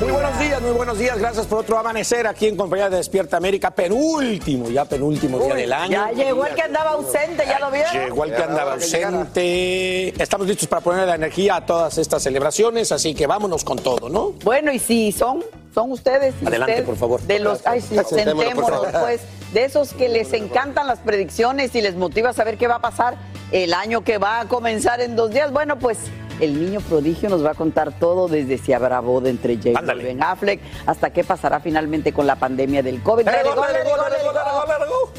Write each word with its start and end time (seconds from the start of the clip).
Muy 0.00 0.10
buenos 0.10 0.38
días, 0.40 0.60
muy 0.60 0.72
buenos 0.72 0.98
días. 0.98 1.18
Gracias 1.18 1.46
por 1.46 1.60
otro 1.60 1.78
amanecer 1.78 2.26
aquí 2.26 2.48
en 2.48 2.56
compañía 2.56 2.90
de 2.90 2.96
Despierta 2.96 3.36
América. 3.36 3.70
Penúltimo, 3.70 4.68
ya 4.68 4.84
penúltimo 4.84 5.38
día 5.38 5.54
del 5.54 5.72
año. 5.72 5.92
Ya 5.92 6.10
llegó 6.10 6.46
el 6.46 6.54
que 6.54 6.62
andaba 6.62 6.90
ausente, 6.90 7.44
¿ya 7.46 7.60
lo 7.60 7.70
vieron? 7.70 7.92
Llegó 7.92 8.24
el 8.24 8.34
que 8.34 8.42
andaba 8.42 8.72
ausente. 8.72 10.08
Estamos 10.20 10.48
listos 10.48 10.66
para 10.66 10.82
poner 10.82 11.06
la 11.06 11.14
energía 11.14 11.56
a 11.56 11.66
todas 11.66 11.96
estas 11.98 12.24
celebraciones, 12.24 12.90
así 12.90 13.14
que 13.14 13.28
vámonos 13.28 13.62
con 13.62 13.78
todo, 13.78 14.08
¿no? 14.08 14.32
Bueno, 14.42 14.72
y 14.72 14.80
si 14.80 15.12
son, 15.12 15.44
son 15.72 15.92
ustedes. 15.92 16.34
y 16.42 16.46
Adelante, 16.46 16.72
usted, 16.72 16.86
por 16.86 16.96
favor. 16.96 17.20
De 17.22 17.38
los, 17.38 17.64
ay, 17.64 17.80
sí, 17.80 17.96
Sentémonos, 18.08 18.86
pues, 19.00 19.20
de 19.52 19.64
esos 19.64 19.92
que 19.92 20.08
les 20.08 20.32
encantan 20.32 20.88
las 20.88 20.98
predicciones 20.98 21.72
y 21.76 21.80
les 21.80 21.94
motiva 21.94 22.30
a 22.30 22.32
saber 22.32 22.58
qué 22.58 22.66
va 22.66 22.76
a 22.76 22.80
pasar 22.80 23.16
el 23.52 23.72
año 23.72 24.02
que 24.02 24.18
va 24.18 24.40
a 24.40 24.48
comenzar 24.48 25.00
en 25.00 25.14
dos 25.14 25.30
días. 25.30 25.52
Bueno, 25.52 25.78
pues. 25.78 25.98
El 26.40 26.60
niño 26.60 26.80
prodigio 26.80 27.28
nos 27.28 27.44
va 27.44 27.50
a 27.52 27.54
contar 27.54 27.92
todo 27.98 28.28
desde 28.28 28.58
si 28.58 28.72
habrá 28.72 29.00
boda 29.00 29.30
entre 29.30 29.56
J. 29.56 29.70
y 29.70 30.02
Ben 30.02 30.22
Affleck 30.22 30.60
hasta 30.86 31.10
qué 31.10 31.24
pasará 31.24 31.60
finalmente 31.60 32.12
con 32.12 32.26
la 32.26 32.36
pandemia 32.36 32.82
del 32.82 33.02
COVID. 33.02 33.26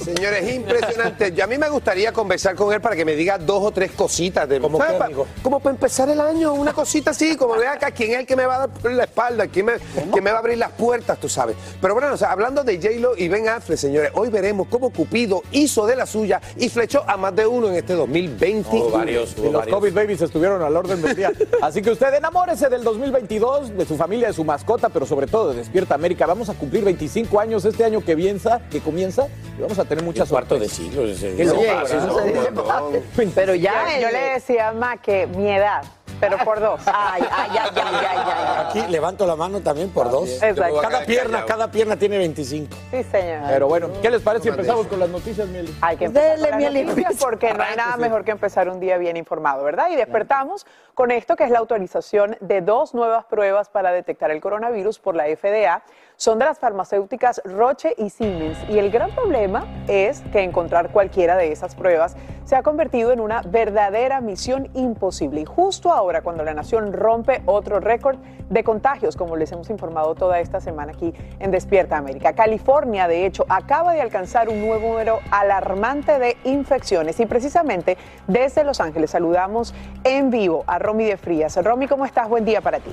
Señores, 0.04 0.54
impresionante. 0.54 1.32
Yo 1.32 1.44
a 1.44 1.48
mí 1.48 1.58
me 1.58 1.70
gustaría 1.70 2.12
conversar 2.12 2.56
con 2.56 2.74
él 2.74 2.82
para 2.82 2.96
que 2.96 3.06
me 3.06 3.16
diga 3.16 3.38
dos 3.38 3.64
o 3.64 3.72
tres 3.72 3.92
cositas. 3.92 4.48
De. 4.48 4.60
Como 5.42 5.60
para 5.60 5.74
empezar 5.74 6.10
el 6.10 6.20
año, 6.20 6.54
una 6.54 6.74
cosita 6.74 7.12
así, 7.12 7.36
como 7.36 7.56
vea 7.56 7.74
acá, 7.74 7.92
quién 7.92 8.12
es 8.12 8.20
el 8.20 8.26
que 8.26 8.36
me 8.36 8.46
va 8.46 8.56
a 8.56 8.68
dar 8.68 8.92
la 8.92 9.04
espalda, 9.06 9.48
quién 9.48 9.66
me, 9.66 9.74
quién 10.12 10.24
me 10.24 10.32
va 10.32 10.38
a 10.38 10.40
abrir 10.40 10.58
las 10.58 10.72
puertas, 10.72 11.20
tú 11.20 11.30
sabes. 11.30 11.56
Pero 11.82 11.94
bueno, 11.94 12.14
o 12.14 12.18
sea, 12.18 12.32
hablando 12.32 12.64
de 12.64 12.78
J-Lo 12.78 13.18
y 13.18 13.28
Ben 13.28 13.50
Affleck, 13.50 13.78
señores, 13.78 14.12
hoy 14.14 14.30
veremos 14.30 14.68
cómo 14.70 14.92
Cupido 14.92 15.44
hizo 15.52 15.86
de 15.86 15.96
la 15.96 16.06
suya 16.06 16.42
y 16.58 16.70
flechó 16.70 17.04
a 17.08 17.18
más 17.18 17.36
de 17.36 17.48
uno 17.48 17.70
en 17.70 17.76
este 17.76 17.94
2020. 17.94 18.70
Hubo 18.70 18.92
varios, 18.92 19.36
Y 19.38 19.50
los 19.50 19.66
COVID 19.68 19.94
babies 19.94 20.22
estuvieron 20.22 20.62
al 20.62 20.76
orden 20.76 21.02
del 21.02 21.05
día. 21.14 21.32
Así 21.62 21.82
que 21.82 21.92
usted 21.92 22.14
enamórese 22.14 22.70
del 22.70 22.84
2022, 22.84 23.78
de 23.78 23.86
su 23.86 23.98
familia, 23.98 24.28
de 24.30 24.34
su 24.34 24.44
mascota, 24.44 24.90
pero 24.90 25.06
sobre 25.06 25.28
todo 25.28 25.52
de 25.52 25.58
Despierta 25.58 25.96
América. 25.96 26.26
Vamos 26.26 26.50
a 26.50 26.54
cumplir 26.54 26.84
25 26.86 27.40
años 27.40 27.66
este 27.66 27.84
año 27.84 28.00
que 28.04 28.14
comienza, 28.14 28.62
que 28.72 28.80
comienza 28.80 29.28
y 29.58 29.62
vamos 29.62 29.78
a 29.78 29.86
tener 29.86 30.04
muchas 30.04 30.30
cuarto 30.30 30.58
de 30.58 30.70
siglo. 30.70 31.04
ese- 31.06 31.36
se 31.36 31.44
dice 31.44 31.56
fácil. 32.66 33.32
Pero 33.36 33.56
ya. 33.56 34.00
Yo, 34.00 34.10
le 34.10 34.20
decía 34.34 34.70
a 34.70 34.74
Ma 34.74 34.98
que 34.98 35.28
mi 35.28 35.50
edad, 35.50 35.84
pero 36.20 36.38
por 36.40 36.60
dos. 36.60 36.82
Ay, 36.86 37.24
ay, 37.30 37.50
ay, 37.52 37.70
ay, 37.76 37.96
ay, 38.10 38.18
ay. 38.26 38.66
Aquí 38.68 38.92
levanto 38.92 39.26
la 39.26 39.36
mano 39.36 39.62
también 39.62 39.90
por 39.90 40.10
dos. 40.10 40.42
Exacto. 40.42 40.82
Cada 40.82 41.06
pierna, 41.06 41.46
cada 41.46 41.72
pierna 41.72 41.96
tiene 41.98 42.18
25. 42.18 42.76
Sí, 42.92 43.04
señor. 43.04 43.44
Pero 43.48 43.68
bueno, 43.68 43.90
¿qué 44.02 44.10
les 44.10 44.22
parece 44.22 44.44
si 44.44 44.50
empezamos 44.50 44.88
con 44.88 45.00
las 45.00 45.10
noticias, 45.10 45.48
Mieli? 45.48 45.76
Hay 45.82 45.98
que 45.98 46.06
empezar 46.06 46.38
Dele, 46.38 46.50
con 46.50 46.62
las 46.62 46.74
noticias 46.74 47.10
Luis. 47.12 47.24
porque 47.24 47.54
no 47.54 47.64
hay 47.64 47.76
nada 47.76 47.98
mejor 47.98 48.24
que 48.24 48.32
empezar 48.32 48.70
un 48.70 48.80
día 48.80 48.98
bien 48.98 49.18
informado, 49.18 49.64
¿verdad? 49.64 49.90
Y 49.92 49.96
despertamos 49.96 50.66
con 50.94 51.12
esto 51.12 51.36
que 51.36 51.44
es 51.44 51.50
la 51.52 51.60
autorización 51.60 52.38
de 52.40 52.62
dos 52.62 52.94
nuevas 52.94 53.26
pruebas 53.26 53.70
para 53.70 53.92
detectar 53.92 54.32
el 54.32 54.42
coronavirus 54.42 55.00
por 55.00 55.16
la 55.16 55.26
FDA. 55.26 55.84
Son 56.18 56.40
de 56.40 56.46
las 56.46 56.60
farmacéuticas 56.60 57.42
Roche 57.44 57.94
y 57.98 58.10
Siemens. 58.10 58.58
Y 58.70 58.80
el 58.80 58.90
gran 58.90 59.12
problema 59.12 59.66
es 59.88 60.22
que 60.32 60.44
encontrar 60.44 60.92
cualquiera 60.92 61.36
de 61.36 61.52
esas 61.52 61.76
pruebas 61.76 62.16
se 62.46 62.56
ha 62.56 62.64
convertido 62.64 63.12
en 63.12 63.20
una 63.20 63.42
verdadera 63.42 64.22
misión 64.22 64.70
imposible. 64.76 65.42
Y 65.42 65.46
justo 65.46 65.92
ahora, 65.92 66.22
cuando 66.22 66.46
la 66.46 66.54
nación 66.54 66.94
rompe 66.94 67.42
otro 67.46 67.82
récord 67.82 68.18
de 68.50 68.64
contagios, 68.64 69.18
como 69.18 69.36
les 69.36 69.52
hemos 69.52 69.70
informado 69.70 70.16
toda 70.16 70.40
esta 70.40 70.62
semana 70.62 70.94
aquí 70.94 71.14
en 71.40 71.52
Despierta 71.52 71.98
América. 71.98 72.34
California, 72.34 73.10
de 73.10 73.26
hecho, 73.26 73.46
acaba 73.50 73.94
de 73.94 74.02
alcanzar 74.02 74.48
un 74.48 74.66
nuevo 74.66 74.88
número 74.88 75.20
alarmante 75.32 76.18
de 76.18 76.38
infecciones. 76.46 77.20
Y 77.20 77.26
precisamente 77.26 77.98
desde 78.28 78.64
Los 78.64 78.80
Ángeles 78.80 79.12
saludamos 79.12 79.74
en 80.06 80.30
vivo 80.30 80.64
a 80.68 80.80
Romy 80.80 81.06
de 81.06 81.18
Frías. 81.18 81.62
Romy, 81.62 81.88
¿cómo 81.88 82.06
estás? 82.06 82.30
Buen 82.30 82.46
día 82.46 82.62
para 82.62 82.80
ti. 82.80 82.92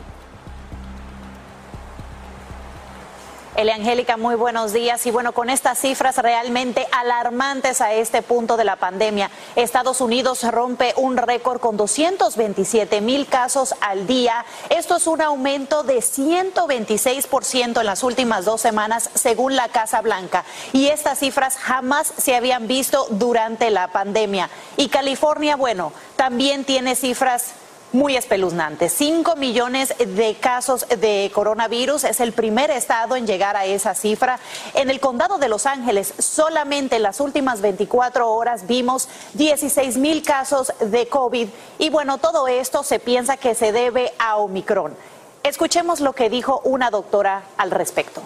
Elia 3.54 3.74
Angélica, 3.74 4.16
muy 4.16 4.34
buenos 4.34 4.72
días. 4.72 5.04
Y 5.04 5.10
bueno, 5.10 5.32
con 5.32 5.50
estas 5.50 5.78
cifras 5.78 6.16
realmente 6.16 6.86
alarmantes 6.90 7.82
a 7.82 7.92
este 7.92 8.22
punto 8.22 8.56
de 8.56 8.64
la 8.64 8.76
pandemia, 8.76 9.30
Estados 9.56 10.00
Unidos 10.00 10.42
rompe 10.50 10.94
un 10.96 11.18
récord 11.18 11.60
con 11.60 11.76
227 11.76 13.02
mil 13.02 13.26
casos 13.26 13.74
al 13.82 14.06
día. 14.06 14.46
Esto 14.70 14.96
es 14.96 15.06
un 15.06 15.20
aumento 15.20 15.82
de 15.82 15.98
126% 15.98 17.78
en 17.78 17.86
las 17.86 18.02
últimas 18.02 18.46
dos 18.46 18.62
semanas, 18.62 19.10
según 19.12 19.54
la 19.54 19.68
Casa 19.68 20.00
Blanca. 20.00 20.44
Y 20.72 20.86
estas 20.86 21.18
cifras 21.18 21.58
jamás 21.58 22.10
se 22.16 22.34
habían 22.34 22.66
visto 22.66 23.06
durante 23.10 23.70
la 23.70 23.88
pandemia. 23.88 24.48
Y 24.78 24.88
California, 24.88 25.56
bueno, 25.56 25.92
también 26.16 26.64
tiene 26.64 26.94
cifras 26.94 27.52
muy 27.92 28.16
espeluznante. 28.16 28.88
5 28.88 29.36
millones 29.36 29.94
de 29.98 30.36
casos 30.40 30.86
de 30.88 31.30
coronavirus 31.34 32.04
es 32.04 32.20
el 32.20 32.32
primer 32.32 32.70
estado 32.70 33.16
en 33.16 33.26
llegar 33.26 33.56
a 33.56 33.64
esa 33.64 33.94
cifra. 33.94 34.38
En 34.74 34.90
el 34.90 35.00
condado 35.00 35.38
de 35.38 35.48
Los 35.48 35.66
Ángeles, 35.66 36.14
solamente 36.18 36.96
en 36.96 37.02
las 37.02 37.20
últimas 37.20 37.60
24 37.60 38.30
horas 38.30 38.66
vimos 38.66 39.08
16 39.34 39.98
mil 39.98 40.22
casos 40.22 40.72
de 40.80 41.06
COVID. 41.08 41.48
Y 41.78 41.90
bueno, 41.90 42.18
todo 42.18 42.48
esto 42.48 42.82
se 42.82 42.98
piensa 42.98 43.36
que 43.36 43.54
se 43.54 43.72
debe 43.72 44.12
a 44.18 44.36
Omicron. 44.36 44.94
Escuchemos 45.42 46.00
lo 46.00 46.12
que 46.12 46.30
dijo 46.30 46.60
una 46.64 46.90
doctora 46.90 47.42
al 47.56 47.70
respecto. 47.70 48.22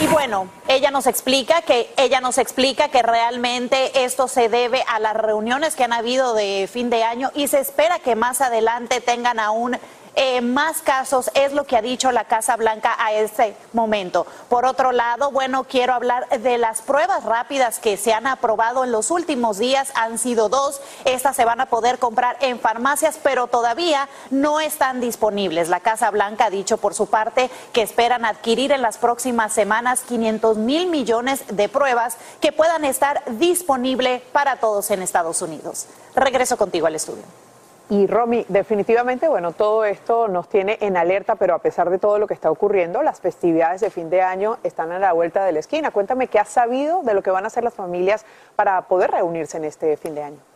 Y 0.00 0.06
bueno, 0.08 0.48
ella 0.68 0.90
nos 0.90 1.06
explica 1.06 1.62
que 1.62 1.92
ella 1.96 2.20
nos 2.20 2.38
explica 2.38 2.88
que 2.88 3.02
realmente 3.02 4.04
esto 4.04 4.28
se 4.28 4.48
debe 4.48 4.84
a 4.86 4.98
las 4.98 5.14
reuniones 5.14 5.76
que 5.76 5.84
han 5.84 5.92
habido 5.92 6.34
de 6.34 6.68
fin 6.70 6.90
de 6.90 7.04
año 7.04 7.30
y 7.34 7.48
se 7.48 7.60
espera 7.60 7.98
que 7.98 8.14
más 8.14 8.40
adelante 8.40 9.00
tengan 9.00 9.40
aún 9.40 9.78
eh, 10.18 10.40
más 10.40 10.80
casos, 10.80 11.30
es 11.34 11.52
lo 11.52 11.64
que 11.64 11.76
ha 11.76 11.82
dicho 11.82 12.10
la 12.10 12.24
Casa 12.24 12.56
Blanca 12.56 12.96
a 12.98 13.12
este 13.12 13.54
momento. 13.74 14.26
Por 14.48 14.64
otro 14.64 14.90
lado, 14.90 15.30
bueno, 15.30 15.64
quiero 15.64 15.92
hablar 15.92 16.26
de 16.30 16.56
las 16.56 16.80
pruebas 16.80 17.22
rápidas 17.24 17.78
que 17.78 17.98
se 17.98 18.14
han 18.14 18.26
aprobado 18.26 18.82
en 18.82 18.92
los 18.92 19.10
últimos 19.10 19.58
días. 19.58 19.92
Han 19.94 20.18
sido 20.18 20.48
dos. 20.48 20.80
Estas 21.04 21.36
se 21.36 21.44
van 21.44 21.60
a 21.60 21.66
poder 21.66 21.98
comprar 21.98 22.38
en 22.40 22.58
farmacias, 22.58 23.20
pero 23.22 23.46
todavía 23.46 24.08
no 24.30 24.58
están 24.58 25.02
disponibles. 25.02 25.68
La 25.68 25.80
Casa 25.80 26.10
Blanca 26.10 26.46
ha 26.46 26.50
dicho 26.50 26.78
por 26.78 26.94
su 26.94 27.08
parte 27.08 27.50
que 27.74 27.82
esperan 27.82 28.24
adquirir 28.24 28.72
en 28.72 28.80
las 28.80 28.96
próximas 28.96 29.52
semanas 29.52 30.00
500 30.08 30.56
mil 30.56 30.86
millones 30.86 31.44
de 31.48 31.68
pruebas 31.68 32.16
que 32.40 32.52
puedan 32.52 32.86
estar 32.86 33.22
disponibles 33.38 34.22
para 34.32 34.56
todos 34.56 34.90
en 34.90 35.02
Estados 35.02 35.42
Unidos. 35.42 35.86
Regreso 36.14 36.56
contigo 36.56 36.86
al 36.86 36.94
estudio. 36.94 37.45
Y 37.88 38.08
Romy, 38.08 38.44
definitivamente, 38.48 39.28
bueno, 39.28 39.52
todo 39.52 39.84
esto 39.84 40.26
nos 40.26 40.48
tiene 40.48 40.76
en 40.80 40.96
alerta, 40.96 41.36
pero 41.36 41.54
a 41.54 41.60
pesar 41.60 41.88
de 41.88 41.98
todo 41.98 42.18
lo 42.18 42.26
que 42.26 42.34
está 42.34 42.50
ocurriendo, 42.50 43.00
las 43.04 43.20
festividades 43.20 43.80
de 43.80 43.90
fin 43.90 44.10
de 44.10 44.22
año 44.22 44.58
están 44.64 44.90
a 44.90 44.98
la 44.98 45.12
vuelta 45.12 45.44
de 45.44 45.52
la 45.52 45.60
esquina. 45.60 45.92
Cuéntame 45.92 46.26
qué 46.26 46.40
has 46.40 46.48
sabido 46.48 47.02
de 47.04 47.14
lo 47.14 47.22
que 47.22 47.30
van 47.30 47.44
a 47.44 47.46
hacer 47.46 47.62
las 47.62 47.74
familias 47.74 48.26
para 48.56 48.82
poder 48.82 49.12
reunirse 49.12 49.56
en 49.56 49.64
este 49.64 49.96
fin 49.96 50.16
de 50.16 50.24
año. 50.24 50.55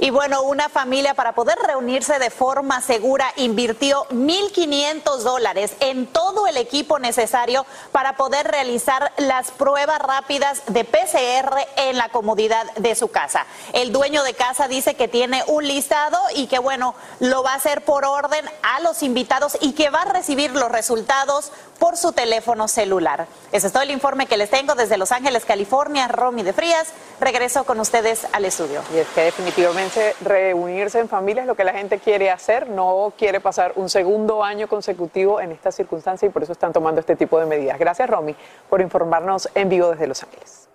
Y 0.00 0.10
bueno, 0.10 0.42
una 0.42 0.68
familia 0.68 1.14
para 1.14 1.34
poder 1.34 1.58
reunirse 1.58 2.20
de 2.20 2.30
forma 2.30 2.80
segura 2.80 3.32
invirtió 3.34 4.06
1.500 4.10 5.18
dólares 5.18 5.72
en 5.80 6.06
todo 6.06 6.46
el 6.46 6.56
equipo 6.56 7.00
necesario 7.00 7.66
para 7.90 8.16
poder 8.16 8.46
realizar 8.46 9.10
las 9.16 9.50
pruebas 9.50 9.98
rápidas 9.98 10.62
de 10.68 10.84
PCR 10.84 11.66
en 11.76 11.96
la 11.98 12.10
comodidad 12.10 12.72
de 12.74 12.94
su 12.94 13.08
casa. 13.08 13.44
El 13.72 13.90
dueño 13.90 14.22
de 14.22 14.34
casa 14.34 14.68
dice 14.68 14.94
que 14.94 15.08
tiene 15.08 15.42
un 15.48 15.66
listado 15.66 16.20
y 16.32 16.46
que 16.46 16.60
bueno, 16.60 16.94
lo 17.18 17.42
va 17.42 17.54
a 17.54 17.56
hacer 17.56 17.84
por 17.84 18.04
orden 18.04 18.48
a 18.62 18.78
los 18.78 19.02
invitados 19.02 19.58
y 19.60 19.72
que 19.72 19.90
va 19.90 20.02
a 20.02 20.12
recibir 20.12 20.52
los 20.52 20.70
resultados 20.70 21.50
por 21.80 21.96
su 21.96 22.12
teléfono 22.12 22.68
celular. 22.68 23.26
Ese 23.50 23.66
es 23.66 23.72
todo 23.72 23.82
el 23.82 23.90
informe 23.90 24.26
que 24.26 24.36
les 24.36 24.50
tengo 24.50 24.74
desde 24.74 24.96
Los 24.96 25.12
Ángeles, 25.12 25.44
California. 25.44 26.08
Romy 26.08 26.42
de 26.42 26.52
Frías, 26.52 26.88
regreso 27.20 27.64
con 27.64 27.78
ustedes 27.80 28.26
al 28.32 28.44
estudio. 28.44 28.82
Y 28.94 28.98
es 28.98 29.08
que 29.08 29.22
definitivamente 29.22 29.87
reunirse 30.22 30.98
en 30.98 31.08
familia 31.08 31.42
es 31.42 31.46
lo 31.46 31.54
que 31.54 31.64
la 31.64 31.72
gente 31.72 31.98
quiere 31.98 32.30
hacer, 32.30 32.68
no 32.68 33.12
quiere 33.16 33.40
pasar 33.40 33.72
un 33.76 33.88
segundo 33.88 34.42
año 34.42 34.68
consecutivo 34.68 35.40
en 35.40 35.52
esta 35.52 35.72
circunstancia 35.72 36.26
y 36.26 36.30
por 36.30 36.42
eso 36.42 36.52
están 36.52 36.72
tomando 36.72 37.00
este 37.00 37.16
tipo 37.16 37.38
de 37.38 37.46
medidas. 37.46 37.78
Gracias, 37.78 38.08
Romy, 38.08 38.34
por 38.68 38.80
informarnos 38.80 39.48
en 39.54 39.68
vivo 39.68 39.90
desde 39.90 40.06
Los 40.06 40.22
Ángeles. 40.22 40.68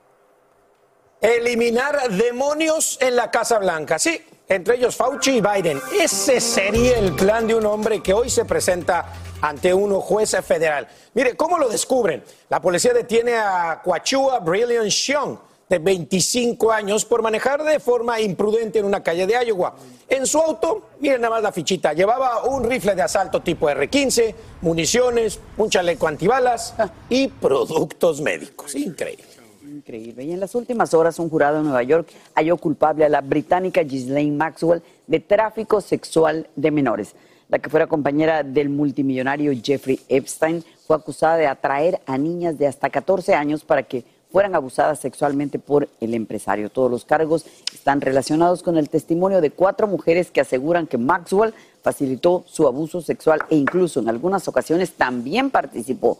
Eliminar 1.22 2.10
demonios 2.10 2.98
en 3.02 3.16
la 3.16 3.32
Casa 3.32 3.58
Blanca, 3.58 3.98
sí, 3.98 4.22
entre 4.50 4.76
ellos 4.76 4.96
Fauci 4.96 5.38
y 5.38 5.42
Biden. 5.42 5.82
Ese 6.00 6.42
sería 6.42 6.98
el 6.98 7.16
plan 7.16 7.48
de 7.48 7.56
un 7.56 7.66
hombre 7.66 8.04
que 8.04 8.14
hoy 8.14 8.30
se 8.30 8.44
presenta 8.44 9.06
ante 9.42 9.74
un 9.74 9.94
juez 10.02 10.36
federal. 10.46 10.88
Mire, 11.14 11.36
¿cómo 11.36 11.58
lo 11.58 11.70
descubren? 11.70 12.24
La 12.50 12.62
policía 12.62 12.94
detiene 12.94 13.36
a 13.36 13.82
Quachua 13.84 14.40
Brilliant 14.40 14.90
Xiong 14.90 15.53
de 15.70 15.80
25 15.80 16.72
años 16.72 17.06
por 17.06 17.22
manejar 17.22 17.64
de 17.64 17.80
forma 17.80 18.20
imprudente 18.22 18.80
en 18.80 18.86
una 18.86 19.02
calle 19.02 19.26
de 19.26 19.34
Iowa. 19.46 19.76
En 20.08 20.26
su 20.26 20.38
auto, 20.38 20.90
miren 21.00 21.22
nada 21.22 21.36
más 21.36 21.44
la 21.44 21.52
fichita, 21.52 21.94
llevaba 21.94 22.44
un 22.44 22.64
rifle 22.64 22.96
de 22.96 23.02
asalto 23.02 23.42
tipo 23.42 23.70
R-15, 23.70 24.36
municiones, 24.62 25.40
un 25.58 25.70
chaleco 25.70 26.08
antibalas 26.08 26.76
y 27.10 27.28
productos 27.28 28.22
médicos. 28.22 28.76
Increíble. 28.76 29.24
Increíble. 29.64 30.24
Y 30.24 30.32
en 30.32 30.40
las 30.40 30.54
últimas 30.56 30.94
horas, 30.94 31.18
un 31.20 31.30
jurado 31.30 31.58
en 31.58 31.64
Nueva 31.64 31.84
York 31.84 32.08
halló 32.36 32.58
culpable 32.58 33.06
a 33.06 33.10
la 33.10 33.22
británica 33.22 33.82
Ghislaine 33.82 34.38
Maxwell 34.38 34.84
de 35.08 35.20
tráfico 35.20 35.82
sexual 35.82 36.48
de 36.56 36.72
menores. 36.72 37.16
La 37.50 37.60
que 37.60 37.70
fuera 37.70 37.88
compañera 37.88 38.44
del 38.44 38.70
multimillonario 38.70 39.52
Jeffrey 39.64 40.00
Epstein 40.10 40.64
fue 40.86 40.96
acusada 40.96 41.38
de 41.38 41.48
atraer 41.48 42.02
a 42.06 42.18
niñas 42.18 42.58
de 42.58 42.68
hasta 42.68 42.90
14 42.90 43.34
años 43.34 43.64
para 43.64 43.84
que 43.84 44.06
fueran 44.34 44.56
abusadas 44.56 45.00
sexualmente 45.00 45.60
por 45.60 45.88
el 46.02 46.16
empresario. 46.16 46.72
Todos 46.72 46.90
los 46.90 47.06
cargos 47.06 47.46
están 47.72 48.02
relacionados 48.02 48.64
con 48.64 48.80
el 48.80 48.90
testimonio 48.90 49.42
de 49.42 49.52
cuatro 49.52 49.86
mujeres 49.86 50.32
que 50.32 50.42
aseguran 50.42 50.88
que 50.88 50.98
Maxwell 50.98 51.54
facilitó 51.84 52.44
su 52.48 52.68
abuso 52.68 53.00
sexual 53.00 53.42
e 53.52 53.56
incluso 53.56 54.00
en 54.00 54.10
algunas 54.10 54.48
ocasiones 54.48 54.94
también 54.94 55.52
participó. 55.52 56.18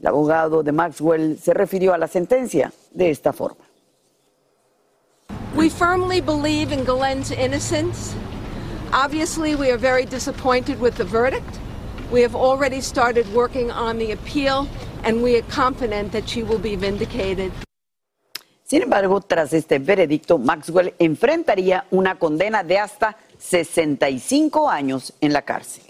El 0.00 0.06
abogado 0.06 0.62
de 0.62 0.70
Maxwell 0.70 1.36
se 1.36 1.52
refirió 1.52 1.92
a 1.92 1.98
la 1.98 2.06
sentencia 2.06 2.72
de 2.92 3.10
esta 3.10 3.32
forma. 3.32 3.64
We 5.56 5.68
firmly 5.68 6.20
believe 6.20 6.72
in 6.72 6.84
Glenn's 6.84 7.32
innocence. 7.32 8.14
Obviously, 8.92 9.56
we 9.56 9.72
are 9.72 9.78
very 9.78 10.06
disappointed 10.06 10.80
with 10.80 10.94
the 10.94 11.04
verdict. 11.04 11.58
We 12.12 12.22
have 12.22 12.36
already 12.36 12.80
started 12.80 13.26
working 13.34 13.72
on 13.72 13.98
the 13.98 14.12
appeal 14.12 14.68
and 15.04 15.22
we 15.22 15.36
are 15.36 15.46
confident 15.54 16.12
that 16.12 16.24
she 16.26 16.42
will 16.42 16.60
be 16.60 16.76
vindicated. 16.76 17.52
Sin 18.64 18.82
embargo, 18.82 19.20
tras 19.20 19.52
este 19.54 19.78
veredicto, 19.78 20.36
Maxwell 20.36 20.94
enfrentaría 20.98 21.86
una 21.90 22.18
condena 22.18 22.62
de 22.62 22.78
hasta 22.78 23.16
65 23.38 24.68
años 24.68 25.14
en 25.20 25.32
la 25.32 25.42
cárcel. 25.42 25.84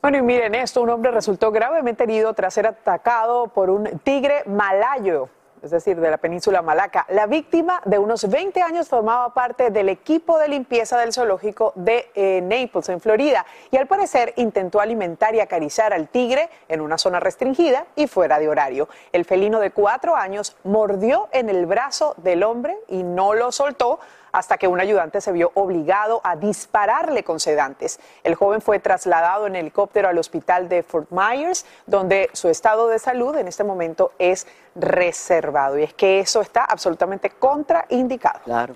Bueno, 0.00 0.18
y 0.18 0.22
miren 0.22 0.56
esto, 0.56 0.82
un 0.82 0.90
hombre 0.90 1.12
resultó 1.12 1.52
gravemente 1.52 2.02
herido 2.02 2.34
tras 2.34 2.54
ser 2.54 2.66
atacado 2.66 3.46
por 3.46 3.70
un 3.70 4.00
tigre 4.00 4.42
malayo 4.46 5.28
es 5.62 5.70
decir, 5.70 6.00
de 6.00 6.10
la 6.10 6.18
península 6.18 6.60
Malaca. 6.62 7.06
La 7.08 7.26
víctima 7.26 7.80
de 7.84 7.98
unos 7.98 8.28
20 8.28 8.60
años 8.62 8.88
formaba 8.88 9.32
parte 9.32 9.70
del 9.70 9.88
equipo 9.88 10.38
de 10.38 10.48
limpieza 10.48 10.98
del 10.98 11.12
zoológico 11.12 11.72
de 11.76 12.10
eh, 12.14 12.40
Naples, 12.42 12.88
en 12.88 13.00
Florida, 13.00 13.46
y 13.70 13.76
al 13.76 13.86
parecer 13.86 14.34
intentó 14.36 14.80
alimentar 14.80 15.34
y 15.34 15.40
acariciar 15.40 15.92
al 15.92 16.08
tigre 16.08 16.50
en 16.68 16.80
una 16.80 16.98
zona 16.98 17.20
restringida 17.20 17.86
y 17.96 18.06
fuera 18.06 18.38
de 18.38 18.48
horario. 18.48 18.88
El 19.12 19.24
felino 19.24 19.60
de 19.60 19.70
cuatro 19.70 20.16
años 20.16 20.56
mordió 20.64 21.28
en 21.32 21.48
el 21.48 21.66
brazo 21.66 22.14
del 22.18 22.42
hombre 22.42 22.76
y 22.88 23.02
no 23.02 23.34
lo 23.34 23.52
soltó 23.52 24.00
hasta 24.32 24.58
que 24.58 24.66
un 24.66 24.80
ayudante 24.80 25.20
se 25.20 25.30
vio 25.32 25.52
obligado 25.54 26.20
a 26.24 26.36
dispararle 26.36 27.22
con 27.22 27.38
sedantes. 27.38 28.00
El 28.24 28.34
joven 28.34 28.60
fue 28.60 28.78
trasladado 28.78 29.46
en 29.46 29.56
helicóptero 29.56 30.08
al 30.08 30.18
hospital 30.18 30.68
de 30.68 30.82
Fort 30.82 31.10
Myers, 31.10 31.64
donde 31.86 32.30
su 32.32 32.48
estado 32.48 32.88
de 32.88 32.98
salud 32.98 33.36
en 33.36 33.48
este 33.48 33.64
momento 33.64 34.12
es 34.18 34.46
reservado. 34.74 35.78
Y 35.78 35.84
es 35.84 35.94
que 35.94 36.20
eso 36.20 36.40
está 36.40 36.64
absolutamente 36.64 37.30
contraindicado. 37.30 38.40
Claro. 38.44 38.74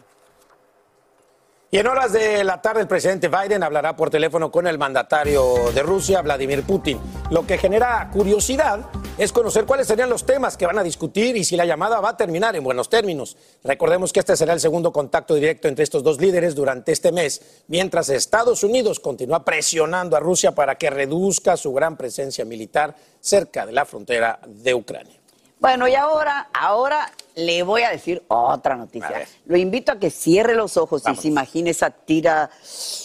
Y 1.77 1.79
en 1.79 1.89
horas 1.89 2.11
de 2.11 2.43
la 2.43 2.63
tarde 2.63 2.81
el 2.81 2.89
presidente 2.89 3.29
Biden 3.29 3.63
hablará 3.63 3.95
por 3.95 4.09
teléfono 4.09 4.51
con 4.51 4.67
el 4.67 4.79
mandatario 4.79 5.71
de 5.75 5.83
Rusia, 5.83 6.23
Vladimir 6.23 6.63
Putin. 6.63 6.99
Lo 7.31 7.47
que 7.47 7.59
genera 7.59 8.09
curiosidad 8.11 8.81
es 9.19 9.31
conocer 9.31 9.67
cuáles 9.67 9.87
serían 9.87 10.09
los 10.09 10.25
temas 10.25 10.57
que 10.57 10.65
van 10.65 10.79
a 10.79 10.83
discutir 10.83 11.37
y 11.37 11.45
si 11.45 11.55
la 11.55 11.67
llamada 11.67 12.01
va 12.01 12.09
a 12.09 12.17
terminar 12.17 12.57
en 12.57 12.65
buenos 12.65 12.89
términos. 12.89 13.37
Recordemos 13.63 14.11
que 14.11 14.21
este 14.21 14.39
será 14.39 14.55
el 14.55 14.61
segundo 14.61 14.91
contacto 14.91 15.35
directo 15.35 15.69
entre 15.69 15.85
estos 15.85 16.03
dos 16.03 16.19
líderes 16.19 16.55
durante 16.55 16.93
este 16.93 17.13
mes, 17.13 17.63
mientras 17.69 18.09
Estados 18.09 18.65
Unidos 18.65 18.99
continúa 18.99 19.45
presionando 19.45 20.17
a 20.17 20.21
Rusia 20.21 20.53
para 20.53 20.77
que 20.77 20.89
reduzca 20.89 21.59
su 21.59 21.75
gran 21.75 21.99
presencia 21.99 22.47
militar 22.47 22.97
cerca 23.21 23.67
de 23.67 23.73
la 23.73 23.85
frontera 23.85 24.41
de 24.47 24.73
Ucrania. 24.73 25.21
Bueno, 25.61 25.87
y 25.87 25.95
ahora, 25.95 26.49
ahora 26.55 27.13
le 27.37 27.63
voy 27.63 27.83
a 27.83 27.91
decir 27.91 28.25
otra 28.29 28.77
noticia. 28.77 29.27
Lo 29.45 29.57
invito 29.57 29.93
a 29.93 29.99
que 29.99 30.11
cierre 30.11 30.55
los 30.55 30.77
ojos 30.79 31.03
y 31.11 31.15
se 31.15 31.29
imagine 31.29 31.71
esa 31.71 31.91
tira 31.91 32.51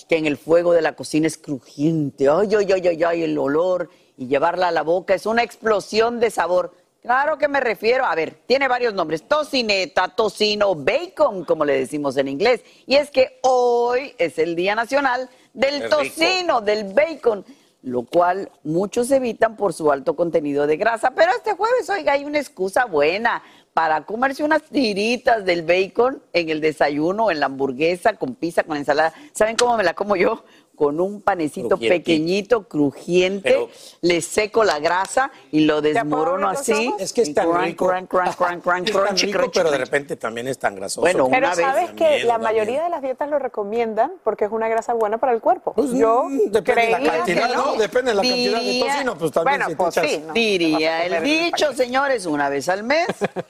que 0.08 0.18
en 0.18 0.26
el 0.26 0.38
fuego 0.38 0.74
de 0.74 0.82
la 0.82 0.96
cocina 0.96 1.28
es 1.28 1.38
crujiente. 1.38 2.30
Ay, 2.30 2.48
ay, 2.56 2.72
ay, 2.72 2.88
ay, 2.88 3.04
ay, 3.04 3.24
el 3.24 3.38
olor 3.38 3.90
y 4.18 4.28
llevarla 4.28 4.70
a 4.70 4.72
la 4.72 4.84
boca 4.84 5.14
es 5.14 5.26
una 5.26 5.44
explosión 5.44 6.22
de 6.22 6.32
sabor. 6.32 6.74
Claro 7.02 7.38
que 7.38 7.50
me 7.50 7.60
refiero, 7.60 8.06
a 8.06 8.16
ver, 8.16 8.40
tiene 8.46 8.70
varios 8.70 8.94
nombres, 8.94 9.28
tocineta, 9.28 10.08
tocino, 10.16 10.76
bacon, 10.76 11.44
como 11.44 11.66
le 11.66 11.78
decimos 11.78 12.16
en 12.16 12.30
inglés. 12.30 12.64
Y 12.86 12.96
es 12.96 13.12
que 13.12 13.40
hoy 13.42 14.14
es 14.18 14.40
el 14.40 14.56
Día 14.56 14.76
Nacional 14.76 15.30
del 15.54 15.90
Tocino, 15.90 16.62
del 16.62 16.94
bacon 16.94 17.44
lo 17.84 18.04
cual 18.04 18.52
muchos 18.64 19.10
evitan 19.12 19.56
por 19.56 19.74
su 19.74 19.92
alto 19.92 20.16
contenido 20.16 20.68
de 20.68 20.78
grasa. 20.78 21.12
Pero 21.16 21.32
este 21.32 21.54
jueves, 21.54 21.90
oiga, 21.90 22.14
hay 22.14 22.24
una 22.24 22.40
excusa 22.40 22.86
buena 22.86 23.42
para 23.74 24.06
comerse 24.06 24.44
unas 24.44 24.64
tiritas 24.64 25.46
del 25.46 25.62
bacon 25.64 26.22
en 26.34 26.50
el 26.50 26.60
desayuno, 26.60 27.32
en 27.32 27.40
la 27.40 27.46
hamburguesa, 27.46 28.14
con 28.14 28.36
pizza, 28.36 28.64
con 28.64 28.78
ensalada. 28.78 29.14
¿Saben 29.34 29.56
cómo 29.56 29.78
me 29.78 29.84
la 29.84 29.94
como 29.94 30.16
yo? 30.16 30.44
Con 30.82 31.00
un 31.00 31.22
panecito 31.22 31.68
Crujiente. 31.70 32.00
pequeñito, 32.00 32.68
crujiente, 32.68 33.52
Pero- 33.52 33.70
le 34.02 34.20
seco 34.20 34.64
la 34.64 34.80
grasa 34.80 35.30
y 35.52 35.66
lo 35.66 35.80
desmorono 35.80 36.50
así. 36.50 36.92
Es 36.98 37.14
que 37.14 37.22
es 37.22 37.36
tan 37.36 37.46
Crunch, 37.48 37.66
rico. 37.66 37.88
crunch, 37.88 38.08
crunch, 38.10 38.36
crunch, 38.36 38.64
crunch, 38.64 38.88
Es 38.88 38.94
tan 38.96 39.04
crunchy, 39.06 39.26
rico, 39.28 39.38
crunchy, 39.38 39.60
pero 39.60 39.70
de 39.70 39.78
repente 39.78 40.16
también 40.16 40.48
es 40.48 40.58
tan 40.58 40.74
grasoso. 40.74 41.02
Bueno, 41.02 41.28
Pero 41.30 41.38
una 41.46 41.56
vez- 41.56 41.66
sabes 41.66 41.90
que 41.92 41.98
También, 42.04 42.28
la 42.28 42.34
también. 42.34 42.52
mayoría 42.52 42.84
de 42.86 42.90
las 42.90 43.04
dietas 43.04 43.30
lo 43.30 43.38
recomiendan 43.38 44.12
porque 44.24 44.46
es 44.46 44.52
una 44.52 44.68
grasa 44.70 44.94
buena 44.96 45.20
para 45.20 45.34
el 45.34 45.40
cuerpo. 45.42 45.74
Pues, 45.74 45.92
Yo 45.92 46.24
mm, 46.24 46.50
depende 46.50 46.82
de 46.82 46.90
la 46.90 47.00
cantidad, 47.18 47.48
que 47.52 47.56
¿no? 47.56 47.76
Depende 47.76 48.10
de 48.12 48.16
la 48.16 48.22
cantidad 48.24 48.58
de 48.60 48.66
Diría- 48.66 48.94
tocino, 48.94 49.18
pues 49.20 49.32
también 49.32 49.58
Bueno, 49.60 49.70
si 49.70 49.76
pues 49.76 49.98
echas- 49.98 50.10
sí, 50.10 50.24
¿no? 50.26 50.34
Diría 50.34 51.06
el 51.06 51.24
dicho, 51.24 51.74
señores, 51.74 52.26
una 52.26 52.50
vez 52.50 52.68
al 52.70 52.82
mes. 52.82 53.06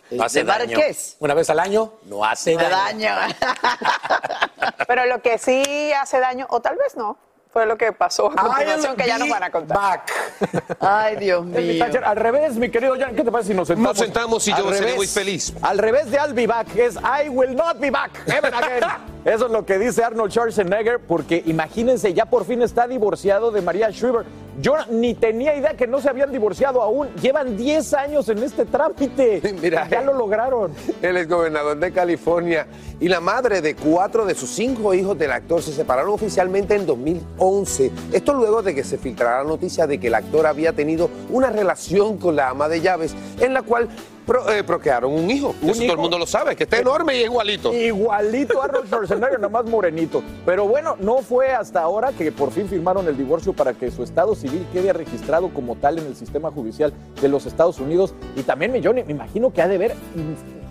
No 0.10 0.24
hace 0.26 0.44
daño. 0.44 0.78
Una 1.20 1.34
vez 1.34 1.50
al 1.50 1.60
año 1.62 1.94
no 2.08 2.26
hace 2.26 2.56
daño. 2.56 3.10
Pero 4.88 5.06
lo 5.06 5.22
que 5.22 5.38
sí 5.38 5.92
hace 5.94 6.20
daño, 6.20 6.46
o 6.50 6.60
tal 6.62 6.76
vez 6.76 6.96
no, 6.98 7.18
fue 7.52 7.66
lo 7.66 7.78
que 7.78 7.92
pasó 7.92 8.32
a 8.32 8.36
continuación 8.36 8.96
que 8.96 9.08
ya 9.08 9.18
nos 9.18 9.30
van 9.30 9.44
a 9.44 9.52
contar. 9.52 9.78
Back. 9.78 10.78
Ay, 10.80 11.18
Dios 11.18 11.46
Thatcher, 11.80 12.04
Al 12.06 12.16
revés, 12.16 12.56
mi 12.56 12.70
querido 12.70 12.96
Jan, 12.98 13.16
¿qué 13.16 13.24
te 13.24 13.32
parece 13.32 13.50
si 13.50 13.54
nos 13.54 13.68
sentamos? 13.68 13.98
Nos 13.98 13.98
sentamos 13.98 14.48
y 14.48 14.52
Al 14.52 14.64
yo 14.64 14.74
seré 14.74 14.96
muy 14.96 15.08
feliz. 15.08 15.54
Al 15.62 15.78
revés 15.78 16.10
de 16.10 16.18
I'll 16.18 16.34
be 16.34 16.48
back 16.48 16.74
es 16.76 16.96
I 16.96 17.28
will 17.30 17.54
not 17.54 17.80
be 17.80 17.92
back. 17.92 18.12
Ever 18.28 18.54
again. 18.54 18.84
Eso 19.26 19.46
es 19.46 19.52
lo 19.52 19.66
que 19.66 19.78
dice 19.78 20.04
Arnold 20.04 20.32
Schwarzenegger, 20.32 21.00
porque 21.00 21.44
imagínense, 21.46 22.12
ya 22.14 22.26
por 22.26 22.46
fin 22.46 22.62
está 22.64 22.88
divorciado 22.88 23.52
de 23.52 23.62
María 23.62 23.92
Schreiber. 23.92 24.26
Yo 24.62 24.76
ni 24.92 25.16
tenía 25.16 25.56
idea 25.56 25.74
que 25.74 25.88
no 25.88 26.00
se 26.00 26.10
habían 26.10 26.32
divorciado 26.32 26.84
aún. 26.84 27.08
Llevan 27.16 27.58
10 27.58 27.94
años 27.96 28.30
en 28.30 28.38
este 28.44 28.66
trámite. 28.66 29.42
Mira, 29.60 29.90
ya 29.90 30.02
lo 30.02 30.14
lograron. 30.14 30.72
Él 31.02 31.18
es 31.18 31.28
gobernador 31.28 31.80
de 31.80 31.92
California 31.92 32.68
y 33.00 33.08
la 33.08 33.20
madre 33.20 33.62
de 33.62 33.76
cuatro 33.76 34.24
de 34.24 34.36
sus 34.36 34.52
cinco 34.52 34.94
hijos 34.94 35.18
del 35.18 35.32
actor 35.32 35.64
se 35.64 35.74
separaron 35.74 36.12
oficialmente 36.12 36.76
en 36.76 36.86
2011. 36.86 37.92
Esto 38.14 38.34
luego 38.34 38.62
de 38.62 38.76
que 38.76 38.84
se 38.84 39.00
filtrara 39.00 39.40
la 39.40 39.50
noticia 39.50 39.88
de 39.88 40.00
que 40.00 40.08
el 40.08 40.14
actor 40.14 40.46
había 40.46 40.74
tenido 40.74 41.10
una 41.32 41.50
relación 41.50 42.18
con 42.18 42.36
la 42.36 42.50
ama 42.50 42.70
de 42.70 42.82
llaves 42.82 43.16
en 43.40 43.56
la 43.56 43.64
cual 43.64 43.90
pro- 44.26 44.52
eh, 44.52 44.64
procrearon 44.64 45.12
un 45.14 45.30
hijo. 45.30 45.56
Un 45.62 45.70
Eso 45.70 45.82
todo 45.84 45.94
el 45.94 45.98
mundo 46.00 46.18
lo 46.18 46.26
sabe, 46.26 46.56
que 46.56 46.64
está 46.64 46.78
enorme 46.80 47.18
y 47.18 47.24
igualito. 47.24 47.74
Igualito 47.74 48.62
a 48.62 48.66
Arnold 48.66 48.88
Schwarzenegger, 48.88 49.40
nomás 49.42 49.66
morenito. 49.66 50.24
Pero 50.46 50.68
bueno, 50.68 50.96
no 51.00 51.18
fue 51.20 51.52
hasta 51.52 51.82
ahora 51.82 52.12
que 52.12 52.32
por 52.32 52.52
fin 52.52 52.68
firmaron 52.68 53.08
el 53.08 53.18
divorcio 53.18 53.54
para 53.54 53.74
que 53.74 53.92
su 53.92 54.04
estado 54.04 54.36
civil 54.36 54.66
quede 54.74 54.94
registrado 54.94 55.50
como 55.54 55.76
tal 55.76 56.00
en 56.00 56.06
el 56.08 56.16
sistema 56.16 56.52
judicial 56.52 56.94
de 57.22 57.28
los 57.30 57.46
Estados 57.46 57.80
Unidos. 57.80 58.14
Y 58.36 58.44
también 58.44 58.72
millones, 58.72 59.06
me 59.06 59.14
imagino 59.14 59.52
que 59.54 59.62
ha 59.62 59.68
de 59.68 59.78
ver 59.78 59.96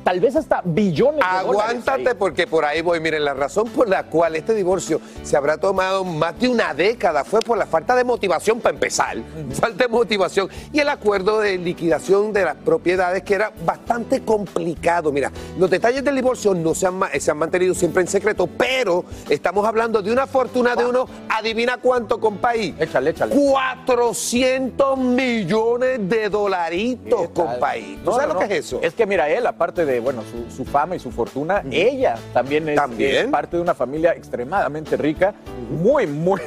tal 0.04 0.20
vez 0.20 0.36
hasta 0.36 0.62
billones 0.64 1.20
de 1.20 1.46
dólares 1.46 1.70
Aguántate 1.86 2.14
porque 2.14 2.46
por 2.46 2.64
ahí 2.64 2.82
voy. 2.82 3.00
Miren, 3.00 3.24
la 3.24 3.34
razón 3.34 3.68
por 3.68 3.88
la 3.88 4.04
cual 4.04 4.36
este 4.36 4.54
divorcio 4.54 5.00
se 5.22 5.36
habrá 5.36 5.58
tomado 5.58 6.04
más 6.04 6.38
de 6.38 6.48
una 6.48 6.74
década 6.74 7.24
fue 7.24 7.40
por 7.40 7.58
la 7.58 7.66
falta 7.66 7.94
de 7.94 8.04
motivación 8.04 8.60
para 8.60 8.74
empezar. 8.74 9.16
Falta 9.60 9.84
de 9.84 9.88
motivación. 9.88 10.48
Y 10.72 10.80
el 10.80 10.88
acuerdo 10.88 11.40
de 11.40 11.58
liquidación 11.58 12.32
de 12.32 12.44
las 12.44 12.56
propiedades 12.56 13.22
que 13.22 13.34
era 13.34 13.52
bastante 13.64 14.22
complicado. 14.24 15.12
Mira, 15.12 15.30
los 15.58 15.68
detalles 15.70 16.04
del 16.04 16.14
divorcio 16.16 16.54
no 16.54 16.74
se 16.74 16.86
han, 16.86 17.00
se 17.18 17.30
han 17.30 17.36
mantenido 17.38 17.74
siempre 17.74 18.02
en 18.02 18.08
secreto, 18.08 18.46
pero 18.46 19.04
estamos 19.28 19.66
hablando 19.66 20.02
de 20.02 20.12
una 20.12 20.26
fortuna 20.26 20.74
de 20.76 20.86
uno, 20.86 21.06
adivina 21.28 21.78
cuánto, 21.78 22.18
compaí. 22.20 22.74
Échale, 22.78 23.10
échale. 23.10 23.34
400 23.34 24.98
millones 24.98 26.08
de 26.08 26.28
dolaritos, 26.28 27.28
compaí. 27.30 27.98
¿Tú 28.04 28.10
No, 28.10 28.16
sabes 28.16 28.28
no, 28.28 28.34
lo 28.34 28.40
que 28.40 28.46
no. 28.48 28.52
es 28.54 28.64
eso? 28.66 28.80
Es 28.82 28.94
que 28.94 29.06
mira, 29.06 29.28
él, 29.28 29.46
aparte 29.46 29.84
de 29.84 29.89
bueno, 29.98 30.22
su, 30.30 30.54
su 30.54 30.64
fama 30.64 30.94
y 30.94 31.00
su 31.00 31.10
fortuna, 31.10 31.64
ella 31.70 32.16
también 32.32 32.68
es, 32.68 32.76
También. 32.76 33.16
es 33.16 33.26
parte 33.26 33.56
de 33.56 33.62
una 33.62 33.74
familia 33.74 34.12
extremadamente 34.12 34.96
rica, 34.96 35.34
muy, 35.70 36.06
muy. 36.06 36.40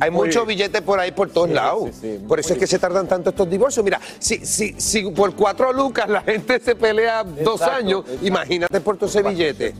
Hay 0.00 0.10
muy- 0.10 0.26
muchos 0.28 0.46
billetes 0.46 0.80
por 0.82 0.98
ahí 0.98 1.12
por 1.12 1.30
todos 1.30 1.48
Sí, 1.48 1.54
lados. 1.54 1.90
sí, 1.92 2.18
sí, 2.18 2.24
por 2.26 2.40
eso 2.40 2.52
es 2.54 2.58
que 2.58 2.66
se 2.66 2.78
tardan 2.78 3.06
tanto 3.06 3.30
estos 3.30 3.48
divorcios. 3.48 3.84
Mira, 3.84 4.00
si, 4.18 4.44
si, 4.44 4.74
si 4.80 5.10
por 5.10 5.34
cuatro 5.34 5.72
lucas 5.72 6.08
la 6.08 6.20
gente 6.22 6.58
se 6.60 6.74
pelea 6.74 7.22
dos 7.24 7.62
años, 7.62 8.02
exacto. 8.06 8.26
imagínate 8.26 8.80
por 8.80 8.96
todo 8.96 9.08
ese 9.08 9.22
billete. 9.22 9.74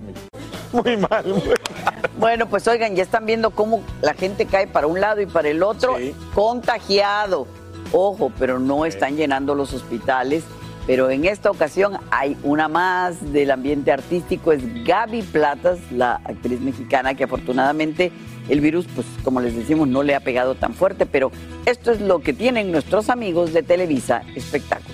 Muy 0.72 0.96
mal, 0.96 1.24
muy 1.26 1.40
mal. 1.42 2.00
Bueno, 2.18 2.48
pues 2.48 2.68
oigan, 2.68 2.94
ya 2.94 3.02
están 3.02 3.26
viendo 3.26 3.50
cómo 3.50 3.82
la 4.02 4.14
gente 4.14 4.46
cae 4.46 4.66
para 4.68 4.86
un 4.86 5.00
lado 5.00 5.20
y 5.20 5.26
para 5.26 5.48
el 5.48 5.62
otro, 5.62 5.96
Sí. 5.98 6.14
contagiado. 6.34 7.46
Ojo, 7.92 8.30
pero 8.38 8.58
no 8.60 8.84
están 8.84 9.16
llenando 9.16 9.54
los 9.54 9.72
hospitales. 9.72 10.44
Pero 10.90 11.08
en 11.08 11.24
esta 11.24 11.52
ocasión 11.52 11.98
hay 12.10 12.36
una 12.42 12.66
más 12.66 13.32
del 13.32 13.52
ambiente 13.52 13.92
artístico, 13.92 14.50
es 14.50 14.60
Gaby 14.84 15.22
Platas, 15.22 15.78
la 15.92 16.16
actriz 16.24 16.60
mexicana 16.60 17.14
que 17.14 17.22
afortunadamente 17.22 18.10
el 18.48 18.60
virus, 18.60 18.86
pues 18.96 19.06
como 19.22 19.40
les 19.40 19.54
decimos, 19.54 19.86
no 19.86 20.02
le 20.02 20.16
ha 20.16 20.20
pegado 20.20 20.56
tan 20.56 20.74
fuerte, 20.74 21.06
pero 21.06 21.30
esto 21.64 21.92
es 21.92 22.00
lo 22.00 22.18
que 22.18 22.32
tienen 22.32 22.72
nuestros 22.72 23.08
amigos 23.08 23.52
de 23.52 23.62
Televisa 23.62 24.24
Espectáculos. 24.34 24.90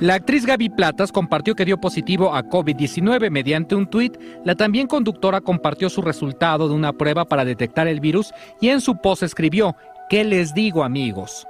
La 0.00 0.14
actriz 0.14 0.46
Gaby 0.46 0.70
Platas 0.70 1.12
compartió 1.12 1.54
que 1.54 1.66
dio 1.66 1.78
positivo 1.78 2.34
a 2.34 2.44
COVID-19 2.44 3.28
mediante 3.28 3.74
un 3.74 3.86
tuit. 3.86 4.16
La 4.46 4.54
también 4.54 4.86
conductora 4.86 5.42
compartió 5.42 5.90
su 5.90 6.00
resultado 6.00 6.66
de 6.66 6.74
una 6.74 6.94
prueba 6.94 7.26
para 7.26 7.44
detectar 7.44 7.88
el 7.88 8.00
virus 8.00 8.32
y 8.62 8.70
en 8.70 8.80
su 8.80 8.96
post 8.96 9.22
escribió, 9.22 9.76
¿qué 10.08 10.24
les 10.24 10.54
digo 10.54 10.82
amigos? 10.82 11.46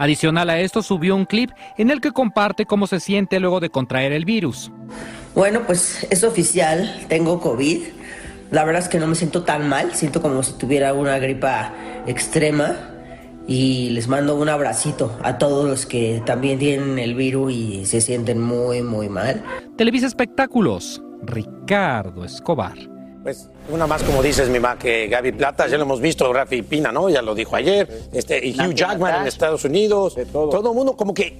Adicional 0.00 0.48
a 0.48 0.58
esto 0.58 0.82
subió 0.82 1.14
un 1.14 1.26
clip 1.26 1.50
en 1.76 1.90
el 1.90 2.00
que 2.00 2.10
comparte 2.10 2.64
cómo 2.64 2.86
se 2.86 3.00
siente 3.00 3.38
luego 3.38 3.60
de 3.60 3.68
contraer 3.68 4.12
el 4.12 4.24
virus. 4.24 4.72
Bueno, 5.34 5.60
pues 5.66 6.06
es 6.08 6.24
oficial, 6.24 7.04
tengo 7.08 7.38
COVID. 7.38 7.82
La 8.50 8.64
verdad 8.64 8.80
es 8.80 8.88
que 8.88 8.98
no 8.98 9.06
me 9.06 9.14
siento 9.14 9.42
tan 9.42 9.68
mal, 9.68 9.94
siento 9.94 10.22
como 10.22 10.42
si 10.42 10.54
tuviera 10.54 10.94
una 10.94 11.18
gripa 11.18 11.74
extrema 12.06 12.78
y 13.46 13.90
les 13.90 14.08
mando 14.08 14.36
un 14.36 14.48
abracito 14.48 15.18
a 15.22 15.36
todos 15.36 15.68
los 15.68 15.84
que 15.84 16.22
también 16.24 16.58
tienen 16.58 16.98
el 16.98 17.14
virus 17.14 17.52
y 17.52 17.84
se 17.84 18.00
sienten 18.00 18.40
muy, 18.40 18.80
muy 18.80 19.10
mal. 19.10 19.44
Televisa 19.76 20.06
Espectáculos, 20.06 21.02
Ricardo 21.24 22.24
Escobar. 22.24 22.78
Pues 23.22 23.48
una 23.70 23.86
más, 23.86 24.02
como 24.02 24.22
dices, 24.22 24.48
mi 24.48 24.58
ma, 24.58 24.78
que 24.78 25.06
Gaby 25.08 25.32
Plata, 25.32 25.68
ya 25.68 25.76
lo 25.76 25.82
hemos 25.82 26.00
visto, 26.00 26.32
Rafi 26.32 26.62
Pina, 26.62 26.90
¿no? 26.90 27.10
Ya 27.10 27.20
lo 27.20 27.34
dijo 27.34 27.54
ayer. 27.54 27.86
Este, 28.12 28.46
y 28.46 28.58
Hugh 28.58 28.74
Jackman 28.74 29.22
en. 29.22 29.26
Estados 29.26 29.64
Unidos. 29.64 30.16
todo. 30.32 30.70
el 30.70 30.74
mundo, 30.74 30.96
como 30.96 31.12
que. 31.12 31.38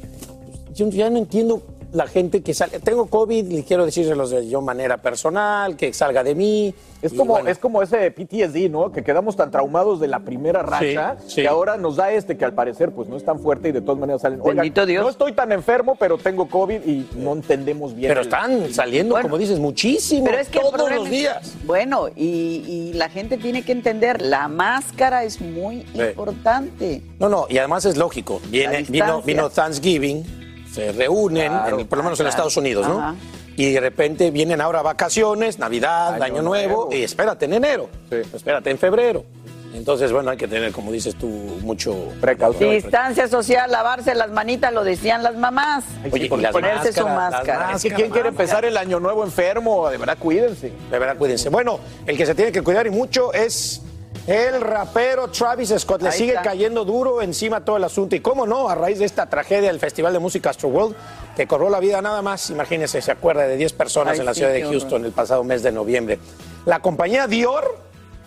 Yo 0.75 0.89
ya 0.91 1.11
no 1.11 1.19
entiendo 1.19 1.63
la 1.93 2.07
gente 2.07 2.43
que 2.43 2.55
sale. 2.55 2.79
Tengo 2.81 3.07
COVID, 3.07 3.51
y 3.51 3.63
quiero 3.65 3.85
decírselos 3.85 4.31
de 4.31 4.49
yo 4.49 4.61
manera 4.61 4.99
personal, 4.99 5.77
que 5.77 5.93
salga 5.93 6.23
de 6.23 6.35
mí. 6.35 6.75
Es 7.03 7.13
como, 7.15 7.33
bueno. 7.33 7.49
es 7.49 7.59
como 7.59 7.83
ese 7.83 8.11
PTSD, 8.11 8.69
¿no? 8.71 8.93
Que 8.93 9.03
quedamos 9.03 9.35
tan 9.35 9.51
traumados 9.51 10.01
de 10.01 10.07
la 10.09 10.21
primera 10.21 10.63
racha 10.63 11.17
Sí, 11.21 11.31
sí. 11.37 11.43
que 11.43 11.49
ahora 11.49 11.77
nos 11.79 11.97
da 11.97 12.13
este 12.13 12.37
que 12.37 12.45
al 12.45 12.53
parecer 12.53 12.91
pues 12.93 13.09
no 13.09 13.17
es 13.17 13.25
tan 13.25 13.39
fuerte 13.41 13.71
y 13.71 13.73
de 13.73 13.81
todas 13.81 13.99
maneras 13.99 14.21
salen. 14.21 14.39
"Oigan, 14.43 14.57
Bendito 14.59 14.85
Dios. 14.85 15.03
No 15.03 15.09
estoy 15.09 15.33
tan 15.33 15.51
enfermo, 15.51 15.97
pero 15.99 16.19
tengo 16.19 16.47
COVID 16.49 16.83
y 16.87 17.09
no 17.17 17.33
entendemos 17.33 17.95
bien. 17.95 18.11
Pero 18.11 18.21
el- 18.21 18.27
están 18.27 18.73
saliendo, 18.73 19.15
Bueno, 19.15 19.29
como 19.29 19.39
dices, 19.39 19.59
muchísimo. 19.59 20.27
Pero 20.27 20.39
es 20.39 20.49
que 20.49 20.59
todos 20.61 20.73
problema 20.73 20.97
los 20.97 21.07
es- 21.07 21.11
días. 21.11 21.55
Bueno, 21.65 22.09
y, 22.15 22.23
y 22.67 22.93
la 22.95 23.09
gente 23.09 23.39
tiene 23.39 23.63
que 23.65 23.73
entender, 23.73 24.21
la 24.21 24.49
máscara 24.49 25.25
es 25.25 25.41
muy 25.41 25.87
importante. 25.95 27.03
No, 27.19 27.29
no, 27.29 27.47
y 27.49 27.59
además 27.59 27.85
es 27.87 27.97
lógico. 27.97 28.41
Viene, 28.51 28.83
vino, 28.89 29.23
vino 29.23 29.49
Thanksgiving, 29.51 30.25
se 30.73 30.93
reúnen, 30.93 31.49
Claro, 31.53 31.81
en- 31.81 31.87
por 31.87 31.99
lo 31.99 32.05
menos 32.05 32.21
en. 32.21 32.27
Estados 32.27 32.57
Unidos, 32.57 32.87
¿no? 32.89 32.99
Ajá. 32.99 33.15
Y 33.57 33.73
de 33.73 33.81
repente 33.81 34.31
vienen 34.31 34.61
ahora 34.61 34.81
vacaciones, 34.83 35.59
Navidad, 35.59 36.15
Año, 36.15 36.25
Año 36.25 36.43
nuevo, 36.43 36.75
Nuevo. 36.87 36.89
y 36.93 37.03
espérate 37.03 37.45
en 37.45 37.55
enero, 37.55 37.89
espérate 38.11 38.71
en 38.71 38.79
febrero. 38.79 39.25
Entonces, 39.73 40.11
bueno, 40.13 40.31
hay 40.31 40.37
que 40.37 40.49
tener, 40.49 40.73
como 40.73 40.91
dices 40.91 41.15
tú, 41.15 41.29
mucho 41.29 42.09
precaución. 42.21 42.71
Distancia 42.71 43.29
social, 43.29 43.71
lavarse 43.71 44.15
las 44.17 44.31
manitas, 44.31 44.73
lo 44.73 44.83
decían 44.83 45.23
las 45.23 45.37
mamás. 45.37 45.85
Oye, 46.11 46.27
y 46.27 46.37
las 46.39 46.51
ponerse 46.53 46.93
su 46.93 47.05
máscaras, 47.07 47.31
las 47.31 47.33
máscara. 47.47 47.73
Es 47.77 47.83
que 47.83 47.91
quién 47.93 48.11
quiere 48.11 48.31
empezar 48.31 48.65
el 48.65 48.77
año 48.77 48.99
nuevo 48.99 49.23
enfermo, 49.25 49.89
de 49.89 49.97
verdad, 49.99 50.19
cuídense. 50.19 50.73
De 50.91 50.99
verdad, 50.99 51.17
cuídense. 51.17 51.51
Bueno, 51.51 51.79
el 52.07 52.17
que 52.17 52.27
se 52.27 52.35
tiene 52.35 52.51
que 52.51 52.63
cuidar 52.63 52.87
y 52.89 52.91
mucho 52.91 53.33
es 53.33 53.81
el 54.31 54.61
rapero 54.61 55.29
Travis 55.29 55.75
Scott. 55.77 56.03
Le 56.03 56.09
Ahí 56.11 56.19
sigue 56.19 56.31
está. 56.31 56.43
cayendo 56.43 56.85
duro 56.85 57.21
encima 57.21 57.65
todo 57.65 57.77
el 57.77 57.85
asunto. 57.85 58.15
Y 58.15 58.21
cómo 58.21 58.47
no, 58.47 58.69
a 58.69 58.77
raíz 58.77 59.01
de 59.01 59.05
esta 59.05 59.27
tragedia 59.27 59.69
del 59.69 59.81
Festival 59.81 60.13
de 60.13 60.21
Música 60.21 60.51
Astroworld, 60.51 60.95
que 61.35 61.49
cobró 61.49 61.69
la 61.69 61.81
vida 61.81 62.01
nada 62.01 62.23
más, 62.23 62.49
imagínense, 62.51 63.03
se 63.03 63.11
acuerda 63.11 63.47
de 63.49 63.57
10 63.57 63.73
personas 63.73 64.15
Ay, 64.15 64.21
en 64.21 64.27
la 64.27 64.35
sí, 64.35 64.39
ciudad 64.39 64.53
de 64.53 64.65
horror. 64.65 64.73
Houston 64.81 65.05
el 65.05 65.13
pasado 65.13 65.43
mes 65.43 65.65
de 65.65 65.73
noviembre. 65.73 66.21
La 66.65 66.81
compañía 66.81 67.27
Dior, 67.27 67.77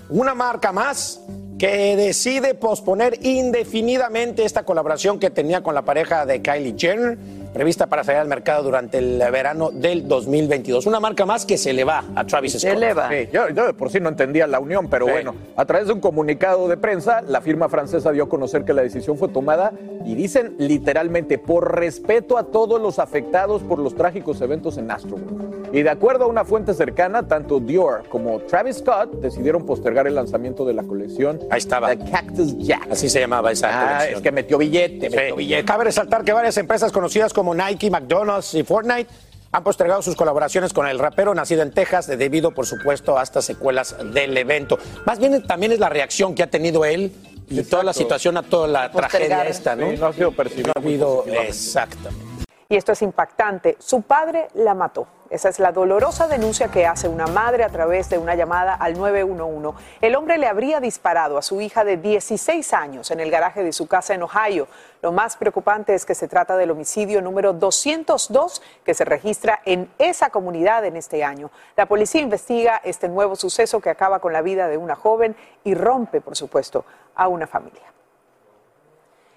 una 0.09 0.35
marca 0.35 0.73
más, 0.73 1.21
que 1.57 1.95
decide 1.95 2.53
posponer 2.55 3.25
indefinidamente 3.25 4.43
esta 4.43 4.63
colaboración 4.63 5.19
que 5.19 5.29
tenía 5.29 5.63
con 5.63 5.73
la 5.73 5.83
pareja 5.83 6.25
de 6.25 6.41
Kylie 6.41 6.75
Jenner 6.77 7.17
prevista 7.53 7.87
para 7.87 8.03
salir 8.03 8.19
al 8.21 8.27
mercado 8.27 8.63
durante 8.63 8.97
el 8.97 9.19
verano 9.31 9.69
del 9.71 10.07
2022. 10.07 10.85
Una 10.85 10.99
marca 10.99 11.25
más 11.25 11.45
que 11.45 11.57
se 11.57 11.73
le 11.73 11.83
va 11.83 12.03
a 12.15 12.25
Travis 12.25 12.53
Scott. 12.59 12.77
Sí, 13.09 13.29
yo, 13.31 13.49
yo 13.49 13.67
de 13.67 13.73
por 13.73 13.89
sí 13.91 13.99
no 13.99 14.09
entendía 14.09 14.47
la 14.47 14.59
unión, 14.59 14.87
pero 14.89 15.05
bueno, 15.07 15.35
a 15.55 15.65
través 15.65 15.87
de 15.87 15.93
un 15.93 15.99
comunicado 15.99 16.67
de 16.67 16.77
prensa, 16.77 17.21
la 17.21 17.41
firma 17.41 17.69
francesa 17.69 18.11
dio 18.11 18.23
a 18.23 18.29
conocer 18.29 18.63
que 18.65 18.73
la 18.73 18.81
decisión 18.81 19.17
fue 19.17 19.27
tomada 19.29 19.71
y 20.05 20.15
dicen 20.15 20.55
literalmente 20.57 21.37
por 21.37 21.75
respeto 21.79 22.37
a 22.37 22.43
todos 22.45 22.81
los 22.81 22.99
afectados 22.99 23.61
por 23.63 23.79
los 23.79 23.95
trágicos 23.95 24.41
eventos 24.41 24.77
en 24.77 24.89
Astroworld. 24.91 25.73
Y 25.75 25.81
de 25.81 25.89
acuerdo 25.89 26.25
a 26.25 26.27
una 26.27 26.45
fuente 26.45 26.73
cercana, 26.75 27.27
tanto 27.27 27.59
Dior 27.59 28.03
como 28.09 28.39
Travis 28.41 28.77
Scott 28.77 29.11
decidieron 29.21 29.65
postergar 29.65 30.05
el 30.05 30.13
lanzamiento 30.15 30.65
de 30.65 30.73
la 30.73 30.83
colección. 30.83 31.39
Ahí 31.49 31.57
estaba. 31.57 31.95
The 31.95 32.11
Cactus 32.11 32.57
Jack. 32.59 32.87
Así 32.91 33.09
se 33.09 33.19
llamaba 33.19 33.51
esa 33.51 33.69
Ah, 33.69 33.87
colección. 33.97 34.15
es 34.17 34.21
que 34.21 34.31
metió 34.31 34.57
billete, 34.59 35.09
Sí. 35.09 35.15
metió 35.15 35.35
billete. 35.35 35.65
Cabe 35.65 35.85
resaltar 35.85 36.23
que 36.23 36.31
varias 36.31 36.57
empresas 36.57 36.91
conocidas 36.91 37.33
como 37.33 37.42
Nike, 37.53 37.89
McDonald's 37.89 38.53
y 38.53 38.63
Fortnite 38.63 39.07
han 39.51 39.63
postergado 39.63 40.01
sus 40.01 40.15
colaboraciones 40.15 40.71
con 40.73 40.87
el 40.87 40.97
rapero 40.97 41.35
nacido 41.35 41.61
en 41.61 41.71
Texas 41.71 42.07
debido, 42.07 42.51
por 42.51 42.65
supuesto, 42.65 43.17
a 43.19 43.23
estas 43.23 43.45
secuelas 43.45 43.95
del 44.13 44.35
evento. 44.37 44.77
Más 45.05 45.19
bien 45.19 45.45
también 45.45 45.71
es 45.71 45.79
la 45.79 45.89
reacción 45.89 46.33
que 46.33 46.43
ha 46.43 46.47
tenido 46.49 46.85
él 46.85 47.11
y 47.49 47.61
toda 47.63 47.83
la 47.83 47.93
situación 47.93 48.37
a 48.37 48.43
toda 48.43 48.67
la 48.67 48.91
tragedia 48.91 49.45
esta, 49.47 49.75
¿no? 49.75 49.91
Sí, 49.91 49.97
no 49.97 50.07
ha 50.07 50.13
sido 50.13 50.31
percibido 50.31 50.71
No 50.75 50.81
ha 50.81 50.83
habido, 50.83 51.17
positivamente. 51.17 51.49
exactamente. 51.49 52.25
Y 52.69 52.75
esto 52.75 52.93
es 52.93 53.01
impactante. 53.03 53.75
Su 53.79 54.01
padre 54.01 54.47
la 54.55 54.73
mató. 54.73 55.05
Esa 55.33 55.49
es 55.49 55.57
la 55.57 55.71
dolorosa 55.71 56.27
denuncia 56.27 56.67
que 56.67 56.85
hace 56.85 57.07
una 57.07 57.25
madre 57.25 57.63
a 57.63 57.69
través 57.69 58.07
de 58.07 58.19
una 58.19 58.35
llamada 58.35 58.75
al 58.75 58.93
911. 58.93 59.75
El 59.99 60.15
hombre 60.15 60.37
le 60.37 60.45
habría 60.45 60.79
disparado 60.79 61.39
a 61.39 61.41
su 61.41 61.59
hija 61.59 61.83
de 61.83 61.97
16 61.97 62.71
años 62.73 63.09
en 63.09 63.19
el 63.19 63.31
garaje 63.31 63.63
de 63.63 63.73
su 63.73 63.87
casa 63.87 64.13
en 64.13 64.21
Ohio. 64.21 64.67
Lo 65.01 65.11
más 65.11 65.35
preocupante 65.35 65.95
es 65.95 66.05
que 66.05 66.13
se 66.13 66.27
trata 66.27 66.55
del 66.55 66.69
homicidio 66.69 67.19
número 67.19 67.51
202 67.51 68.61
que 68.85 68.93
se 68.93 69.05
registra 69.05 69.59
en 69.65 69.91
esa 69.97 70.29
comunidad 70.29 70.85
en 70.85 70.97
este 70.97 71.23
año. 71.23 71.49
La 71.75 71.87
policía 71.87 72.21
investiga 72.21 72.79
este 72.83 73.09
nuevo 73.09 73.35
suceso 73.35 73.81
que 73.81 73.89
acaba 73.89 74.19
con 74.19 74.33
la 74.33 74.43
vida 74.43 74.67
de 74.67 74.77
una 74.77 74.95
joven 74.95 75.35
y 75.63 75.73
rompe, 75.73 76.21
por 76.21 76.37
supuesto, 76.37 76.85
a 77.15 77.27
una 77.27 77.47
familia. 77.47 77.92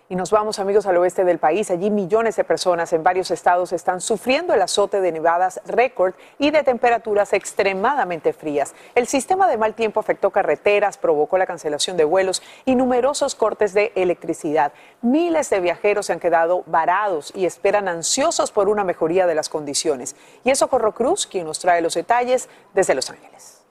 Y 0.09 0.15
nos 0.15 0.31
vamos 0.31 0.61
amigos 0.61 0.87
al 0.87 0.97
oeste 0.99 1.25
del 1.25 1.39
país. 1.39 1.69
Allí 1.69 1.91
millones 1.91 2.37
de 2.37 2.45
personas 2.45 2.93
en 2.93 3.03
varios 3.03 3.33
estados 3.33 3.73
están 3.73 4.01
sufriendo 4.01 4.55
el 4.55 4.63
azote 4.63 5.01
de 5.01 5.11
nevadas 5.11 5.61
récord 5.67 6.15
y 6.39 6.53
de 6.53 6.63
temperaturas 6.63 7.33
extremadamente 7.33 8.33
frías. 8.33 8.75
El 8.95 9.09
sistema 9.09 9.49
de 9.49 9.57
mal 9.57 9.75
tiempo 9.75 9.99
afectó 9.99 10.31
carreteras, 10.31 10.97
provocó 10.97 11.39
la 11.39 11.47
cancelación 11.47 11.97
de 11.97 12.05
vuelos 12.05 12.41
y 12.65 12.77
numerosos 12.77 13.35
cortes 13.35 13.75
de 13.75 13.91
electricidad. 13.97 14.73
Miles 15.03 15.51
de 15.51 15.59
viajeros 15.59 16.07
se 16.07 16.13
han 16.13 16.21
quedado 16.21 16.63
varados 16.67 17.33
y 17.35 17.45
esperan 17.45 17.89
ansiosos 17.89 18.53
por 18.53 18.69
una 18.69 18.85
mejoría 18.85 19.27
de 19.27 19.35
las 19.35 19.49
condiciones. 19.49 20.15
Y 20.45 20.51
es 20.51 20.61
Socorro 20.61 20.95
Cruz 20.95 21.27
quien 21.27 21.47
nos 21.47 21.59
trae 21.59 21.83
los 21.83 21.95
detalles 21.95 22.49
desde 22.75 22.95
Los 22.95 23.11
Ángeles. 23.11 23.65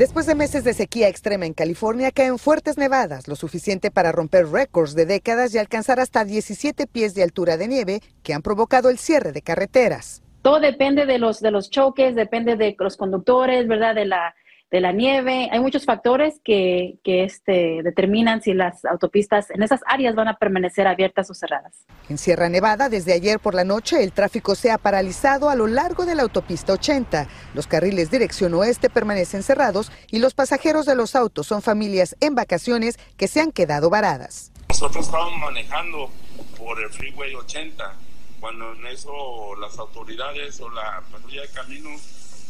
Después 0.00 0.24
de 0.24 0.34
meses 0.34 0.64
de 0.64 0.72
sequía 0.72 1.08
extrema 1.08 1.44
en 1.44 1.52
California, 1.52 2.10
caen 2.10 2.38
fuertes 2.38 2.78
nevadas, 2.78 3.28
lo 3.28 3.36
suficiente 3.36 3.90
para 3.90 4.12
romper 4.12 4.46
récords 4.48 4.94
de 4.94 5.04
décadas 5.04 5.54
y 5.54 5.58
alcanzar 5.58 6.00
hasta 6.00 6.24
17 6.24 6.86
pies 6.86 7.14
de 7.14 7.22
altura 7.22 7.58
de 7.58 7.68
nieve 7.68 8.00
que 8.22 8.32
han 8.32 8.40
provocado 8.40 8.88
el 8.88 8.96
cierre 8.96 9.32
de 9.32 9.42
carreteras. 9.42 10.22
Todo 10.40 10.58
depende 10.58 11.04
de 11.04 11.18
los, 11.18 11.40
de 11.40 11.50
los 11.50 11.68
choques, 11.68 12.14
depende 12.14 12.56
de 12.56 12.74
los 12.78 12.96
conductores, 12.96 13.68
¿verdad? 13.68 13.94
De 13.94 14.06
la, 14.06 14.34
de 14.70 14.80
la 14.80 14.92
nieve. 14.92 15.48
Hay 15.50 15.60
muchos 15.60 15.84
factores 15.84 16.40
que, 16.44 16.98
que 17.02 17.24
este, 17.24 17.80
determinan 17.82 18.40
si 18.40 18.54
las 18.54 18.84
autopistas 18.84 19.50
en 19.50 19.62
esas 19.62 19.80
áreas 19.86 20.14
van 20.14 20.28
a 20.28 20.36
permanecer 20.36 20.86
abiertas 20.86 21.30
o 21.30 21.34
cerradas. 21.34 21.84
En 22.08 22.18
Sierra 22.18 22.48
Nevada, 22.48 22.88
desde 22.88 23.12
ayer 23.12 23.40
por 23.40 23.54
la 23.54 23.64
noche, 23.64 24.02
el 24.02 24.12
tráfico 24.12 24.54
se 24.54 24.70
ha 24.70 24.78
paralizado 24.78 25.50
a 25.50 25.56
lo 25.56 25.66
largo 25.66 26.06
de 26.06 26.14
la 26.14 26.22
autopista 26.22 26.72
80. 26.72 27.26
Los 27.54 27.66
carriles 27.66 28.10
dirección 28.10 28.54
oeste 28.54 28.90
permanecen 28.90 29.42
cerrados 29.42 29.90
y 30.10 30.18
los 30.18 30.34
pasajeros 30.34 30.86
de 30.86 30.94
los 30.94 31.16
autos 31.16 31.46
son 31.46 31.62
familias 31.62 32.16
en 32.20 32.34
vacaciones 32.34 32.98
que 33.16 33.28
se 33.28 33.40
han 33.40 33.52
quedado 33.52 33.90
varadas. 33.90 34.52
Nosotros 34.68 35.06
estábamos 35.06 35.38
manejando 35.40 36.10
por 36.56 36.80
el 36.80 36.90
Freeway 36.90 37.34
80 37.34 37.92
cuando 38.38 38.72
en 38.72 38.86
eso 38.86 39.12
las 39.60 39.78
autoridades 39.78 40.60
o 40.60 40.70
la 40.70 41.02
patrulla 41.10 41.42
de 41.42 41.48
caminos 41.48 42.00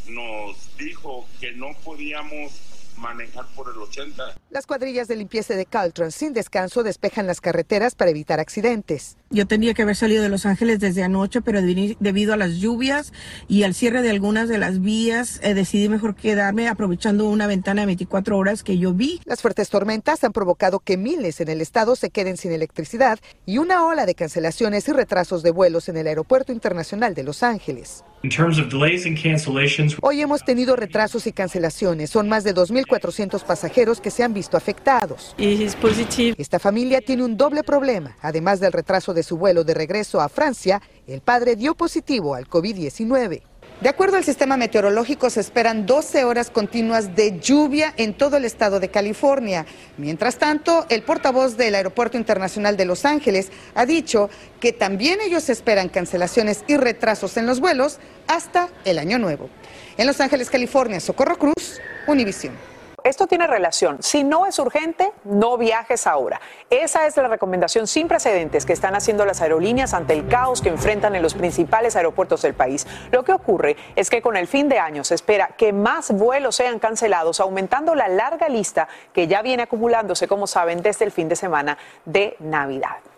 nos 0.07 0.77
dijo 0.79 1.27
que 1.41 1.53
no 1.53 1.69
podíamos 1.85 2.70
manejar 3.01 3.47
por 3.57 3.69
el 3.73 3.79
80. 3.81 4.23
Las 4.51 4.67
cuadrillas 4.67 5.09
de 5.09 5.17
limpieza 5.17 5.55
de 5.55 5.67
Caltrans 5.67 6.15
sin 6.15 6.33
descanso 6.33 6.83
despejan 6.83 7.27
las 7.27 7.41
carreteras 7.41 7.95
para 7.95 8.11
evitar 8.11 8.41
accidentes. 8.41 9.17
Yo 9.31 9.47
tendría 9.47 9.75
que 9.75 9.83
haber 9.83 9.97
salido 9.97 10.23
de 10.23 10.29
Los 10.29 10.45
Ángeles 10.45 10.81
desde 10.81 11.03
anoche, 11.05 11.41
pero 11.41 11.61
debi- 11.61 11.97
debido 12.01 12.35
a 12.35 12.37
las 12.37 12.55
lluvias 12.57 13.13
y 13.49 13.63
al 13.63 13.75
cierre 13.75 14.03
de 14.03 14.11
algunas 14.11 14.49
de 14.49 14.59
las 14.59 14.81
vías, 14.81 15.39
eh, 15.43 15.55
decidí 15.55 15.89
mejor 15.89 16.15
quedarme 16.17 16.69
aprovechando 16.69 17.29
una 17.29 17.47
ventana 17.47 17.83
de 17.83 17.87
24 17.87 18.37
horas 18.37 18.63
que 18.63 18.77
yo 18.79 18.93
vi. 18.93 19.21
Las 19.25 19.41
fuertes 19.41 19.71
tormentas 19.71 20.25
han 20.25 20.33
provocado 20.33 20.81
que 20.81 20.97
miles 20.97 21.41
en 21.41 21.49
el 21.49 21.61
estado 21.61 21.95
se 21.97 22.11
queden 22.11 22.37
sin 22.37 22.53
electricidad 22.53 23.19
y 23.47 23.59
una 23.59 23.85
ola 23.87 24.05
de 24.05 24.15
cancelaciones 24.17 24.89
y 24.89 24.93
retrasos 24.93 25.43
de 25.43 25.53
vuelos 25.53 25.89
en 25.89 25.97
el 25.97 26.07
Aeropuerto 26.09 26.53
Internacional 26.53 27.15
de 27.15 27.23
Los 27.23 27.43
Ángeles. 27.43 28.05
In 28.23 28.29
terms 28.29 28.59
of 28.59 28.69
delays 28.69 29.07
and 29.07 29.17
cancellations, 29.19 29.97
Hoy 30.03 30.21
hemos 30.21 30.45
tenido 30.45 30.77
retrasos 30.77 31.27
y 31.27 31.33
cancelaciones. 31.33 32.11
Son 32.11 32.29
más 32.29 32.45
de 32.45 32.53
2.400 32.91 33.45
pasajeros 33.45 34.01
que 34.01 34.11
se 34.11 34.23
han 34.23 34.35
visto 34.35 34.57
afectados. 34.57 35.35
Esta 35.39 36.59
familia 36.59 37.01
tiene 37.01 37.25
un 37.25 37.37
doble 37.37 37.63
problema. 37.63 38.17
Además 38.21 38.61
del 38.61 38.73
retraso 38.73 39.15
de 39.15 39.23
su 39.23 39.37
vuelo 39.37 39.65
de 39.65 39.75
regreso 39.75 40.21
a 40.21 40.29
Francia, 40.29 40.83
el 41.07 41.21
padre 41.21 41.57
dio 41.57 41.75
positivo 41.75 42.35
al 42.35 42.49
COVID-19. 42.49 43.43
De 43.81 43.89
acuerdo 43.89 44.19
al 44.19 44.25
sistema 44.25 44.59
meteorológico, 44.59 45.31
se 45.31 45.41
esperan 45.41 45.87
12 45.87 46.25
horas 46.25 46.51
continuas 46.51 47.17
de 47.17 47.41
lluvia 47.41 47.95
en 47.97 48.13
todo 48.13 48.37
el 48.37 48.45
estado 48.45 48.79
de 48.79 48.91
California. 48.91 49.65
Mientras 49.97 50.37
tanto, 50.37 50.85
el 50.91 51.03
portavoz 51.03 51.57
del 51.57 51.75
Aeropuerto 51.75 52.19
Internacional 52.19 52.77
de 52.77 52.85
Los 52.85 53.07
Ángeles 53.07 53.51
ha 53.75 53.87
dicho 53.87 54.29
que 54.61 54.75
también 54.75 55.21
ellos 55.23 55.49
esperan 55.49 55.89
cancelaciones 55.89 56.63
y 56.67 56.77
retrasos 56.77 57.39
en 57.39 57.47
los 57.47 57.61
vuelos 57.61 58.01
hasta 58.27 58.69
el 58.85 58.99
año 58.99 59.19
nuevo. 59.19 59.49
En 59.97 60.07
Los 60.07 60.21
Ángeles, 60.21 60.51
California, 60.51 61.01
Socorro 61.01 61.39
Cruz, 61.39 61.81
Univisión. 62.07 62.70
Esto 63.05 63.27
tiene 63.27 63.47
relación. 63.47 64.03
Si 64.03 64.25
no 64.25 64.47
es 64.47 64.59
urgente, 64.59 65.13
no 65.25 65.57
viajes 65.57 66.07
ahora. 66.07 66.41
Esa 66.71 67.07
es 67.07 67.17
la 67.17 67.29
recomendación 67.29 67.87
sin 67.87 68.09
precedentes 68.09 68.67
que 68.67 68.73
están 68.73 68.95
haciendo 68.95 69.25
las 69.25 69.41
aerolíneas 69.41 69.95
ante 69.95 70.15
el 70.15 70.29
caos 70.29 70.63
que 70.63 70.69
enfrentan 70.69 71.15
en 71.15 71.23
los 71.23 71.35
principales 71.35 71.97
aeropuertos 71.97 72.43
del 72.43 72.55
país. 72.55 72.87
Lo 73.11 73.25
que 73.25 73.33
ocurre 73.33 73.77
es 73.97 74.11
que 74.11 74.23
con 74.23 74.37
el 74.37 74.47
fin 74.47 74.69
de 74.69 74.79
año 74.79 75.05
se 75.05 75.15
espera 75.15 75.49
que 75.57 75.73
más 75.73 76.11
vuelos 76.13 76.57
sean 76.57 76.79
cancelados, 76.79 77.41
aumentando 77.41 77.95
la 77.95 78.09
larga 78.09 78.49
lista 78.49 78.89
que 79.13 79.27
ya 79.27 79.43
viene 79.43 79.65
acumulándose, 79.65 80.29
como 80.29 80.47
saben, 80.47 80.83
desde 80.83 81.05
el 81.05 81.13
fin 81.13 81.29
de 81.29 81.37
semana 81.37 81.79
de 82.05 82.37
Navidad. 82.39 83.10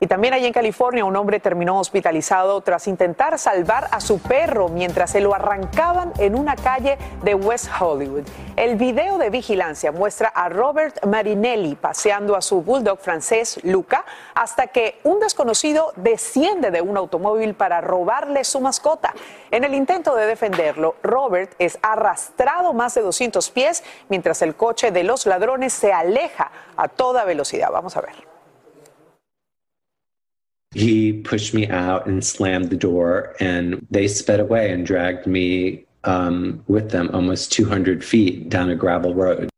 Y 0.00 0.06
también 0.06 0.32
allí 0.32 0.46
en 0.46 0.52
California 0.52 1.04
un 1.04 1.16
hombre 1.16 1.40
terminó 1.40 1.80
hospitalizado 1.80 2.60
tras 2.60 2.86
intentar 2.86 3.36
salvar 3.36 3.88
a 3.90 4.00
su 4.00 4.20
perro 4.20 4.68
mientras 4.68 5.10
se 5.10 5.20
lo 5.20 5.34
arrancaban 5.34 6.12
en 6.18 6.36
una 6.36 6.54
calle 6.54 6.98
de 7.24 7.34
West 7.34 7.68
Hollywood. 7.80 8.22
El 8.54 8.76
video 8.76 9.18
de 9.18 9.30
vigilancia 9.30 9.90
muestra 9.90 10.28
a 10.28 10.48
Robert 10.48 11.04
Marinelli 11.04 11.74
paseando 11.74 12.36
a 12.36 12.42
su 12.42 12.62
bulldog 12.62 13.00
francés 13.00 13.58
Luca 13.64 14.04
hasta 14.36 14.68
que 14.68 15.00
un 15.02 15.18
desconocido 15.18 15.92
desciende 15.96 16.70
de 16.70 16.80
un 16.80 16.96
automóvil 16.96 17.54
para 17.54 17.80
robarle 17.80 18.44
su 18.44 18.60
mascota. 18.60 19.12
En 19.50 19.64
el 19.64 19.74
intento 19.74 20.14
de 20.14 20.26
defenderlo, 20.26 20.94
Robert 21.02 21.54
es 21.58 21.76
arrastrado 21.82 22.72
más 22.72 22.94
de 22.94 23.00
200 23.00 23.50
pies 23.50 23.82
mientras 24.08 24.42
el 24.42 24.54
coche 24.54 24.92
de 24.92 25.02
los 25.02 25.26
ladrones 25.26 25.72
se 25.72 25.92
aleja 25.92 26.52
a 26.76 26.86
toda 26.86 27.24
velocidad. 27.24 27.70
Vamos 27.72 27.96
a 27.96 28.00
ver. 28.00 28.27
He 30.78 31.12
pushed 31.12 31.54
me 31.54 31.66
out 31.68 32.06
and 32.06 32.24
slammed 32.24 32.70
the 32.70 32.76
door, 32.76 33.34
and 33.40 33.84
they 33.90 34.06
sped 34.06 34.38
away 34.38 34.70
and 34.70 34.86
dragged 34.86 35.26
me 35.26 35.84
um, 36.04 36.62
with 36.68 36.90
them 36.90 37.10
almost 37.12 37.52
200 37.52 38.04
feet 38.04 38.48
down 38.48 38.70
a 38.70 38.76
gravel 38.76 39.12
road. 39.12 39.48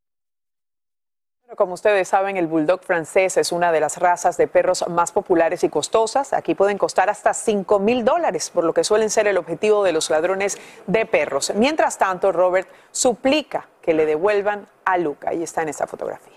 Como 1.56 1.74
ustedes 1.74 2.08
saben, 2.08 2.38
el 2.38 2.46
bulldog 2.46 2.82
francés 2.84 3.36
es 3.36 3.52
una 3.52 3.70
de 3.70 3.80
las 3.80 3.98
razas 3.98 4.38
de 4.38 4.46
perros 4.46 4.82
más 4.88 5.12
populares 5.12 5.62
y 5.62 5.68
costosas. 5.68 6.32
Aquí 6.32 6.54
pueden 6.54 6.78
costar 6.78 7.10
hasta 7.10 7.34
5 7.34 7.78
mil 7.80 8.02
dólares, 8.02 8.48
por 8.48 8.64
lo 8.64 8.72
que 8.72 8.82
suelen 8.82 9.10
ser 9.10 9.26
el 9.26 9.36
objetivo 9.36 9.84
de 9.84 9.92
los 9.92 10.08
ladrones 10.08 10.56
de 10.86 11.04
perros. 11.04 11.52
Mientras 11.54 11.98
tanto, 11.98 12.32
Robert 12.32 12.66
suplica 12.92 13.68
que 13.82 13.92
le 13.92 14.06
devuelvan 14.06 14.68
a 14.86 14.96
Luca. 14.96 15.30
Ahí 15.30 15.42
está 15.42 15.60
en 15.60 15.68
esta 15.68 15.86
fotografía. 15.86 16.29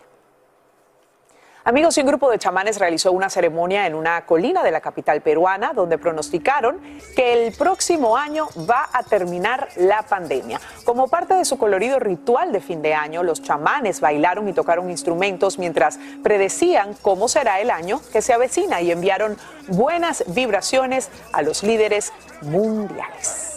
Amigos, 1.66 1.98
un 1.98 2.06
grupo 2.06 2.30
de 2.30 2.38
chamanes 2.38 2.78
realizó 2.78 3.14
una 3.14 3.30
ceremonia 3.30 3.88
en 3.88 3.96
una 3.96 4.26
colina 4.26 4.64
de 4.64 4.72
la 4.72 4.82
capital 4.82 5.22
peruana 5.22 5.72
donde 5.72 5.98
pronosticaron 5.98 6.82
que 7.16 7.32
el 7.32 7.54
próximo 7.54 8.18
año 8.18 8.50
va 8.70 8.90
a 8.92 9.02
terminar 9.04 9.70
la 9.78 10.02
pandemia. 10.02 10.60
Como 10.84 11.08
parte 11.08 11.36
de 11.36 11.46
su 11.46 11.58
colorido 11.58 12.00
ritual 12.00 12.52
de 12.52 12.60
fin 12.60 12.82
de 12.82 12.94
año, 12.94 13.24
los 13.24 13.42
chamanes 13.42 14.02
bailaron 14.02 14.50
y 14.50 14.54
tocaron 14.54 14.90
instrumentos 14.90 15.58
mientras 15.58 16.00
predecían 16.22 16.96
cómo 17.02 17.30
será 17.30 17.62
el 17.62 17.72
año 17.72 18.02
que 18.12 18.22
se 18.22 18.34
avecina 18.34 18.82
y 18.82 18.92
enviaron 18.92 19.38
buenas 19.70 20.26
vibraciones 20.28 21.10
a 21.32 21.44
los 21.44 21.64
líderes 21.64 22.12
mundiales. 22.42 23.53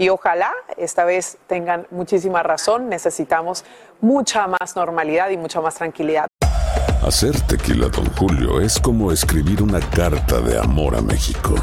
Y 0.00 0.08
ojalá 0.08 0.50
esta 0.78 1.04
vez 1.04 1.36
tengan 1.46 1.86
muchísima 1.90 2.42
razón, 2.42 2.88
necesitamos 2.88 3.66
mucha 4.00 4.46
más 4.46 4.74
normalidad 4.74 5.28
y 5.28 5.36
mucha 5.36 5.60
más 5.60 5.74
tranquilidad. 5.74 6.26
Hacer 7.06 7.38
tequila, 7.42 7.88
Don 7.88 8.06
Julio, 8.14 8.62
es 8.62 8.80
como 8.80 9.12
escribir 9.12 9.62
una 9.62 9.78
carta 9.78 10.40
de 10.40 10.58
amor 10.58 10.96
a 10.96 11.02
México. 11.02 11.54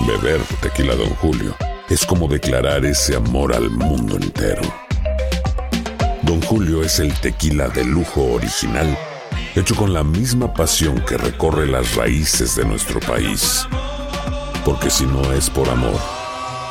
Beber 0.00 0.42
tequila, 0.60 0.94
Don 0.96 1.14
Julio, 1.14 1.54
es 1.88 2.04
como 2.04 2.28
declarar 2.28 2.84
ese 2.84 3.16
amor 3.16 3.54
al 3.54 3.70
mundo 3.70 4.16
entero. 4.16 4.60
Don 6.24 6.42
Julio 6.42 6.82
es 6.82 6.98
el 6.98 7.18
tequila 7.22 7.68
de 7.68 7.84
lujo 7.84 8.22
original, 8.22 8.98
hecho 9.56 9.74
con 9.74 9.94
la 9.94 10.04
misma 10.04 10.52
pasión 10.52 11.02
que 11.06 11.16
recorre 11.16 11.66
las 11.66 11.94
raíces 11.94 12.54
de 12.54 12.66
nuestro 12.66 13.00
país. 13.00 13.66
Porque 14.62 14.90
si 14.90 15.06
no 15.06 15.32
es 15.32 15.48
por 15.48 15.70
amor, 15.70 15.98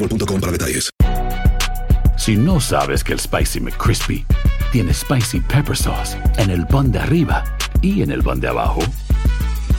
boostmobile.com 0.00 0.40
para 0.40 0.52
detalles. 0.52 0.90
Si 2.16 2.36
no 2.36 2.60
sabes 2.60 3.02
que 3.02 3.12
el 3.12 3.20
Spicy 3.20 3.60
McCrispy 3.60 4.26
tiene 4.72 4.92
Spicy 4.92 5.40
Pepper 5.40 5.76
Sauce 5.76 6.18
en 6.36 6.50
el 6.50 6.66
pan 6.66 6.92
de 6.92 6.98
arriba 6.98 7.44
y 7.80 8.02
en 8.02 8.10
el 8.10 8.22
pan 8.22 8.40
de 8.40 8.48
abajo, 8.48 8.80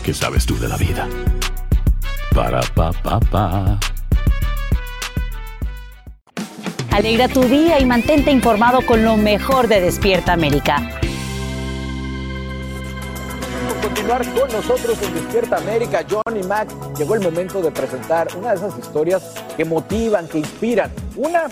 ¿qué 0.04 0.14
sabes 0.14 0.46
tú 0.46 0.58
de 0.58 0.68
la 0.68 0.78
vida? 0.78 1.08
Para, 2.34 2.62
pa, 2.74 2.92
pa, 2.92 3.20
pa. 3.20 3.80
Alegra 6.92 7.28
tu 7.28 7.44
día 7.44 7.80
y 7.80 7.86
mantente 7.86 8.32
informado 8.32 8.86
con 8.86 9.04
lo 9.04 9.18
mejor 9.18 9.68
de 9.68 9.82
Despierta 9.82 10.34
América. 10.34 11.00
Continuar 13.82 14.24
con 14.34 14.52
nosotros 14.52 15.02
en 15.02 15.14
Despierta 15.16 15.58
América, 15.58 16.06
John 16.08 16.38
y 16.38 16.98
llegó 16.98 17.16
el 17.16 17.22
momento 17.22 17.62
de 17.62 17.72
presentar 17.72 18.28
una 18.38 18.50
de 18.50 18.56
esas 18.58 18.78
historias 18.78 19.34
que 19.58 19.66
motivan, 19.66 20.28
que 20.28 20.38
inspiran. 20.38 20.92
Una 21.16 21.48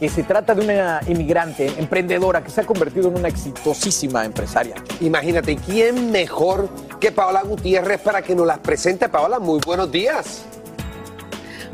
que 0.00 0.08
se 0.08 0.22
trata 0.22 0.54
de 0.54 0.64
una 0.64 1.00
inmigrante 1.06 1.66
emprendedora 1.78 2.42
que 2.42 2.50
se 2.50 2.62
ha 2.62 2.66
convertido 2.66 3.08
en 3.08 3.18
una 3.18 3.28
exitosísima 3.28 4.24
empresaria. 4.24 4.76
Imagínate, 5.00 5.56
¿quién 5.56 6.10
mejor 6.10 6.68
que 6.98 7.12
Paola 7.12 7.42
Gutiérrez 7.42 8.00
para 8.00 8.22
que 8.22 8.34
nos 8.34 8.46
las 8.46 8.58
presente? 8.58 9.08
Paola, 9.08 9.38
muy 9.38 9.60
buenos 9.64 9.92
días. 9.92 10.44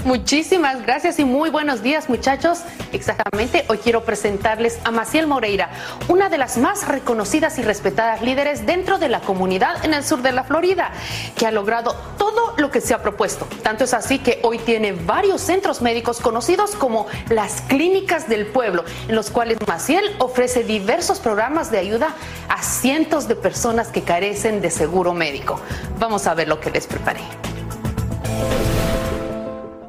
Muchísimas 0.05 0.83
gracias 0.83 1.19
y 1.19 1.27
muy 1.27 1.51
buenos 1.51 1.83
días 1.83 2.09
muchachos. 2.09 2.61
Exactamente, 2.93 3.67
hoy 3.69 3.79
quiero 3.79 4.03
presentarles 4.03 4.79
a 4.85 4.91
Maciel 4.91 5.27
Moreira, 5.27 5.71
una 6.09 6.31
de 6.31 6.39
las 6.39 6.57
más 6.57 6.89
reconocidas 6.89 7.59
y 7.59 7.63
respetadas 7.63 8.23
líderes 8.23 8.65
dentro 8.65 8.99
de 8.99 9.11
la 9.11 9.21
comunidad 9.21 9.85
en 9.85 9.93
el 9.93 10.03
sur 10.03 10.23
de 10.23 10.33
la 10.33 10.45
Florida, 10.45 10.91
que 11.37 11.47
ha 11.47 11.51
logrado 11.51 11.95
todo 12.17 12.55
lo 12.57 12.71
que 12.71 12.81
se 12.81 12.95
ha 12.95 13.03
propuesto. 13.03 13.47
Tanto 13.63 13.85
es 13.85 13.93
así 13.93 14.19
que 14.19 14.41
hoy 14.43 14.59
tiene 14.59 14.93
varios 14.93 15.43
centros 15.43 15.83
médicos 15.83 16.21
conocidos 16.21 16.75
como 16.77 17.07
las 17.29 17.61
clínicas 17.63 18.27
del 18.27 18.47
pueblo, 18.47 18.85
en 19.07 19.15
los 19.15 19.31
cuales 19.31 19.59
Maciel 19.67 20.17
ofrece 20.19 20.65
diversos 20.65 21.21
programas 21.21 21.71
de 21.71 21.79
ayuda 21.79 22.15
a 22.49 22.63
cientos 22.63 23.29
de 23.29 23.37
personas 23.37 23.89
que 23.89 24.03
carecen 24.03 24.63
de 24.63 24.71
seguro 24.71 25.13
médico. 25.13 25.61
Vamos 25.99 26.27
a 26.27 26.35
ver 26.35 26.49
lo 26.49 26.59
que 26.59 26.71
les 26.71 26.87
preparé. 26.87 27.21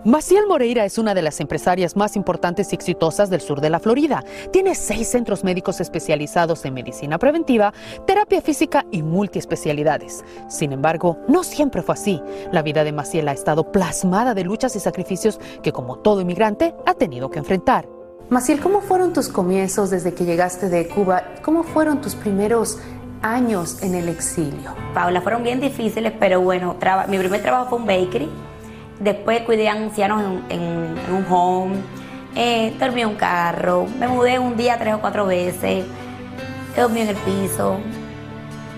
Maciel 0.04 0.48
Moreira 0.48 0.84
es 0.84 0.98
una 0.98 1.14
de 1.14 1.22
las 1.22 1.40
empresarias 1.42 1.96
más 1.96 2.16
importantes 2.16 2.72
y 2.72 2.76
exitosas 2.76 3.30
del 3.30 3.40
sur 3.40 3.62
de 3.62 3.70
la 3.70 3.80
Florida. 3.80 4.24
Tiene 4.52 4.74
seis 4.74 5.08
centros 5.08 5.44
médicos 5.44 5.80
especializados 5.80 6.66
en 6.66 6.74
medicina 6.74 7.20
preventiva, 7.20 7.72
terapia 8.08 8.42
física 8.42 8.84
y 8.90 9.04
multiespecialidades. 9.04 10.26
Sin 10.50 10.72
embargo, 10.72 11.20
no 11.28 11.44
siempre 11.44 11.84
fue 11.84 11.94
así. 11.94 12.20
La 12.52 12.64
vida 12.64 12.84
de 12.84 12.92
Maciel 12.92 13.28
ha 13.28 13.34
estado 13.34 13.72
plasmada 13.72 14.34
de 14.34 14.44
luchas 14.44 14.76
y 14.76 14.80
sacrificios 14.80 15.40
que, 15.62 15.72
como 15.72 16.00
todo 16.00 16.20
inmigrante, 16.20 16.74
ha 16.88 16.96
tenido 16.96 17.30
que 17.30 17.38
enfrentar. 17.38 17.88
Maciel, 18.30 18.60
¿cómo 18.60 18.82
fueron 18.82 19.14
tus 19.14 19.30
comienzos 19.30 19.92
desde 19.92 20.16
que 20.16 20.26
llegaste 20.26 20.68
de 20.70 20.88
Cuba? 20.88 21.26
¿Cómo 21.44 21.62
fueron 21.62 22.02
tus 22.02 22.16
primeros 22.16 22.80
años 23.22 23.84
en 23.84 23.94
el 23.94 24.10
exilio? 24.10 24.74
Paula, 24.96 25.22
fueron 25.22 25.44
bien 25.44 25.60
difíciles, 25.62 26.12
pero 26.20 26.42
bueno, 26.42 26.76
mi 27.08 27.20
primer 27.20 27.44
trabajo 27.44 27.70
fue 27.70 27.78
un 27.78 27.86
bakery. 27.86 28.30
Después 29.02 29.42
cuidé 29.42 29.68
a 29.68 29.74
ancianos 29.74 30.22
en, 30.50 30.62
en- 30.62 30.96
en 31.08 31.14
un 31.14 31.26
home. 31.30 31.76
Eh, 32.36 32.74
dormí 32.80 33.02
en 33.02 33.10
un 33.10 33.16
carro. 33.16 33.88
Me 34.00 34.08
mudé 34.08 34.40
un 34.40 34.56
día 34.56 34.78
tres 34.80 34.94
o 34.94 35.00
cuatro 35.02 35.26
veces. 35.26 35.86
He 36.76 36.82
dormido 36.82 37.04
en 37.04 37.10
el 37.10 37.16
piso. 37.18 37.78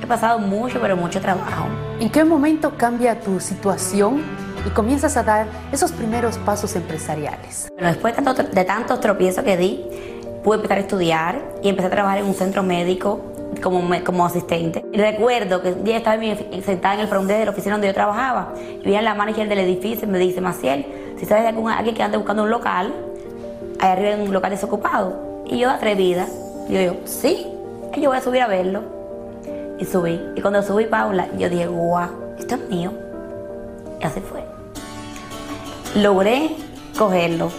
He 0.01 0.07
pasado 0.07 0.39
mucho, 0.39 0.79
pero 0.81 0.95
mucho 0.97 1.21
trabajo. 1.21 1.65
¿En 1.99 2.09
qué 2.09 2.23
momento 2.23 2.73
cambia 2.77 3.19
tu 3.19 3.39
situación 3.39 4.21
y 4.65 4.69
comienzas 4.69 5.15
a 5.17 5.23
dar 5.23 5.45
esos 5.71 5.91
primeros 5.91 6.37
pasos 6.39 6.75
empresariales? 6.75 7.69
Bueno, 7.73 7.89
después 7.89 8.15
de 8.15 8.21
tanto- 8.23 8.43
de 8.43 8.65
tantos 8.65 8.99
tropiezos 8.99 9.43
que 9.43 9.55
di, 9.57 9.85
pude 10.43 10.55
empezar 10.55 10.77
a 10.77 10.81
estudiar 10.81 11.41
y 11.61 11.69
empecé 11.69 11.87
a 11.87 11.91
trabajar 11.91 12.17
en 12.19 12.25
un 12.25 12.33
centro 12.33 12.63
médico 12.63 13.21
como, 13.63 13.81
como 14.03 14.25
asistente. 14.25 14.85
Y 14.91 14.97
recuerdo 14.97 15.61
que 15.61 15.69
un 15.69 15.83
día 15.83 15.97
estaba 15.97 16.23
en 16.23 16.63
sentada 16.63 16.95
en 16.95 16.99
el 16.99 17.07
front 17.07 17.27
de 17.27 17.45
la 17.45 17.51
oficina 17.51 17.75
donde 17.75 17.87
yo 17.87 17.93
trabajaba 17.93 18.53
y 18.59 18.85
vi 18.85 18.95
a 18.95 19.01
la 19.01 19.15
manager 19.15 19.47
del 19.47 19.59
edificio 19.59 20.07
y 20.07 20.11
me 20.11 20.19
dice, 20.19 20.41
Maciel, 20.41 20.85
si 21.17 21.25
sabes 21.25 21.43
de 21.43 21.49
algún, 21.49 21.71
alguien 21.71 21.95
que 21.95 22.03
ande 22.03 22.17
buscando 22.17 22.43
un 22.43 22.49
local, 22.49 22.93
ahí 23.79 23.89
arriba 23.89 24.09
hay 24.09 24.21
un 24.21 24.33
local 24.33 24.51
desocupado. 24.51 25.43
Y 25.45 25.57
yo 25.57 25.69
atrevida, 25.69 26.27
digo 26.67 26.81
yo, 26.81 26.99
sí, 27.05 27.47
y 27.95 28.01
yo 28.01 28.09
voy 28.09 28.17
a 28.17 28.21
subir 28.21 28.41
a 28.41 28.47
verlo. 28.47 28.81
Y 29.79 29.85
subí. 29.85 30.19
Y 30.35 30.41
cuando 30.41 30.61
subí 30.61 30.85
Paula, 30.85 31.27
yo 31.37 31.49
dije, 31.49 31.67
guau, 31.67 32.09
esto 32.37 32.55
es 32.55 32.69
mío. 32.69 32.91
Y 33.99 34.05
así 34.05 34.19
fue. 34.19 34.43
Logré 35.95 36.51
cogerlo 36.97 37.51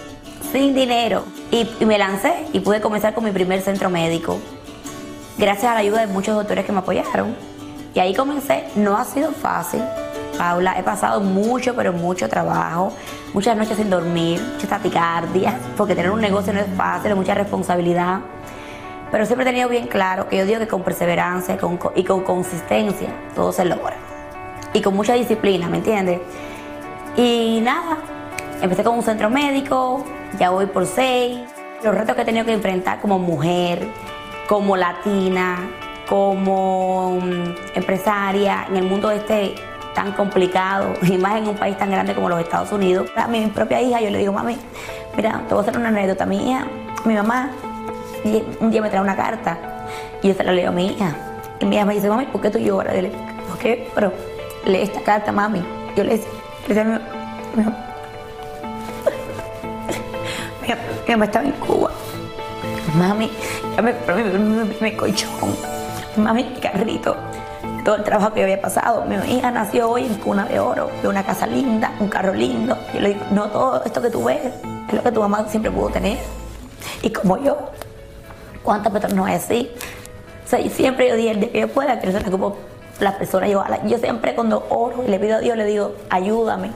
sin 0.53 0.75
dinero 0.75 1.25
y 1.51 1.85
me 1.85 1.99
lancé 1.99 2.35
y 2.53 2.61
pude 2.61 2.81
comenzar 2.81 3.15
con 3.15 3.25
mi 3.25 3.31
primer 3.31 3.61
centro 3.61 3.91
médico. 3.91 4.39
Gracias 5.39 5.65
a 5.71 5.75
la 5.75 5.81
ayuda 5.81 6.01
de 6.01 6.07
muchos 6.07 6.35
doctores 6.35 6.65
que 6.65 6.73
me 6.73 6.79
apoyaron. 6.79 7.35
Y 7.95 7.99
ahí 8.01 8.15
comencé. 8.15 8.65
No 8.77 8.97
ha 8.97 9.05
sido 9.05 9.33
fácil, 9.33 9.83
Paula. 10.39 10.79
He 10.79 10.83
pasado 10.83 11.21
mucho, 11.21 11.75
pero 11.75 11.93
mucho 11.93 12.29
trabajo. 12.29 12.93
Muchas 13.33 13.57
noches 13.57 13.77
sin 13.77 13.91
dormir, 13.91 14.41
mucha 14.55 14.69
taquicardia, 14.69 15.59
porque 15.77 15.95
tener 15.97 16.11
un 16.13 16.21
negocio 16.21 16.53
no 16.53 16.61
es 16.61 16.67
fácil, 16.77 17.11
es 17.11 17.17
mucha 17.17 17.35
responsabilidad. 17.35 18.21
Pero 19.11 19.27
siempre 19.27 19.45
he 19.45 19.51
tenido 19.51 19.69
bien 19.69 19.87
claro 19.89 20.29
que 20.29 20.37
yo 20.39 20.45
digo 20.47 20.61
que 20.61 20.69
con 20.69 20.83
perseverancia 20.83 21.57
con- 21.57 21.79
y 21.97 22.05
con 22.05 22.23
consistencia 22.23 23.09
todo 23.35 23.53
se 23.53 23.65
logra. 23.65 23.97
Y 24.73 24.81
con 24.83 24.95
mucha 24.95 25.15
disciplina, 25.15 25.69
¿me 25.69 25.79
entiendes? 25.79 26.21
Y 27.17 27.61
nada, 27.63 27.99
Empecé 28.63 28.83
con 28.85 28.97
un 28.97 29.03
centro 29.03 29.29
médico, 29.29 30.05
ya 30.39 30.49
voy 30.51 30.67
por 30.67 30.87
seis. 30.87 31.41
Los 31.83 31.95
retos 31.95 32.15
que 32.17 32.23
he 32.23 32.25
tenido 32.25 32.47
que 32.47 32.53
enfrentar 32.55 32.99
como 33.01 33.19
mujer, 33.19 33.87
como 34.47 34.77
latina, 34.77 35.59
como 36.09 37.19
mm, 37.21 37.55
empresaria 37.75 38.67
en 38.69 38.77
el 38.77 38.85
mundo 38.85 39.11
este 39.11 39.55
tan 39.95 40.13
complicado 40.13 40.93
y 41.03 41.17
más 41.17 41.37
en 41.37 41.49
un 41.49 41.57
país 41.57 41.79
tan 41.79 41.91
grande 41.91 42.15
como 42.15 42.29
los 42.29 42.41
Estados 42.41 42.73
Unidos. 42.73 43.11
A 43.17 43.27
mi 43.29 43.47
propia 43.47 43.81
hija 43.81 44.01
yo 44.01 44.11
le 44.11 44.19
digo, 44.19 44.33
mami, 44.33 44.59
mira, 45.17 45.43
te 45.49 45.55
voy 45.55 45.65
a 45.65 45.69
hacer 45.69 45.79
una 45.79 45.89
anécdota. 45.89 46.27
Mi 46.27 46.51
hija, 46.51 46.67
mi 47.05 47.15
mamá, 47.15 47.51
un 48.61 48.71
día 48.71 48.83
me 48.83 48.91
trae 48.91 49.01
una 49.01 49.17
carta 49.17 49.59
y 50.23 50.29
yo 50.29 50.35
se 50.35 50.45
la 50.45 50.53
leo 50.53 50.71
a 50.71 50.73
mi 50.73 50.89
hija. 50.89 51.15
Y 51.61 51.67
mi 51.67 51.77
hija 51.77 51.85
me 51.85 51.95
dice, 51.95 52.09
mami, 52.09 52.27
¿por 52.27 52.41
qué 52.41 52.51
tú 52.51 52.59
lloras? 52.59 52.95
Dile, 52.95 53.13
¿por 53.49 53.59
qué? 53.59 53.89
Pero 53.95 54.13
lee 54.67 54.83
esta 54.83 55.01
carta, 55.01 55.33
mami. 55.33 55.65
Yo 55.97 56.05
le 56.05 56.19
decía, 56.19 56.29
le 56.67 56.75
decía 56.75 56.85
mi, 56.85 57.63
mi, 57.63 57.71
mi 61.07 61.13
mamá 61.13 61.25
estaba 61.27 61.45
en 61.45 61.53
Cuba. 61.53 61.94
Mami, 62.97 63.29
ya 63.75 63.83
me 63.83 63.93
mi 64.81 64.93
colchón. 64.93 65.57
Mami, 66.17 66.45
carrito. 66.63 67.17
Todo 67.85 67.97
el 67.97 68.05
trabajo 68.05 68.33
que 68.33 68.41
yo 68.41 68.45
había 68.45 68.61
pasado. 68.61 69.05
Mi 69.05 69.17
hija 69.35 69.51
nació 69.51 69.91
hoy 69.91 70.07
en 70.07 70.15
cuna 70.15 70.45
de 70.45 70.61
oro, 70.61 70.91
de 71.03 71.09
una 71.09 71.25
casa 71.25 71.47
linda, 71.47 71.93
un 71.99 72.09
carro 72.09 72.33
lindo. 72.33 72.79
Yo 72.95 73.01
le 73.01 73.09
digo, 73.11 73.25
no 73.33 73.49
todo 73.49 73.83
esto 73.85 74.01
que 74.01 74.11
tú 74.11 74.25
ves 74.25 74.41
es 74.89 74.95
lo 74.95 75.03
que 75.03 75.11
tu 75.11 75.21
mamá 75.21 75.45
siempre 75.49 75.73
pudo 75.73 75.89
tener. 75.89 76.19
Y 77.03 77.11
como 77.11 77.37
yo, 77.39 77.59
¿cuántas 78.63 78.93
personas 78.93 79.17
no 79.17 79.27
es 79.27 79.43
así? 79.43 79.71
O 80.45 80.49
sea, 80.49 80.71
siempre 80.71 81.09
yo 81.09 81.17
dije, 81.17 81.31
el 81.33 81.41
día 81.41 81.53
que 81.53 81.61
yo 81.61 81.69
pueda, 81.69 81.99
que 81.99 82.07
no 82.07 82.31
como 82.31 82.57
las 83.01 83.15
personas, 83.15 83.51
yo, 83.51 83.65
yo 83.87 83.99
siempre 83.99 84.37
cuando 84.37 84.67
oro 84.71 85.03
y 85.05 85.11
le 85.11 85.19
pido 85.19 85.37
a 85.37 85.41
Dios, 85.41 85.57
le 85.57 85.65
digo, 85.65 85.97
ayúdame, 86.11 86.71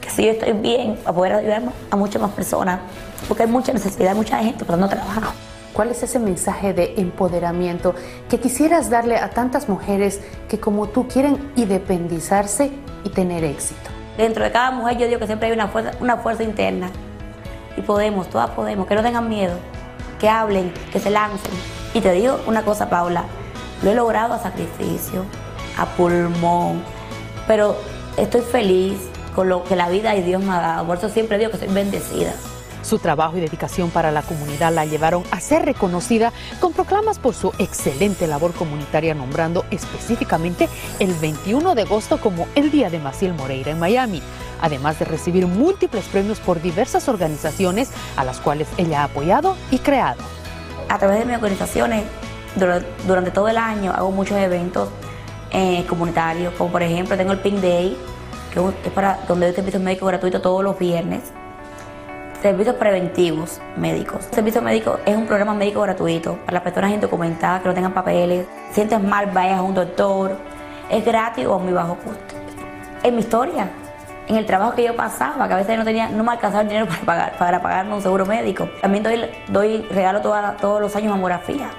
que 0.00 0.10
si 0.10 0.24
yo 0.24 0.32
estoy 0.32 0.54
bien, 0.54 0.96
para 0.96 1.14
poder 1.14 1.32
ayudar 1.34 1.62
a 1.90 1.96
muchas 1.96 2.20
más 2.20 2.32
personas, 2.32 2.80
porque 3.28 3.44
hay 3.44 3.48
mucha 3.48 3.72
necesidad, 3.72 4.10
hay 4.10 4.16
mucha 4.16 4.38
gente, 4.38 4.64
pero 4.64 4.78
no 4.78 4.88
trabajo. 4.88 5.32
¿Cuál 5.72 5.90
es 5.90 6.02
ese 6.02 6.18
mensaje 6.18 6.72
de 6.72 6.94
empoderamiento 6.96 7.94
que 8.30 8.40
quisieras 8.40 8.88
darle 8.88 9.16
a 9.18 9.30
tantas 9.30 9.68
mujeres 9.68 10.20
que 10.48 10.58
como 10.58 10.88
tú 10.88 11.06
quieren 11.06 11.52
independizarse 11.54 12.72
y 13.04 13.10
tener 13.10 13.44
éxito? 13.44 13.90
Dentro 14.16 14.42
de 14.42 14.50
cada 14.50 14.70
mujer 14.70 14.96
yo 14.96 15.06
digo 15.06 15.20
que 15.20 15.26
siempre 15.26 15.48
hay 15.48 15.54
una 15.54 15.68
fuerza, 15.68 15.90
una 16.00 16.16
fuerza 16.16 16.44
interna 16.44 16.88
y 17.76 17.82
podemos, 17.82 18.30
todas 18.30 18.50
podemos, 18.50 18.86
que 18.86 18.94
no 18.94 19.02
tengan 19.02 19.28
miedo, 19.28 19.54
que 20.18 20.30
hablen, 20.30 20.72
que 20.92 20.98
se 20.98 21.10
lancen. 21.10 21.52
Y 21.92 22.00
te 22.00 22.10
digo 22.12 22.40
una 22.46 22.62
cosa, 22.62 22.88
Paula, 22.88 23.24
lo 23.82 23.90
he 23.90 23.94
logrado 23.94 24.32
a 24.32 24.38
sacrificio, 24.38 25.26
a 25.76 25.84
pulmón, 25.84 26.82
pero 27.46 27.76
estoy 28.16 28.40
feliz 28.40 28.98
con 29.34 29.50
lo 29.50 29.62
que 29.64 29.76
la 29.76 29.90
vida 29.90 30.16
y 30.16 30.22
Dios 30.22 30.42
me 30.42 30.54
ha 30.54 30.60
dado. 30.60 30.86
Por 30.86 30.96
eso 30.96 31.10
siempre 31.10 31.36
digo 31.36 31.50
que 31.50 31.58
soy 31.58 31.68
bendecida. 31.68 32.32
Su 32.86 33.00
trabajo 33.00 33.36
y 33.36 33.40
dedicación 33.40 33.90
para 33.90 34.12
la 34.12 34.22
comunidad 34.22 34.72
la 34.72 34.84
llevaron 34.84 35.24
a 35.32 35.40
ser 35.40 35.64
reconocida 35.64 36.32
con 36.60 36.72
proclamas 36.72 37.18
por 37.18 37.34
su 37.34 37.52
excelente 37.58 38.28
labor 38.28 38.52
comunitaria, 38.52 39.12
nombrando 39.12 39.64
específicamente 39.72 40.68
el 41.00 41.12
21 41.14 41.74
de 41.74 41.82
agosto 41.82 42.20
como 42.20 42.46
el 42.54 42.70
Día 42.70 42.88
de 42.88 43.00
Maciel 43.00 43.34
Moreira 43.34 43.72
en 43.72 43.80
Miami, 43.80 44.22
además 44.60 45.00
de 45.00 45.04
recibir 45.04 45.48
múltiples 45.48 46.04
premios 46.04 46.38
por 46.38 46.62
diversas 46.62 47.08
organizaciones 47.08 47.90
a 48.16 48.22
las 48.22 48.38
cuales 48.38 48.68
ella 48.76 49.00
ha 49.00 49.04
apoyado 49.04 49.56
y 49.72 49.80
creado. 49.80 50.22
A 50.88 50.96
través 50.96 51.18
de 51.18 51.24
mis 51.24 51.34
organizaciones, 51.34 52.04
durante 53.04 53.32
todo 53.32 53.48
el 53.48 53.56
año 53.56 53.94
hago 53.96 54.12
muchos 54.12 54.38
eventos 54.38 54.90
eh, 55.50 55.84
comunitarios, 55.88 56.54
como 56.54 56.70
por 56.70 56.84
ejemplo 56.84 57.16
tengo 57.16 57.32
el 57.32 57.40
Pink 57.40 57.56
Day, 57.56 57.96
que 58.54 58.60
es 58.84 58.92
para 58.92 59.18
donde 59.26 59.46
doy 59.46 59.56
servicio 59.56 59.80
médico 59.80 60.06
gratuito 60.06 60.40
todos 60.40 60.62
los 60.62 60.78
viernes 60.78 61.32
Servicios 62.46 62.76
preventivos 62.76 63.60
médicos. 63.76 64.24
El 64.28 64.34
servicio 64.34 64.62
médico 64.62 65.00
es 65.04 65.16
un 65.16 65.26
programa 65.26 65.52
médico 65.52 65.80
gratuito 65.80 66.36
para 66.44 66.52
las 66.52 66.62
personas 66.62 66.92
indocumentadas 66.92 67.60
que 67.60 67.66
no 67.66 67.74
tengan 67.74 67.92
papeles. 67.92 68.46
Sientes 68.70 69.02
mal, 69.02 69.26
vayas 69.32 69.58
a 69.58 69.62
un 69.62 69.74
doctor. 69.74 70.36
Es 70.88 71.04
gratis 71.04 71.44
o 71.44 71.54
a 71.54 71.58
muy 71.58 71.72
bajo 71.72 71.96
costo. 71.96 72.36
En 73.02 73.16
mi 73.16 73.22
historia, 73.22 73.68
en 74.28 74.36
el 74.36 74.46
trabajo 74.46 74.76
que 74.76 74.84
yo 74.84 74.94
pasaba, 74.94 75.48
que 75.48 75.54
a 75.54 75.56
veces 75.56 75.76
no 75.76 75.82
tenía, 75.82 76.08
no 76.08 76.22
me 76.22 76.30
alcanzaba 76.30 76.62
el 76.62 76.68
dinero 76.68 76.86
para 77.04 77.04
pagar, 77.04 77.36
para 77.36 77.62
pagarme 77.62 77.94
un 77.94 78.00
seguro 78.02 78.24
médico. 78.24 78.68
También 78.80 79.04
doy, 79.48 79.82
regalo 79.90 80.20
todos 80.20 80.80
los 80.80 80.94
años 80.94 81.10
mamografía 81.10 81.70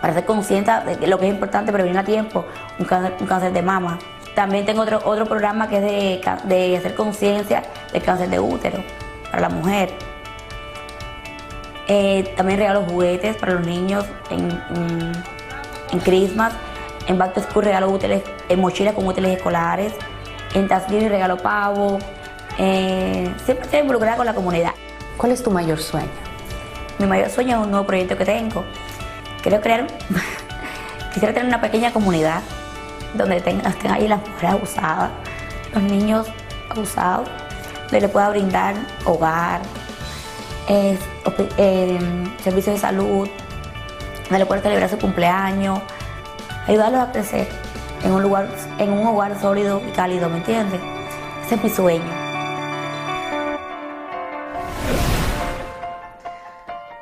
para 0.00 0.14
ser 0.14 0.24
consciente 0.24 0.72
de 0.98 1.06
lo 1.08 1.18
que 1.18 1.28
es 1.28 1.34
importante 1.34 1.74
prevenir 1.74 1.98
a 1.98 2.04
tiempo 2.04 2.46
un 2.78 2.86
cáncer, 2.86 3.52
de 3.52 3.60
mama. 3.60 3.98
También 4.34 4.64
tengo 4.64 4.80
otro, 4.80 5.02
otro 5.04 5.26
programa 5.26 5.68
que 5.68 5.76
es 5.76 6.48
de 6.48 6.74
hacer 6.74 6.94
conciencia 6.94 7.64
del 7.92 8.02
cáncer 8.02 8.30
de 8.30 8.40
útero 8.40 9.07
para 9.30 9.42
la 9.42 9.48
mujer. 9.48 9.92
Eh, 11.86 12.34
también 12.36 12.58
regalo 12.58 12.82
juguetes 12.84 13.36
para 13.36 13.54
los 13.54 13.66
niños 13.66 14.04
en, 14.30 14.50
en, 15.90 16.00
Christmas. 16.00 16.52
En 17.06 17.16
Back 17.16 17.34
to 17.34 17.42
School 17.42 17.64
regalo 17.64 17.88
útiles, 17.88 18.22
en 18.48 18.60
mochilas 18.60 18.94
con 18.94 19.06
útiles 19.06 19.36
escolares. 19.36 19.94
En 20.54 20.68
Thanksgiving 20.68 21.08
regalo 21.08 21.38
pavo. 21.38 21.98
Eh, 22.58 23.32
siempre 23.44 23.64
estoy 23.64 23.80
involucrada 23.80 24.16
con 24.16 24.26
la 24.26 24.34
comunidad. 24.34 24.72
¿Cuál 25.16 25.32
es 25.32 25.42
tu 25.42 25.50
mayor 25.50 25.78
sueño? 25.78 26.08
Mi 26.98 27.06
mayor 27.06 27.30
sueño 27.30 27.58
es 27.58 27.64
un 27.64 27.70
nuevo 27.70 27.86
proyecto 27.86 28.16
que 28.18 28.24
tengo. 28.24 28.64
Quiero 29.42 29.60
crear, 29.60 29.86
quisiera 31.14 31.32
tener 31.32 31.48
una 31.48 31.60
pequeña 31.60 31.92
comunidad 31.92 32.42
donde 33.14 33.40
tengan, 33.40 33.72
estén 33.72 33.90
ahí 33.90 34.08
las 34.08 34.20
mujeres 34.20 34.50
abusadas, 34.50 35.10
los 35.72 35.82
niños 35.84 36.26
abusados 36.68 37.28
donde 37.88 38.00
le 38.02 38.08
pueda 38.08 38.28
brindar 38.28 38.74
hogar, 39.04 39.62
eh, 40.68 40.98
servicios 42.44 42.74
de 42.74 42.80
salud, 42.80 43.28
donde 44.24 44.38
le 44.38 44.46
pueda 44.46 44.60
celebrar 44.60 44.90
su 44.90 44.98
cumpleaños, 44.98 45.80
ayudarlos 46.66 47.00
a 47.00 47.12
crecer 47.12 47.48
en 48.04 48.12
un 48.12 48.22
lugar, 48.22 48.48
en 48.78 48.92
un 48.92 49.06
hogar 49.06 49.40
sólido 49.40 49.80
y 49.86 49.90
cálido, 49.92 50.28
¿me 50.28 50.38
entiendes? 50.38 50.80
Ese 51.46 51.54
es 51.54 51.64
mi 51.64 51.70
sueño. 51.70 52.27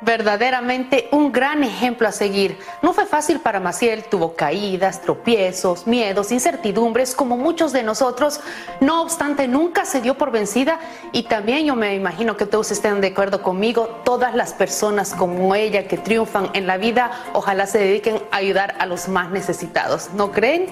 Verdaderamente 0.07 1.09
un 1.11 1.33
gran 1.33 1.65
ejemplo 1.65 2.07
a 2.07 2.13
seguir. 2.13 2.57
No 2.81 2.93
fue 2.93 3.05
fácil 3.05 3.41
para 3.41 3.59
Maciel, 3.59 4.05
tuvo 4.05 4.35
caídas, 4.35 5.01
tropiezos, 5.01 5.85
miedos, 5.85 6.31
incertidumbres, 6.31 7.13
como 7.13 7.35
muchos 7.35 7.73
de 7.73 7.83
nosotros. 7.83 8.39
No 8.79 9.01
obstante, 9.01 9.49
nunca 9.49 9.83
se 9.83 9.99
dio 9.99 10.17
por 10.17 10.31
vencida 10.31 10.79
y 11.11 11.23
también 11.23 11.65
yo 11.65 11.75
me 11.75 11.93
imagino 11.93 12.37
que 12.37 12.45
todos 12.45 12.71
estén 12.71 13.01
de 13.01 13.07
acuerdo 13.07 13.43
conmigo, 13.43 14.01
todas 14.05 14.33
las 14.33 14.53
personas 14.53 15.13
como 15.13 15.53
ella 15.55 15.89
que 15.89 15.97
triunfan 15.97 16.51
en 16.53 16.67
la 16.67 16.77
vida, 16.77 17.11
ojalá 17.33 17.67
se 17.67 17.79
dediquen 17.79 18.21
a 18.31 18.37
ayudar 18.37 18.75
a 18.79 18.85
los 18.85 19.09
más 19.09 19.29
necesitados. 19.29 20.09
¿No 20.15 20.31
creen? 20.31 20.67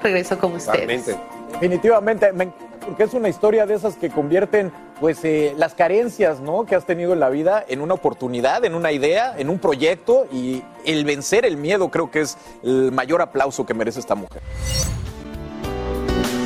Regreso 0.00 0.38
con 0.38 0.52
ustedes. 0.52 1.16
Definitivamente, 1.50 2.32
porque 2.86 3.02
es 3.02 3.12
una 3.12 3.28
historia 3.28 3.66
de 3.66 3.74
esas 3.74 3.96
que 3.96 4.08
convierten 4.08 4.70
pues 5.00 5.24
eh, 5.24 5.54
las 5.56 5.74
carencias 5.74 6.40
¿no? 6.40 6.64
que 6.64 6.74
has 6.74 6.84
tenido 6.84 7.12
en 7.12 7.20
la 7.20 7.28
vida 7.28 7.64
en 7.68 7.80
una 7.80 7.94
oportunidad, 7.94 8.64
en 8.64 8.74
una 8.74 8.92
idea, 8.92 9.34
en 9.38 9.48
un 9.48 9.58
proyecto 9.58 10.26
y 10.32 10.62
el 10.84 11.04
vencer 11.04 11.44
el 11.44 11.56
miedo 11.56 11.90
creo 11.90 12.10
que 12.10 12.20
es 12.22 12.36
el 12.62 12.92
mayor 12.92 13.22
aplauso 13.22 13.64
que 13.64 13.74
merece 13.74 14.00
esta 14.00 14.14
mujer. 14.14 14.42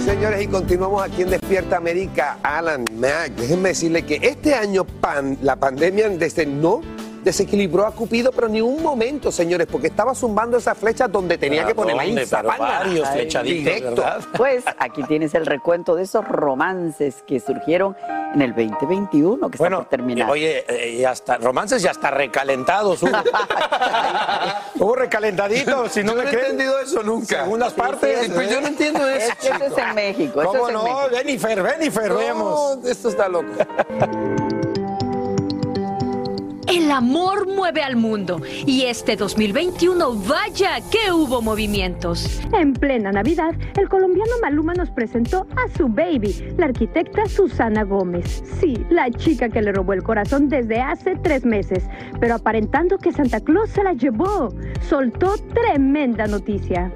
Señores, 0.05 0.43
y 0.43 0.49
continuamos 0.49 1.03
aquí 1.03 1.23
en 1.23 1.31
Despierta 1.31 1.77
América. 1.77 2.39
Alan, 2.43 2.85
Mac, 2.93 3.31
déjenme 3.37 3.69
decirle 3.69 4.05
que 4.05 4.19
este 4.21 4.53
año 4.55 4.85
la 5.43 5.57
pandemia 5.57 6.09
desde 6.09 6.45
no 6.45 6.81
desequilibró 7.23 7.87
a 7.87 7.93
Cupido, 7.93 8.33
pero 8.33 8.49
ni 8.49 8.61
un 8.61 8.83
momento, 8.83 9.31
señores, 9.31 9.67
porque 9.71 9.87
estaba 9.89 10.15
zumbando 10.15 10.59
esa 10.59 10.75
flecha 10.75 11.09
donde 11.09 11.39
tenía 11.39 11.65
que 11.67 11.75
poner 11.75 11.97
la 11.97 12.43
varios 12.43 13.09
flechaditos, 13.09 14.05
Pues 14.37 14.65
aquí 14.79 15.03
tienes 15.05 15.35
el 15.35 15.47
recuento 15.47 15.95
de 15.95 16.03
esos 16.05 16.27
romances 16.27 17.23
que 17.27 17.41
surgieron 17.41 17.97
en 18.35 18.43
el 18.43 18.55
2021, 18.55 19.51
que 19.51 19.59
bueno, 19.59 19.77
está 19.77 19.91
por 19.91 19.91
terminar. 19.91 20.31
Oye, 20.31 20.65
eh, 20.69 20.99
ya 21.01 21.13
está, 21.13 21.39
romances 21.39 21.83
ya 21.83 21.91
está 21.91 22.11
recalentados. 22.11 23.03
Hubo, 23.03 23.11
hubo 24.79 24.95
recalentaditos, 24.97 25.93
si 25.93 26.03
no 26.03 26.15
me 26.15 26.25
he 26.25 26.33
entendido 26.33 26.79
eso 26.81 27.03
nunca. 27.03 27.45
Segundas 27.45 27.73
partes. 27.75 28.31
pues 28.31 28.51
yo 28.51 28.61
no 28.61 28.69
entiendo 28.69 29.07
eso. 29.09 29.33
Es 29.33 29.35
que 29.37 29.49
eso 29.49 29.65
es 29.65 29.79
en 29.79 29.95
México. 29.95 30.43
¿Cómo 30.43 30.71
no? 30.71 30.85
Jennifer, 31.11 31.65
Jennifer, 31.65 32.09
no, 32.09 32.17
vemos. 32.17 32.79
Esto 32.85 33.09
está 33.09 33.29
loco. 33.29 33.53
El 36.73 36.91
amor 36.91 37.47
mueve 37.55 37.83
al 37.83 37.97
mundo 37.97 38.41
y 38.65 38.85
este 38.85 39.15
2021 39.15 40.15
vaya 40.27 40.79
que 40.91 41.13
hubo 41.13 41.43
movimientos. 41.43 42.41
En 42.59 42.73
plena 42.73 43.13
Navidad, 43.13 43.55
el 43.77 43.91
colombiano 43.91 44.31
Maluma 44.41 44.73
nos 44.73 44.91
presentó 44.91 45.47
a 45.55 45.77
su 45.77 45.87
baby, 45.89 46.55
la 46.57 46.65
arquitecta 46.65 47.27
Susana 47.27 47.83
Gómez. 47.83 48.43
Sí, 48.59 48.87
la 48.89 49.11
chica 49.11 49.51
que 49.51 49.61
le 49.61 49.73
robó 49.73 49.93
el 49.93 50.03
corazón 50.03 50.49
desde 50.49 50.81
hace 50.81 51.15
tres 51.17 51.45
meses, 51.45 51.85
pero 52.21 52.37
aparentando 52.37 52.97
que 52.97 53.13
Santa 53.13 53.41
Claus 53.41 53.69
se 53.69 53.85
la 53.85 53.93
llevó, 53.93 54.49
soltó 54.81 55.35
tremenda 55.53 56.27
noticia. 56.27 56.91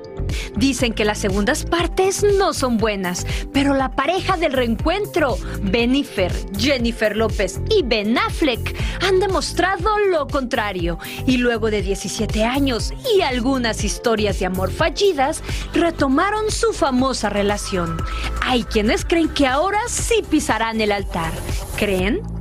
Dicen 0.56 0.92
que 0.92 1.04
las 1.04 1.18
segundas 1.18 1.64
partes 1.64 2.24
no 2.38 2.52
son 2.52 2.78
buenas, 2.78 3.26
pero 3.52 3.74
la 3.74 3.92
pareja 3.92 4.36
del 4.36 4.52
reencuentro, 4.52 5.38
Benifer, 5.62 6.32
Jennifer 6.56 7.16
López 7.16 7.60
y 7.70 7.82
Ben 7.82 8.16
Affleck, 8.18 8.76
han 9.02 9.20
demostrado 9.20 9.98
lo 10.10 10.26
contrario. 10.26 10.98
Y 11.26 11.38
luego 11.38 11.70
de 11.70 11.82
17 11.82 12.44
años 12.44 12.92
y 13.14 13.22
algunas 13.22 13.84
historias 13.84 14.38
de 14.38 14.46
amor 14.46 14.70
fallidas, 14.70 15.42
retomaron 15.72 16.50
su 16.50 16.72
famosa 16.72 17.28
relación. 17.28 17.96
Hay 18.42 18.64
quienes 18.64 19.04
creen 19.04 19.28
que 19.28 19.46
ahora 19.46 19.80
sí 19.88 20.22
pisarán 20.28 20.80
el 20.80 20.92
altar. 20.92 21.32
¿Creen? 21.76 22.35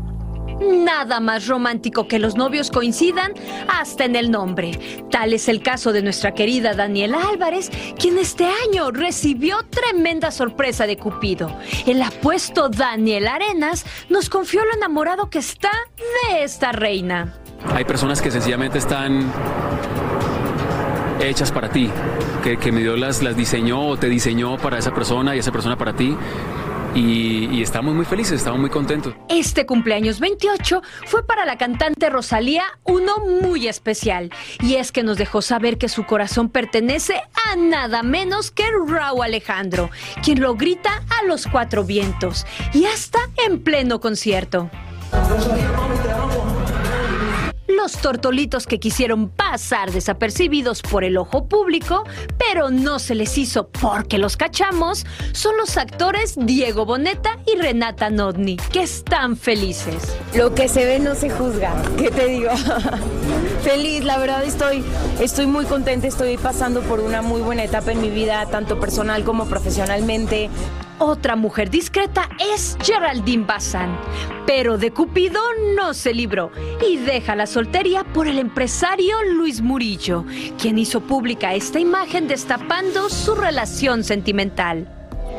Nada 0.61 1.19
más 1.19 1.47
romántico 1.47 2.07
que 2.07 2.19
los 2.19 2.35
novios 2.35 2.71
coincidan 2.71 3.33
hasta 3.67 4.05
en 4.05 4.15
el 4.15 4.31
nombre. 4.31 4.79
Tal 5.11 5.33
es 5.33 5.49
el 5.49 5.61
caso 5.61 5.91
de 5.91 6.01
nuestra 6.01 6.33
querida 6.33 6.73
Daniela 6.73 7.19
Álvarez, 7.29 7.71
quien 7.99 8.17
este 8.17 8.45
año 8.45 8.91
recibió 8.91 9.57
tremenda 9.69 10.31
sorpresa 10.31 10.87
de 10.87 10.97
Cupido. 10.97 11.55
El 11.85 12.01
apuesto 12.01 12.69
Daniel 12.69 13.27
Arenas 13.27 13.85
nos 14.09 14.29
confió 14.29 14.63
lo 14.63 14.73
enamorado 14.73 15.29
que 15.29 15.39
está 15.39 15.71
de 16.29 16.43
esta 16.43 16.71
reina. 16.71 17.33
Hay 17.73 17.83
personas 17.83 18.21
que 18.21 18.31
sencillamente 18.31 18.77
están 18.77 19.31
hechas 21.19 21.51
para 21.51 21.69
ti, 21.69 21.89
que, 22.43 22.57
que 22.57 22.71
Dios 22.71 22.99
las, 22.99 23.23
las 23.23 23.35
diseñó 23.35 23.87
o 23.87 23.97
te 23.97 24.07
diseñó 24.07 24.57
para 24.57 24.77
esa 24.77 24.93
persona 24.93 25.35
y 25.35 25.39
esa 25.39 25.51
persona 25.51 25.77
para 25.77 25.93
ti 25.93 26.15
y, 26.95 27.61
estamos 27.61 27.93
muy 27.93 28.05
felices, 28.05 28.33
estamos 28.33 28.59
muy 28.59 28.69
contentos. 28.69 29.13
Este 29.29 29.65
cumpleaños 29.65 30.19
28 30.19 30.81
fue 31.05 31.25
para 31.25 31.45
la 31.45 31.57
cantante 31.57 32.09
Rosalía 32.09 32.63
uno 32.83 33.19
muy 33.19 33.67
especial 33.67 34.31
y 34.61 34.75
es 34.75 34.91
que 34.91 35.03
nos 35.03 35.17
dejó 35.17 35.41
saber 35.41 35.77
que 35.77 35.89
su 35.89 36.05
corazón 36.05 36.49
pertenece 36.49 37.21
a 37.51 37.55
nada 37.55 38.01
menos 38.03 38.51
que 38.51 38.63
Raúl 38.87 39.23
Alejandro, 39.23 39.89
quien 40.23 40.41
lo 40.41 40.55
grita 40.55 41.03
a 41.19 41.25
los 41.25 41.47
cuatro 41.47 41.83
vientos 41.83 42.45
y 42.73 42.85
hasta 42.85 43.19
en 43.45 43.61
pleno 43.61 43.99
concierto. 43.99 44.69
Los 47.85 48.01
tortolitos 48.01 48.65
que 48.65 48.79
quisieron 48.79 49.29
pasar 49.29 49.91
desapercibidos 49.91 50.81
por 50.81 51.03
el 51.03 51.17
ojo 51.17 51.47
público, 51.47 52.03
pero 52.39 52.71
no 52.71 52.97
se 52.97 53.13
les 53.13 53.37
hizo 53.37 53.67
porque 53.67 54.17
los 54.17 54.37
cachamos, 54.37 55.05
son 55.33 55.55
los 55.57 55.77
actores 55.77 56.33
Diego 56.35 56.87
Boneta 56.87 57.37
y 57.45 57.61
Renata 57.61 58.09
Nodni, 58.09 58.57
que 58.57 58.81
están 58.81 59.37
felices. 59.37 60.17
Lo 60.33 60.55
que 60.55 60.67
se 60.67 60.83
ve 60.83 60.97
no 60.97 61.13
se 61.13 61.29
juzga, 61.29 61.75
¿qué 61.95 62.09
te 62.09 62.25
digo? 62.25 62.49
Feliz, 63.61 64.03
la 64.03 64.17
verdad 64.17 64.43
estoy, 64.43 64.83
estoy 65.19 65.45
muy 65.45 65.65
contenta, 65.65 66.07
estoy 66.07 66.37
pasando 66.37 66.81
por 66.81 66.99
una 66.99 67.21
muy 67.21 67.41
buena 67.41 67.65
etapa 67.65 67.91
en 67.91 68.01
mi 68.01 68.09
vida, 68.09 68.47
tanto 68.47 68.79
personal 68.79 69.23
como 69.23 69.45
profesionalmente. 69.45 70.49
Otra 70.97 71.35
mujer 71.35 71.69
discreta 71.69 72.29
es 72.39 72.77
Geraldine 72.81 73.43
Bazán, 73.45 73.97
pero 74.45 74.77
de 74.77 74.91
Cupido 74.91 75.41
no 75.75 75.93
se 75.93 76.13
libró 76.13 76.51
y 76.87 76.95
deja 76.95 77.35
la 77.35 77.47
soltería 77.47 78.05
por 78.05 78.29
el 78.29 78.39
empresario 78.39 79.21
Luis 79.33 79.61
Murillo, 79.61 80.23
quien 80.57 80.77
hizo 80.77 81.01
pública 81.01 81.53
esta 81.53 81.79
imagen 81.79 82.29
destapando 82.29 83.09
su 83.09 83.35
relación 83.35 84.05
sentimental. 84.05 84.87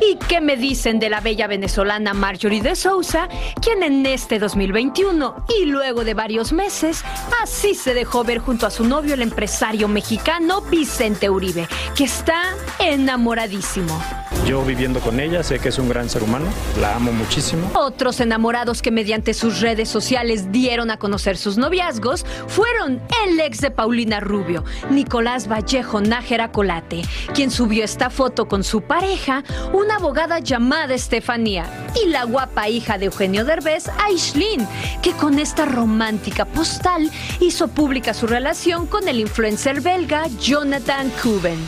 ¿Y 0.01 0.17
qué 0.29 0.41
me 0.41 0.57
dicen 0.57 0.99
de 0.99 1.09
la 1.09 1.21
bella 1.21 1.47
venezolana 1.47 2.15
Marjorie 2.15 2.63
de 2.63 2.77
Sousa, 2.77 3.29
quien 3.61 3.83
en 3.83 4.05
este 4.07 4.39
2021 4.39 5.45
y 5.61 5.67
luego 5.67 6.05
de 6.05 6.15
varios 6.15 6.53
meses, 6.53 7.05
así 7.43 7.75
se 7.75 7.95
dejó 7.95 8.25
ver 8.25 8.39
junto 8.39 8.67
a 8.67 8.71
su 8.71 8.85
novio 8.85 9.15
el 9.15 9.23
empresario 9.23 9.89
mexicano 9.89 10.61
Vicente 10.63 11.31
Uribe, 11.31 11.69
que 11.95 12.05
está 12.05 12.55
enamoradísimo? 12.79 14.01
Yo 14.47 14.65
viviendo 14.65 15.01
con 15.01 15.19
ella 15.19 15.43
sé 15.43 15.59
que 15.59 15.71
es 15.71 15.79
un 15.79 15.89
gran 15.89 16.09
ser 16.09 16.23
humano, 16.23 16.47
la 16.81 16.95
amo 16.95 17.13
muchísimo. 17.13 17.69
Otros 17.75 18.21
enamorados 18.21 18.81
que 18.81 18.93
mediante 18.93 19.35
sus 19.35 19.61
redes 19.61 19.89
sociales 19.89 20.53
dieron 20.53 20.91
a 20.93 20.99
conocer 20.99 21.37
sus 21.37 21.59
noviazgos 21.59 22.25
fueron 22.47 23.03
el 23.25 23.41
ex 23.41 23.61
de 23.61 23.73
Paulina 23.73 24.21
Rubio, 24.21 24.65
Nicolás 24.91 25.49
Vallejo 25.51 26.01
Nájera 26.01 26.53
Colate, 26.53 27.03
quien 27.35 27.51
subió 27.51 27.85
esta 27.85 28.09
foto 28.09 28.47
con 28.47 28.63
su 28.63 28.83
pareja, 28.83 29.43
una 29.87 29.97
abogada 29.97 30.41
llamada 30.41 30.95
Estefanía, 30.95 31.65
y 32.05 32.09
la 32.09 32.25
guapa 32.25 32.69
hija 32.69 32.99
de 32.99 33.07
Eugenio 33.07 33.45
Derbez, 33.45 33.89
Aishlin, 34.05 34.67
que 35.01 35.13
con 35.13 35.39
esta 35.39 35.65
romántica 35.65 36.45
postal 36.45 37.09
hizo 37.39 37.69
pública 37.69 38.13
su 38.13 38.27
relación 38.27 38.89
con 38.89 39.07
el 39.07 39.21
influencer 39.21 39.81
belga 39.81 40.27
Jonathan 40.41 41.09
Kuben. 41.23 41.59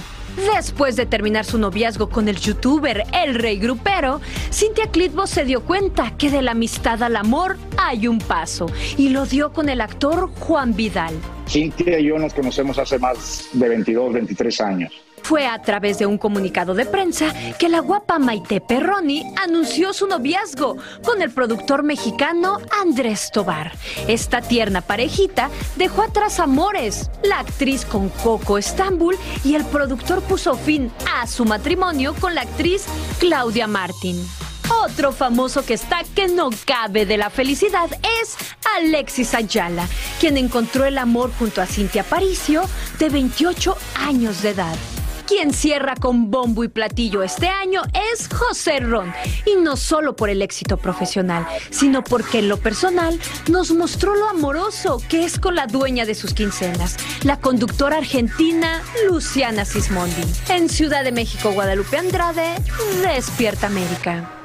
Después 0.52 0.96
de 0.96 1.06
terminar 1.06 1.44
su 1.44 1.58
noviazgo 1.58 2.08
con 2.08 2.28
el 2.28 2.38
youtuber 2.38 3.04
El 3.12 3.36
Rey 3.36 3.56
Grupero, 3.56 4.20
Cintia 4.52 4.88
Clitbo 4.90 5.28
se 5.28 5.44
dio 5.44 5.64
cuenta 5.64 6.16
que 6.16 6.28
de 6.28 6.42
la 6.42 6.52
amistad 6.52 7.00
al 7.04 7.14
amor 7.14 7.56
hay 7.76 8.08
un 8.08 8.18
paso 8.18 8.66
y 8.96 9.10
lo 9.10 9.26
dio 9.26 9.52
con 9.52 9.68
el 9.68 9.80
actor 9.80 10.28
Juan 10.40 10.74
Vidal. 10.74 11.14
Cintia 11.46 12.00
y 12.00 12.06
yo 12.06 12.18
nos 12.18 12.34
conocemos 12.34 12.80
hace 12.80 12.98
más 12.98 13.48
de 13.52 13.68
22, 13.68 14.12
23 14.12 14.60
años. 14.60 15.07
Fue 15.22 15.46
a 15.46 15.60
través 15.60 15.98
de 15.98 16.06
un 16.06 16.18
comunicado 16.18 16.74
de 16.74 16.86
prensa 16.86 17.32
que 17.58 17.68
la 17.68 17.80
guapa 17.80 18.18
Maite 18.18 18.60
Perroni 18.60 19.24
anunció 19.42 19.92
su 19.92 20.06
noviazgo 20.06 20.76
con 21.02 21.22
el 21.22 21.30
productor 21.30 21.82
mexicano 21.82 22.58
Andrés 22.82 23.30
Tobar. 23.32 23.72
Esta 24.06 24.40
tierna 24.40 24.80
parejita 24.80 25.50
dejó 25.76 26.02
atrás 26.02 26.40
amores, 26.40 27.10
la 27.22 27.40
actriz 27.40 27.84
con 27.84 28.08
Coco 28.08 28.58
Estambul 28.58 29.16
y 29.44 29.54
el 29.54 29.64
productor 29.64 30.22
puso 30.22 30.54
fin 30.54 30.90
a 31.14 31.26
su 31.26 31.44
matrimonio 31.44 32.14
con 32.20 32.34
la 32.34 32.42
actriz 32.42 32.86
Claudia 33.18 33.66
Martín. 33.66 34.26
Otro 34.84 35.12
famoso 35.12 35.64
que 35.64 35.74
está 35.74 36.02
que 36.14 36.28
no 36.28 36.50
cabe 36.66 37.06
de 37.06 37.16
la 37.16 37.30
felicidad 37.30 37.90
es 38.20 38.36
Alexis 38.76 39.34
Ayala, 39.34 39.86
quien 40.20 40.36
encontró 40.36 40.84
el 40.84 40.98
amor 40.98 41.30
junto 41.38 41.62
a 41.62 41.66
Cintia 41.66 42.04
Paricio, 42.04 42.62
de 42.98 43.08
28 43.08 43.76
años 43.96 44.42
de 44.42 44.50
edad. 44.50 44.76
Quien 45.28 45.52
cierra 45.52 45.94
con 45.94 46.30
bombo 46.30 46.64
y 46.64 46.68
platillo 46.68 47.22
este 47.22 47.48
año 47.48 47.82
es 48.12 48.30
José 48.34 48.80
Ron. 48.80 49.12
Y 49.44 49.56
no 49.56 49.76
solo 49.76 50.16
por 50.16 50.30
el 50.30 50.40
éxito 50.40 50.78
profesional, 50.78 51.46
sino 51.68 52.02
porque 52.02 52.38
en 52.38 52.48
lo 52.48 52.56
personal 52.56 53.20
nos 53.50 53.72
mostró 53.72 54.14
lo 54.14 54.26
amoroso 54.30 55.02
que 55.06 55.24
es 55.24 55.38
con 55.38 55.54
la 55.54 55.66
dueña 55.66 56.06
de 56.06 56.14
sus 56.14 56.32
quincenas, 56.32 56.96
la 57.24 57.38
conductora 57.38 57.98
argentina 57.98 58.82
Luciana 59.06 59.66
Sismondi. 59.66 60.22
En 60.48 60.70
Ciudad 60.70 61.04
de 61.04 61.12
México, 61.12 61.52
Guadalupe 61.52 61.98
Andrade, 61.98 62.54
Despierta 63.02 63.66
América. 63.66 64.37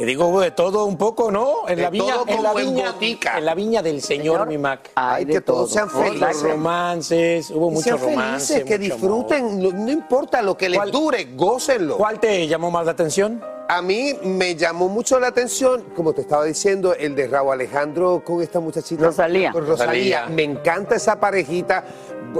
Te 0.00 0.06
digo 0.06 0.40
de 0.40 0.50
todo 0.50 0.86
un 0.86 0.96
poco, 0.96 1.30
¿no? 1.30 1.68
En 1.68 1.82
la 1.82 1.90
viña, 1.90 2.14
en 2.26 2.42
la 2.42 2.54
viña, 2.54 2.94
en 3.36 3.44
la 3.44 3.54
viña 3.54 3.82
del 3.82 4.00
Señor, 4.00 4.46
mi 4.46 4.56
Mac. 4.56 4.92
Ay, 4.94 5.26
que 5.26 5.42
todos 5.42 5.72
sean 5.72 5.90
felices. 5.90 6.20
Los 6.20 6.42
romances, 6.42 7.50
hubo 7.50 7.70
muchos 7.70 8.00
romances. 8.00 8.64
que 8.64 8.78
disfruten, 8.78 9.60
no 9.60 9.92
importa 9.92 10.40
lo 10.40 10.56
que 10.56 10.70
les 10.70 10.90
dure, 10.90 11.28
gócenlo. 11.34 11.98
¿Cuál 11.98 12.18
te 12.18 12.48
llamó 12.48 12.70
más 12.70 12.86
la 12.86 12.92
atención? 12.92 13.44
A 13.68 13.82
mí 13.82 14.14
me 14.24 14.56
llamó 14.56 14.88
mucho 14.88 15.20
la 15.20 15.26
atención, 15.26 15.84
como 15.94 16.14
te 16.14 16.22
estaba 16.22 16.46
diciendo, 16.46 16.94
el 16.94 17.14
de 17.14 17.28
Raúl 17.28 17.52
Alejandro 17.52 18.22
con 18.24 18.40
esta 18.40 18.58
muchachita. 18.58 19.04
Rosalía. 19.04 19.52
Con 19.52 19.66
Rosalía. 19.66 20.28
Me 20.28 20.44
encanta 20.44 20.94
esa 20.94 21.20
parejita. 21.20 21.84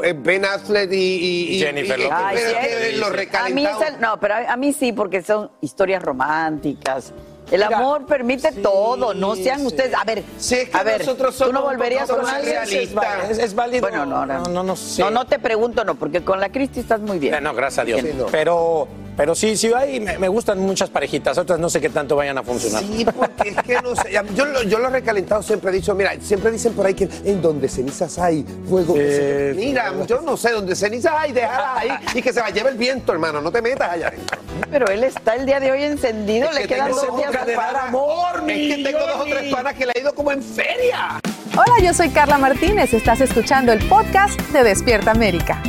Eh, 0.02 0.14
ben 0.16 0.46
Affleck 0.46 0.90
y, 0.92 1.58
Jennifer 1.58 1.98
López. 1.98 3.34
a 3.34 3.48
mí 3.50 3.66
no, 4.00 4.18
pero 4.18 4.34
a 4.48 4.56
mí 4.56 4.72
sí, 4.72 4.94
porque 4.94 5.20
son 5.20 5.50
historias 5.60 6.02
románticas. 6.02 7.12
El 7.50 7.62
amor 7.62 8.06
permite 8.06 8.52
todo, 8.52 9.14
no 9.14 9.34
sean 9.36 9.64
ustedes. 9.66 9.94
A 9.94 10.04
ver, 10.04 10.24
a 10.72 10.82
ver, 10.82 11.04
tú 11.04 11.52
no 11.52 11.62
volverías 11.62 12.08
con 12.10 12.26
alguien. 12.26 12.58
Es, 12.62 13.38
es, 13.38 13.54
válido. 13.54 13.82
Bueno, 13.82 14.06
no, 14.06 14.26
no, 14.26 14.44
no, 14.44 14.62
no, 14.62 14.76
sé. 14.76 15.02
No, 15.02 15.10
no 15.10 15.26
te 15.26 15.38
pregunto, 15.38 15.84
no, 15.84 15.94
porque 15.94 16.22
con 16.22 16.40
la 16.40 16.50
Cristi 16.50 16.80
estás 16.80 17.00
muy 17.00 17.18
bien. 17.18 17.42
No, 17.42 17.54
gracias 17.54 17.80
a 17.80 17.84
Dios. 17.84 18.02
Pero 18.30 18.88
pero 19.20 19.34
sí, 19.34 19.54
sí, 19.54 19.70
hay, 19.76 20.00
me, 20.00 20.28
gustan 20.28 20.58
muchas 20.60 20.88
parejitas, 20.88 21.36
otras 21.36 21.58
no 21.58 21.68
sé 21.68 21.78
qué 21.78 21.90
tanto 21.90 22.16
vayan 22.16 22.38
a 22.38 22.42
funcionar. 22.42 22.82
Sí, 22.82 23.04
porque 23.04 23.50
es 23.50 23.56
que 23.58 23.74
no 23.82 23.94
sé. 23.94 24.12
Yo, 24.34 24.62
yo 24.62 24.78
lo 24.78 24.88
he 24.88 24.92
recalentado, 24.92 25.42
siempre 25.42 25.70
he 25.70 25.74
dicho, 25.74 25.94
mira, 25.94 26.12
siempre 26.22 26.50
dicen 26.50 26.72
por 26.72 26.86
ahí 26.86 26.94
que 26.94 27.06
en 27.26 27.42
donde 27.42 27.68
cenizas 27.68 28.18
hay 28.18 28.46
fuego. 28.66 28.94
Eh, 28.96 29.52
mira, 29.54 29.92
yo 30.06 30.22
no 30.22 30.38
sé, 30.38 30.52
donde 30.52 30.74
cenizas 30.74 31.12
hay, 31.14 31.32
déjala 31.32 31.76
ahí 31.76 31.90
y 32.14 32.22
que 32.22 32.32
se 32.32 32.40
va 32.40 32.46
a 32.46 32.50
llevar 32.50 32.72
el 32.72 32.78
viento, 32.78 33.12
hermano, 33.12 33.42
no 33.42 33.52
te 33.52 33.60
metas 33.60 33.90
allá 33.90 34.08
adentro. 34.08 34.38
Pero 34.70 34.86
él 34.86 35.04
está 35.04 35.34
el 35.34 35.44
día 35.44 35.60
de 35.60 35.70
hoy 35.70 35.82
encendido, 35.82 36.50
le 36.52 36.66
quedan 36.66 36.90
dos 36.90 37.14
días 37.18 37.36
para 37.54 37.88
amor. 37.88 38.42
Es 38.48 38.74
que 38.74 38.82
tengo 38.84 39.00
dos 39.00 39.20
o 39.20 39.24
tres 39.24 39.52
panas 39.52 39.74
que 39.74 39.84
le 39.84 39.92
ha 39.96 40.00
ido 40.00 40.14
como 40.14 40.32
en 40.32 40.42
feria. 40.42 41.20
Hola, 41.52 41.84
yo 41.84 41.92
soy 41.92 42.08
Carla 42.08 42.38
Martínez, 42.38 42.94
estás 42.94 43.20
escuchando 43.20 43.70
el 43.70 43.86
podcast 43.86 44.40
de 44.50 44.64
Despierta 44.64 45.10
América 45.10 45.62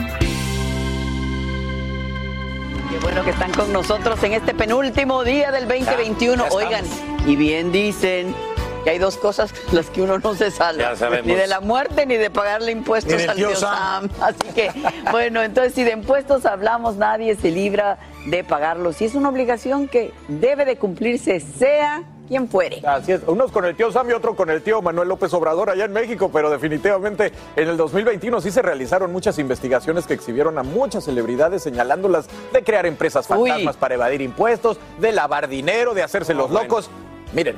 bueno 3.00 3.24
que 3.24 3.32
están 3.32 3.52
con 3.52 3.72
nosotros 3.72 4.22
en 4.24 4.34
este 4.34 4.54
penúltimo 4.54 5.24
día 5.24 5.52
del 5.52 5.68
2021. 5.68 6.46
Oigan, 6.52 6.86
y 7.26 7.36
bien 7.36 7.72
dicen 7.72 8.36
que 8.84 8.92
hay 8.92 8.98
dos 8.98 9.18
cosas 9.18 9.54
las 9.72 9.90
que 9.90 10.02
uno 10.02 10.20
no 10.20 10.34
se 10.34 10.52
salva. 10.52 10.94
Ni 11.24 11.36
de 11.36 11.48
la 11.48 11.60
muerte 11.62 12.06
ni 12.06 12.16
de 12.16 12.30
pagarle 12.30 12.72
impuestos 12.72 13.28
al 13.28 13.36
tío 13.36 13.56
Sam. 13.56 14.10
Así 14.20 14.54
que, 14.54 14.72
bueno, 15.12 15.42
entonces 15.44 15.74
si 15.74 15.84
de 15.84 15.92
impuestos 15.92 16.46
hablamos, 16.46 16.96
nadie 16.96 17.36
se 17.36 17.52
libra 17.52 17.98
de 18.26 18.44
pagarlos. 18.44 19.02
Y 19.02 19.06
es 19.06 19.16
una 19.16 19.30
obligación 19.30 19.88
que 19.88 20.14
debe 20.28 20.66
de 20.66 20.78
cumplirse, 20.78 21.40
sea 21.40 22.04
quien 22.32 22.48
fuere. 22.48 22.82
Así 22.88 23.12
es, 23.12 23.24
unos 23.28 23.52
con 23.52 23.66
el 23.66 23.76
tío 23.76 23.92
Sam 23.92 24.10
y 24.10 24.14
otro 24.14 24.38
con 24.38 24.50
el 24.50 24.62
tío 24.62 24.82
Manuel 24.82 25.10
López 25.10 25.34
Obrador 25.34 25.70
allá 25.70 25.84
en 25.84 25.92
México, 25.92 26.30
pero 26.32 26.50
definitivamente 26.50 27.34
en 27.58 27.68
el 27.68 27.76
2021 27.76 28.40
sí 28.40 28.52
se 28.52 28.62
realizaron 28.62 29.12
muchas 29.12 29.38
investigaciones 29.38 30.08
que 30.08 30.14
exhibieron 30.14 30.58
a 30.58 30.64
muchas 30.64 31.04
celebridades 31.04 31.62
señalándolas 31.62 32.28
de 32.54 32.64
crear 32.64 32.86
empresas 32.86 33.28
fantasmas 33.28 33.76
para 33.76 33.96
evadir 33.96 34.22
impuestos, 34.22 34.80
de 35.02 35.12
lavar 35.12 35.50
dinero, 35.50 35.94
de 35.94 36.04
hacerse 36.04 36.34
los 36.34 36.50
locos. 36.52 36.90
Miren 37.34 37.58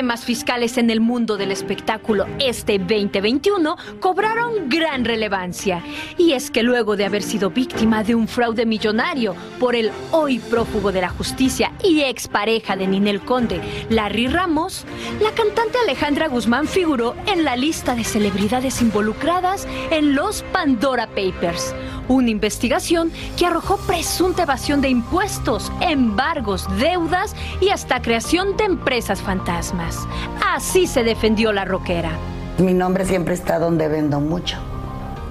temas 0.00 0.24
fiscales 0.24 0.78
en 0.78 0.88
el 0.88 0.98
mundo 0.98 1.36
del 1.36 1.52
espectáculo 1.52 2.26
este 2.38 2.78
2021 2.78 3.76
cobraron 4.00 4.70
gran 4.70 5.04
relevancia. 5.04 5.84
Y 6.16 6.32
es 6.32 6.50
que 6.50 6.62
luego 6.62 6.96
de 6.96 7.04
haber 7.04 7.22
sido 7.22 7.50
víctima 7.50 8.02
de 8.02 8.14
un 8.14 8.26
fraude 8.26 8.64
millonario 8.64 9.34
por 9.58 9.76
el 9.76 9.90
hoy 10.10 10.38
prófugo 10.38 10.90
de 10.90 11.02
la 11.02 11.10
justicia 11.10 11.72
y 11.84 12.00
expareja 12.00 12.76
de 12.76 12.86
Ninel 12.86 13.20
Conde, 13.20 13.60
Larry 13.90 14.28
Ramos, 14.28 14.86
la 15.20 15.32
cantante 15.32 15.76
Alejandra 15.84 16.28
Guzmán 16.28 16.66
figuró 16.66 17.14
en 17.26 17.44
la 17.44 17.54
lista 17.56 17.94
de 17.94 18.04
celebridades 18.04 18.80
involucradas 18.80 19.68
en 19.90 20.14
los 20.14 20.42
Pandora 20.44 21.08
Papers 21.08 21.74
una 22.10 22.30
investigación 22.30 23.12
que 23.38 23.46
arrojó 23.46 23.76
presunta 23.86 24.42
evasión 24.42 24.80
de 24.80 24.88
impuestos, 24.88 25.72
embargos, 25.80 26.66
deudas 26.78 27.36
y 27.60 27.68
hasta 27.68 28.02
creación 28.02 28.56
de 28.56 28.64
empresas 28.64 29.22
fantasmas. 29.22 29.96
Así 30.44 30.88
se 30.88 31.04
defendió 31.04 31.52
la 31.52 31.64
roquera. 31.64 32.10
Mi 32.58 32.74
nombre 32.74 33.06
siempre 33.06 33.34
está 33.34 33.60
donde 33.60 33.86
vendo 33.86 34.18
mucho. 34.20 34.58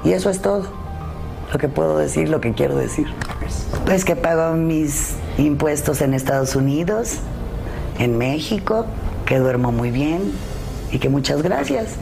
Y 0.06 0.14
eso 0.14 0.30
es 0.30 0.42
todo. 0.42 0.68
Lo 1.52 1.60
que 1.60 1.68
puedo 1.68 1.98
decir, 1.98 2.30
lo 2.30 2.40
que 2.40 2.54
quiero 2.54 2.78
decir. 2.78 3.08
Pues 3.86 4.06
que 4.06 4.16
pago 4.16 4.56
mis 4.56 5.16
impuestos 5.38 6.02
en 6.02 6.14
Estados 6.14 6.56
Unidos, 6.56 7.18
en 7.98 8.18
México, 8.18 8.86
que 9.26 9.38
duermo 9.38 9.74
muy 9.74 9.92
bien 9.92 10.32
y 10.92 11.00
que 11.00 11.10
muchas 11.10 11.42
gracias. 11.42 11.98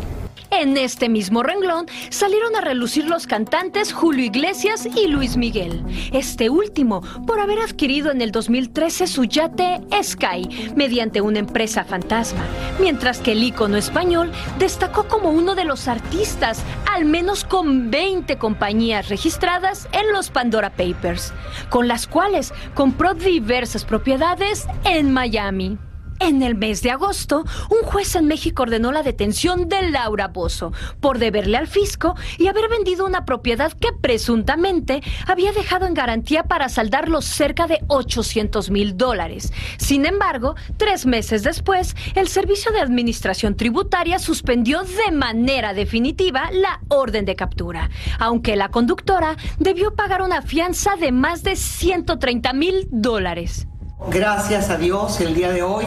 En 0.49 0.77
este 0.77 1.09
mismo 1.09 1.43
renglón 1.43 1.87
salieron 2.09 2.55
a 2.55 2.61
relucir 2.61 3.05
los 3.05 3.27
cantantes 3.27 3.91
Julio 3.91 4.25
Iglesias 4.25 4.87
y 4.95 5.07
Luis 5.07 5.35
Miguel. 5.35 5.83
Este 6.13 6.49
último 6.49 7.01
por 7.25 7.39
haber 7.39 7.59
adquirido 7.59 8.11
en 8.11 8.21
el 8.21 8.31
2013 8.31 9.07
su 9.07 9.25
yate 9.25 9.81
Sky 10.01 10.73
mediante 10.75 11.19
una 11.21 11.39
empresa 11.39 11.83
fantasma, 11.83 12.43
mientras 12.79 13.19
que 13.19 13.33
el 13.33 13.43
ícono 13.43 13.77
español 13.77 14.31
destacó 14.57 15.07
como 15.07 15.31
uno 15.31 15.53
de 15.53 15.65
los 15.65 15.87
artistas, 15.87 16.63
al 16.91 17.05
menos 17.05 17.43
con 17.43 17.91
20 17.91 18.37
compañías 18.37 19.09
registradas 19.09 19.89
en 19.91 20.13
los 20.13 20.29
Pandora 20.29 20.69
Papers, 20.69 21.33
con 21.69 21.87
las 21.87 22.07
cuales 22.07 22.53
compró 22.73 23.13
diversas 23.13 23.83
propiedades 23.83 24.65
en 24.85 25.11
Miami. 25.11 25.77
En 26.19 26.41
el 26.41 26.55
mes 26.55 26.81
de 26.81 26.91
agosto, 26.91 27.45
un 27.69 27.87
juez 27.87 28.15
en 28.15 28.25
México 28.25 28.63
ordenó 28.63 28.91
la 28.91 29.03
detención 29.03 29.69
de 29.69 29.91
Laura 29.91 30.27
Bozo 30.27 30.73
por 30.99 31.19
deberle 31.19 31.57
al 31.57 31.67
fisco 31.67 32.15
y 32.37 32.47
haber 32.47 32.69
vendido 32.69 33.05
una 33.05 33.23
propiedad 33.23 33.71
que 33.73 33.89
presuntamente 33.93 35.01
había 35.27 35.51
dejado 35.51 35.85
en 35.85 35.93
garantía 35.93 36.43
para 36.43 36.69
saldar 36.69 37.07
los 37.07 37.25
cerca 37.25 37.67
de 37.67 37.81
800 37.87 38.71
mil 38.71 38.97
dólares. 38.97 39.53
Sin 39.77 40.05
embargo, 40.05 40.55
tres 40.77 41.05
meses 41.05 41.43
después, 41.43 41.95
el 42.15 42.27
Servicio 42.27 42.71
de 42.71 42.81
Administración 42.81 43.55
Tributaria 43.55 44.17
suspendió 44.17 44.83
de 44.83 45.11
manera 45.11 45.73
definitiva 45.73 46.49
la 46.51 46.81
orden 46.87 47.25
de 47.25 47.35
captura, 47.35 47.89
aunque 48.19 48.55
la 48.55 48.69
conductora 48.69 49.37
debió 49.59 49.95
pagar 49.95 50.21
una 50.21 50.41
fianza 50.41 50.95
de 50.99 51.11
más 51.11 51.43
de 51.43 51.55
130 51.55 52.53
mil 52.53 52.87
dólares. 52.91 53.67
Gracias 53.99 54.69
a 54.69 54.77
Dios, 54.77 55.19
el 55.21 55.33
día 55.33 55.51
de 55.51 55.63
hoy 55.63 55.85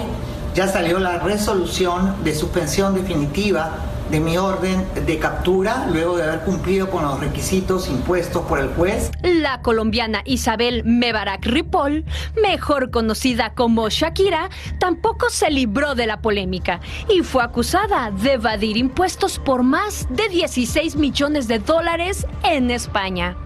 ya 0.54 0.66
salió 0.66 0.98
la 0.98 1.20
resolución 1.20 2.24
de 2.24 2.34
suspensión 2.34 2.94
definitiva 2.94 3.70
de 4.10 4.18
mi 4.18 4.36
orden 4.36 4.84
de 5.06 5.18
captura 5.20 5.86
luego 5.88 6.16
de 6.16 6.24
haber 6.24 6.40
cumplido 6.40 6.90
con 6.90 7.04
los 7.04 7.20
requisitos 7.20 7.88
impuestos 7.88 8.42
por 8.46 8.58
el 8.58 8.68
juez. 8.74 9.12
La 9.22 9.62
colombiana 9.62 10.22
Isabel 10.24 10.82
Mebarak 10.84 11.46
Ripoll, 11.46 12.04
mejor 12.42 12.90
conocida 12.90 13.54
como 13.54 13.88
Shakira, 13.88 14.50
tampoco 14.80 15.30
se 15.30 15.48
libró 15.50 15.94
de 15.94 16.06
la 16.06 16.20
polémica 16.20 16.80
y 17.08 17.22
fue 17.22 17.44
acusada 17.44 18.10
de 18.10 18.32
evadir 18.32 18.76
impuestos 18.76 19.38
por 19.38 19.62
más 19.62 20.08
de 20.10 20.28
16 20.28 20.96
millones 20.96 21.46
de 21.46 21.60
dólares 21.60 22.26
en 22.42 22.72
España. 22.72 23.36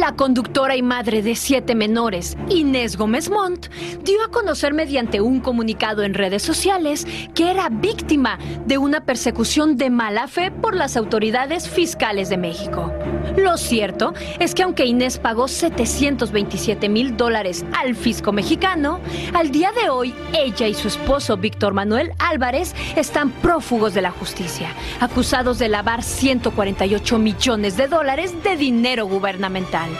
La 0.00 0.16
conductora 0.16 0.74
y 0.74 0.82
madre 0.82 1.22
de 1.22 1.36
siete 1.36 1.76
menores, 1.76 2.36
Inés 2.48 2.96
Gómez 2.96 3.30
Montt, 3.30 3.68
dio 4.02 4.24
a 4.24 4.28
conocer 4.28 4.74
mediante 4.74 5.20
un 5.20 5.38
comunicado 5.38 6.02
en 6.02 6.14
redes 6.14 6.42
sociales 6.42 7.06
que 7.32 7.48
era 7.48 7.68
víctima 7.68 8.38
de 8.66 8.76
una 8.76 9.04
persecución 9.04 9.76
de 9.76 9.90
mala 9.90 10.26
fe 10.26 10.50
por 10.50 10.74
las 10.74 10.96
autoridades 10.96 11.68
fiscales 11.68 12.28
de 12.28 12.38
México. 12.38 12.92
Lo 13.36 13.56
cierto 13.56 14.14
es 14.38 14.54
que 14.54 14.62
aunque 14.62 14.84
Inés 14.84 15.18
pagó 15.18 15.48
727 15.48 16.88
mil 16.88 17.16
dólares 17.16 17.64
al 17.76 17.96
fisco 17.96 18.32
mexicano, 18.32 19.00
al 19.32 19.50
día 19.50 19.72
de 19.72 19.90
hoy 19.90 20.14
ella 20.32 20.68
y 20.68 20.74
su 20.74 20.88
esposo 20.88 21.36
Víctor 21.36 21.74
Manuel 21.74 22.12
Álvarez 22.18 22.74
están 22.96 23.30
prófugos 23.30 23.92
de 23.94 24.02
la 24.02 24.12
justicia, 24.12 24.68
acusados 25.00 25.58
de 25.58 25.68
lavar 25.68 26.02
148 26.02 27.18
millones 27.18 27.76
de 27.76 27.88
dólares 27.88 28.42
de 28.44 28.56
dinero 28.56 29.06
gubernamental. 29.06 29.90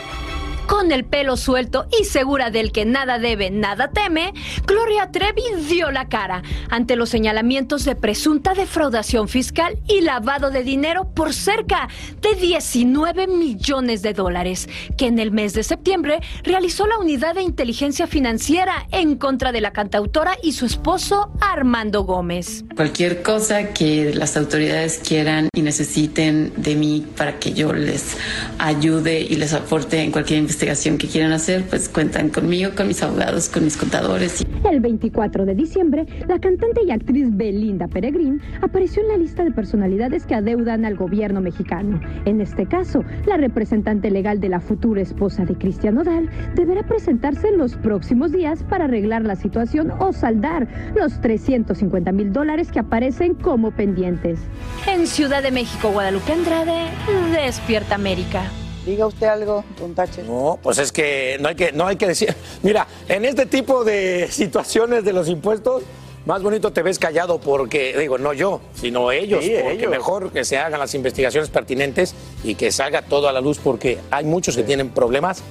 Con 0.66 0.92
el 0.92 1.04
pelo 1.04 1.36
suelto 1.36 1.86
y 2.00 2.04
segura 2.04 2.50
del 2.50 2.72
que 2.72 2.86
nada 2.86 3.18
debe, 3.18 3.50
nada 3.50 3.90
teme, 3.90 4.32
Gloria 4.66 5.10
Trevi 5.10 5.42
dio 5.68 5.90
la 5.90 6.08
cara 6.08 6.42
ante 6.70 6.96
los 6.96 7.10
señalamientos 7.10 7.84
de 7.84 7.94
presunta 7.94 8.54
defraudación 8.54 9.28
fiscal 9.28 9.78
y 9.86 10.00
lavado 10.00 10.50
de 10.50 10.62
dinero 10.62 11.12
por 11.12 11.34
cerca 11.34 11.88
de 12.22 12.34
19 12.34 13.26
millones 13.26 14.00
de 14.00 14.14
dólares, 14.14 14.66
que 14.96 15.06
en 15.06 15.18
el 15.18 15.32
mes 15.32 15.52
de 15.52 15.64
septiembre 15.64 16.20
realizó 16.44 16.86
la 16.86 16.98
unidad 16.98 17.34
de 17.34 17.42
inteligencia 17.42 18.06
financiera 18.06 18.86
en 18.90 19.16
contra 19.16 19.52
de 19.52 19.60
la 19.60 19.72
cantautora 19.72 20.38
y 20.42 20.52
su 20.52 20.64
esposo 20.64 21.30
Armando 21.42 22.04
Gómez. 22.04 22.64
Cualquier 22.74 23.22
cosa 23.22 23.74
que 23.74 24.14
las 24.14 24.36
autoridades 24.38 24.98
quieran 25.06 25.50
y 25.54 25.60
necesiten 25.60 26.54
de 26.56 26.74
mí 26.74 27.06
para 27.16 27.38
que 27.38 27.52
yo 27.52 27.74
les 27.74 28.16
ayude 28.58 29.20
y 29.20 29.36
les 29.36 29.52
aporte 29.52 30.00
en 30.00 30.10
cualquier 30.10 30.38
investigación 30.38 30.53
investigación 30.54 30.98
que 30.98 31.08
quieran 31.08 31.32
hacer, 31.32 31.64
pues 31.68 31.88
cuentan 31.88 32.28
conmigo, 32.28 32.70
con 32.76 32.86
mis 32.86 33.02
abogados, 33.02 33.48
con 33.48 33.64
mis 33.64 33.76
contadores. 33.76 34.46
El 34.70 34.78
24 34.78 35.44
de 35.44 35.54
diciembre, 35.56 36.06
la 36.28 36.38
cantante 36.38 36.80
y 36.86 36.92
actriz 36.92 37.26
Belinda 37.36 37.88
Peregrín 37.88 38.40
apareció 38.62 39.02
en 39.02 39.08
la 39.08 39.16
lista 39.16 39.42
de 39.42 39.50
personalidades 39.50 40.26
que 40.26 40.36
adeudan 40.36 40.84
al 40.84 40.94
gobierno 40.94 41.40
mexicano. 41.40 42.00
En 42.24 42.40
este 42.40 42.66
caso, 42.66 43.02
la 43.26 43.36
representante 43.36 44.12
legal 44.12 44.38
de 44.38 44.48
la 44.48 44.60
futura 44.60 45.02
esposa 45.02 45.44
de 45.44 45.56
Cristian 45.56 45.98
Odal 45.98 46.30
deberá 46.54 46.84
presentarse 46.84 47.48
en 47.48 47.58
los 47.58 47.74
próximos 47.74 48.30
días 48.30 48.62
para 48.62 48.84
arreglar 48.84 49.22
la 49.22 49.34
situación 49.34 49.90
o 49.98 50.12
saldar 50.12 50.68
los 50.94 51.20
350 51.20 52.12
mil 52.12 52.32
dólares 52.32 52.70
que 52.70 52.78
aparecen 52.78 53.34
como 53.34 53.72
pendientes. 53.72 54.38
En 54.86 55.08
Ciudad 55.08 55.42
de 55.42 55.50
México, 55.50 55.90
Guadalupe 55.90 56.32
Andrade, 56.32 56.90
Despierta 57.32 57.96
América. 57.96 58.44
Diga 58.84 59.06
usted 59.06 59.26
algo, 59.26 59.64
don 59.80 59.94
Taches. 59.94 60.26
No, 60.26 60.58
pues 60.62 60.78
es 60.78 60.92
que 60.92 61.38
no 61.40 61.48
hay 61.48 61.54
que, 61.54 61.72
no 61.72 61.86
hay 61.86 61.96
que 61.96 62.06
decir. 62.06 62.34
Mira, 62.62 62.86
en 63.08 63.24
este 63.24 63.46
tipo 63.46 63.84
de 63.84 64.28
situaciones 64.30 65.04
de 65.04 65.12
los 65.12 65.28
impuestos, 65.28 65.82
más 66.26 66.42
bonito 66.42 66.72
te 66.72 66.82
ves 66.82 66.98
callado 66.98 67.38
porque, 67.38 67.96
digo, 67.98 68.18
no 68.18 68.32
yo, 68.32 68.60
sino 68.74 69.12
ellos, 69.12 69.44
porque 69.62 69.88
mejor 69.88 70.32
que 70.32 70.44
se 70.44 70.56
hagan 70.56 70.80
las 70.80 70.94
investigaciones 70.94 71.50
pertinentes 71.50 72.14
y 72.42 72.54
que 72.54 72.72
salga 72.72 73.02
todo 73.02 73.28
a 73.28 73.32
la 73.32 73.40
luz 73.40 73.58
porque 73.62 73.98
hay 74.10 74.24
muchos 74.24 74.56
que 74.56 74.62
tienen 74.62 74.90
problemas 74.90 75.42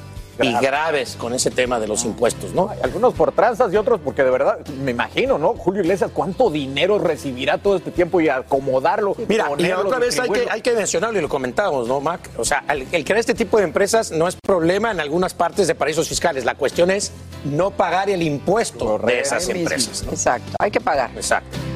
y 0.41 0.53
graves 0.53 1.15
con 1.17 1.33
ese 1.33 1.51
tema 1.51 1.79
de 1.79 1.87
los 1.87 2.05
impuestos, 2.05 2.53
¿no? 2.53 2.69
algunos 2.83 3.13
por 3.13 3.31
tranzas 3.31 3.73
y 3.73 3.77
otros 3.77 3.99
porque 4.03 4.23
de 4.23 4.31
verdad, 4.31 4.59
me 4.83 4.91
imagino, 4.91 5.37
¿no? 5.37 5.53
Julio 5.53 5.81
Iglesias, 5.81 6.11
¿cuánto 6.13 6.49
dinero 6.49 6.99
recibirá 6.99 7.57
todo 7.57 7.75
este 7.75 7.91
tiempo 7.91 8.21
y 8.21 8.29
acomodarlo? 8.29 9.15
Mira, 9.27 9.49
y 9.57 9.71
otra 9.71 9.99
vez 9.99 10.19
hay 10.19 10.29
que, 10.29 10.47
hay 10.49 10.61
que 10.61 10.73
mencionarlo 10.73 11.19
y 11.19 11.21
lo 11.21 11.29
comentamos, 11.29 11.87
¿no, 11.87 11.99
Mac? 11.99 12.29
O 12.37 12.45
sea, 12.45 12.63
el, 12.69 12.87
crear 13.03 13.19
este 13.19 13.33
tipo 13.33 13.57
de 13.57 13.63
empresas 13.63 14.11
no 14.11 14.27
es 14.27 14.35
problema 14.35 14.91
en 14.91 14.99
algunas 14.99 15.33
partes 15.33 15.67
de 15.67 15.75
paraísos 15.75 16.07
fiscales. 16.07 16.45
La 16.45 16.55
cuestión 16.55 16.91
es 16.91 17.11
no 17.45 17.71
pagar 17.71 18.09
el 18.09 18.21
impuesto 18.21 18.97
de 18.99 19.19
esas 19.19 19.47
empresas. 19.49 20.03
Exacto, 20.09 20.53
hay 20.59 20.71
que 20.71 20.81
pagar. 20.81 21.11
Exacto 21.15 21.72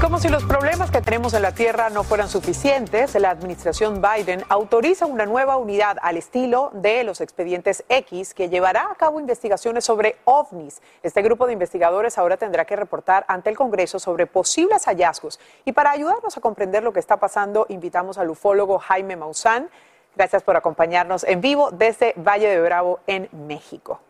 como 0.00 0.18
si 0.18 0.28
los 0.28 0.44
problemas 0.44 0.90
que 0.90 1.02
tenemos 1.02 1.34
en 1.34 1.42
la 1.42 1.52
Tierra 1.52 1.90
no 1.90 2.04
fueran 2.04 2.28
suficientes, 2.28 3.14
la 3.16 3.28
administración 3.28 4.00
Biden 4.00 4.42
autoriza 4.48 5.04
una 5.04 5.26
nueva 5.26 5.58
unidad 5.58 5.98
al 6.00 6.16
estilo 6.16 6.70
de 6.72 7.04
los 7.04 7.20
expedientes 7.20 7.84
X 7.88 8.32
que 8.32 8.48
llevará 8.48 8.90
a 8.90 8.94
cabo 8.94 9.20
investigaciones 9.20 9.84
sobre 9.84 10.16
ovnis. 10.24 10.80
Este 11.02 11.20
grupo 11.20 11.46
de 11.46 11.52
investigadores 11.52 12.16
ahora 12.16 12.38
tendrá 12.38 12.64
que 12.64 12.76
reportar 12.76 13.26
ante 13.28 13.50
el 13.50 13.56
Congreso 13.56 13.98
sobre 13.98 14.26
posibles 14.26 14.86
hallazgos. 14.86 15.38
Y 15.66 15.72
para 15.72 15.90
ayudarnos 15.90 16.34
a 16.36 16.40
comprender 16.40 16.82
lo 16.82 16.94
que 16.94 17.00
está 17.00 17.18
pasando, 17.18 17.66
invitamos 17.68 18.16
al 18.16 18.30
ufólogo 18.30 18.78
Jaime 18.78 19.16
Maussan. 19.16 19.68
Gracias 20.16 20.42
por 20.42 20.56
acompañarnos 20.56 21.24
en 21.24 21.42
vivo 21.42 21.70
desde 21.72 22.14
Valle 22.16 22.48
de 22.48 22.60
Bravo, 22.62 23.00
en 23.06 23.28
México. 23.32 24.00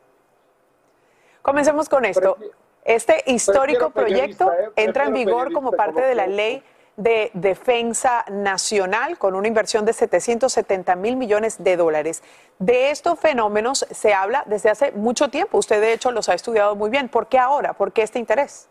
Comencemos 1.43 1.88
con 1.88 2.05
esto. 2.05 2.36
Este 2.85 3.22
histórico 3.26 3.91
proyecto 3.91 4.53
¿eh? 4.53 4.70
entra 4.76 5.07
en 5.07 5.14
vigor 5.14 5.53
como 5.53 5.72
parte 5.72 6.01
de 6.01 6.14
la 6.14 6.26
ley 6.26 6.62
de 6.97 7.31
defensa 7.35 8.24
nacional 8.31 9.16
con 9.16 9.35
una 9.35 9.49
inversión 9.49 9.85
de 9.85 9.93
770 9.93 10.97
mil 10.97 11.16
millones 11.16 11.62
de 11.62 11.76
dólares. 11.76 12.22
De 12.59 12.91
estos 12.91 13.18
fenómenos 13.18 13.87
se 13.91 14.12
habla 14.12 14.45
desde 14.47 14.70
hace 14.70 14.93
mucho 14.93 15.28
tiempo. 15.28 15.59
Usted 15.59 15.81
de 15.81 15.93
hecho 15.93 16.11
los 16.11 16.28
ha 16.28 16.35
estudiado 16.35 16.76
muy 16.76 16.91
bien. 16.91 17.09
¿Por 17.09 17.26
qué 17.28 17.39
ahora? 17.39 17.72
¿Por 17.72 17.93
qué 17.93 18.03
este 18.03 18.18
interés? 18.18 18.68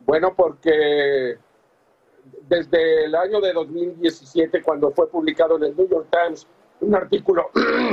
Bueno, 0.00 0.34
porque 0.34 1.38
desde 2.48 3.04
el 3.06 3.14
año 3.14 3.40
de 3.40 3.52
2017, 3.52 4.62
cuando 4.62 4.90
fue 4.90 5.08
publicado 5.08 5.56
en 5.56 5.64
el 5.64 5.76
New 5.76 5.88
York 5.88 6.08
Times 6.10 6.46
un 6.80 6.94
artículo 6.94 7.50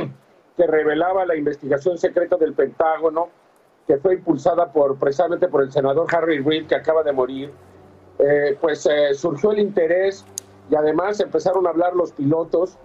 que 0.58 0.68
revelaba 0.68 1.26
la 1.26 1.36
investigación 1.36 1.98
secreta 1.98 2.36
del 2.36 2.54
Pentágono, 2.54 3.30
que 3.90 3.98
fue 3.98 4.14
impulsada 4.14 4.72
por, 4.72 5.00
precisamente 5.00 5.48
por 5.48 5.64
el 5.64 5.72
senador 5.72 6.06
Harry 6.16 6.38
Reid, 6.44 6.68
que 6.68 6.76
acaba 6.76 7.02
de 7.02 7.12
morir, 7.12 7.52
eh, 8.20 8.56
pues 8.62 8.86
eh, 8.86 9.16
surgió 9.16 9.50
el 9.50 9.58
interés 9.58 10.24
y 10.70 10.76
además 10.76 11.20
empezaron 11.20 11.66
a 11.66 11.72
hablar 11.72 11.96
los 11.96 12.12
pilotos 12.12 12.78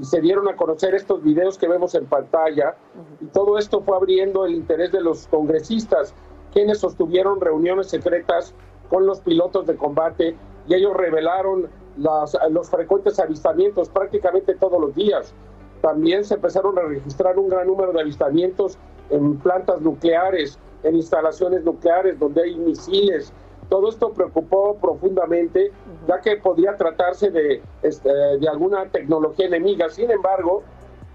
y 0.00 0.04
se 0.04 0.20
dieron 0.20 0.48
a 0.48 0.54
conocer 0.54 0.94
estos 0.94 1.20
videos 1.20 1.58
que 1.58 1.66
vemos 1.66 1.96
en 1.96 2.06
pantalla 2.06 2.76
y 3.20 3.24
todo 3.26 3.58
esto 3.58 3.82
fue 3.82 3.96
abriendo 3.96 4.46
el 4.46 4.54
interés 4.54 4.92
de 4.92 5.00
los 5.00 5.26
congresistas, 5.26 6.14
quienes 6.52 6.78
sostuvieron 6.78 7.40
reuniones 7.40 7.88
secretas 7.88 8.54
con 8.88 9.04
los 9.04 9.18
pilotos 9.18 9.66
de 9.66 9.74
combate 9.74 10.36
y 10.68 10.74
ellos 10.74 10.96
revelaron 10.96 11.70
los 11.96 12.70
frecuentes 12.70 13.18
avistamientos 13.18 13.88
prácticamente 13.88 14.54
todos 14.54 14.80
los 14.80 14.94
días. 14.94 15.34
También 15.80 16.24
se 16.24 16.34
empezaron 16.34 16.78
a 16.78 16.82
registrar 16.82 17.36
un 17.36 17.48
gran 17.48 17.66
número 17.66 17.92
de 17.92 18.02
avistamientos 18.02 18.78
en 19.12 19.38
plantas 19.38 19.80
nucleares, 19.80 20.58
en 20.82 20.96
instalaciones 20.96 21.62
nucleares 21.62 22.18
donde 22.18 22.42
hay 22.42 22.56
misiles. 22.56 23.32
Todo 23.68 23.88
esto 23.88 24.12
preocupó 24.12 24.76
profundamente, 24.76 25.70
ya 26.08 26.20
que 26.20 26.36
podría 26.36 26.76
tratarse 26.76 27.30
de, 27.30 27.62
este, 27.82 28.10
de 28.10 28.48
alguna 28.48 28.86
tecnología 28.86 29.46
enemiga. 29.46 29.88
Sin 29.88 30.10
embargo, 30.10 30.62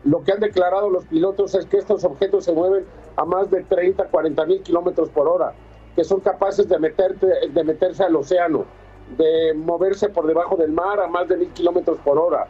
lo 0.06 0.24
que 0.24 0.32
han 0.32 0.40
declarado 0.40 0.90
los 0.90 1.06
pilotos 1.06 1.54
es 1.56 1.66
que 1.66 1.78
estos 1.78 2.04
objetos 2.04 2.46
se 2.46 2.54
mueven 2.54 2.86
a 3.16 3.26
más 3.26 3.52
de 3.52 3.64
30, 3.64 4.06
40 4.06 4.46
mil 4.46 4.62
kilómetros 4.62 5.10
por 5.10 5.28
hora, 5.28 5.54
que 5.96 6.04
son 6.04 6.22
capaces 6.22 6.70
de, 6.70 6.78
de 6.78 7.64
meterse 7.64 8.04
al 8.04 8.16
océano, 8.16 8.66
de 9.18 9.54
moverse 9.56 10.10
por 10.10 10.28
debajo 10.28 10.56
del 10.56 10.72
mar 10.72 11.00
a 11.00 11.08
más 11.08 11.28
de 11.28 11.38
mil 11.38 11.50
kilómetros 11.50 11.98
por 12.00 12.18
hora. 12.18 12.48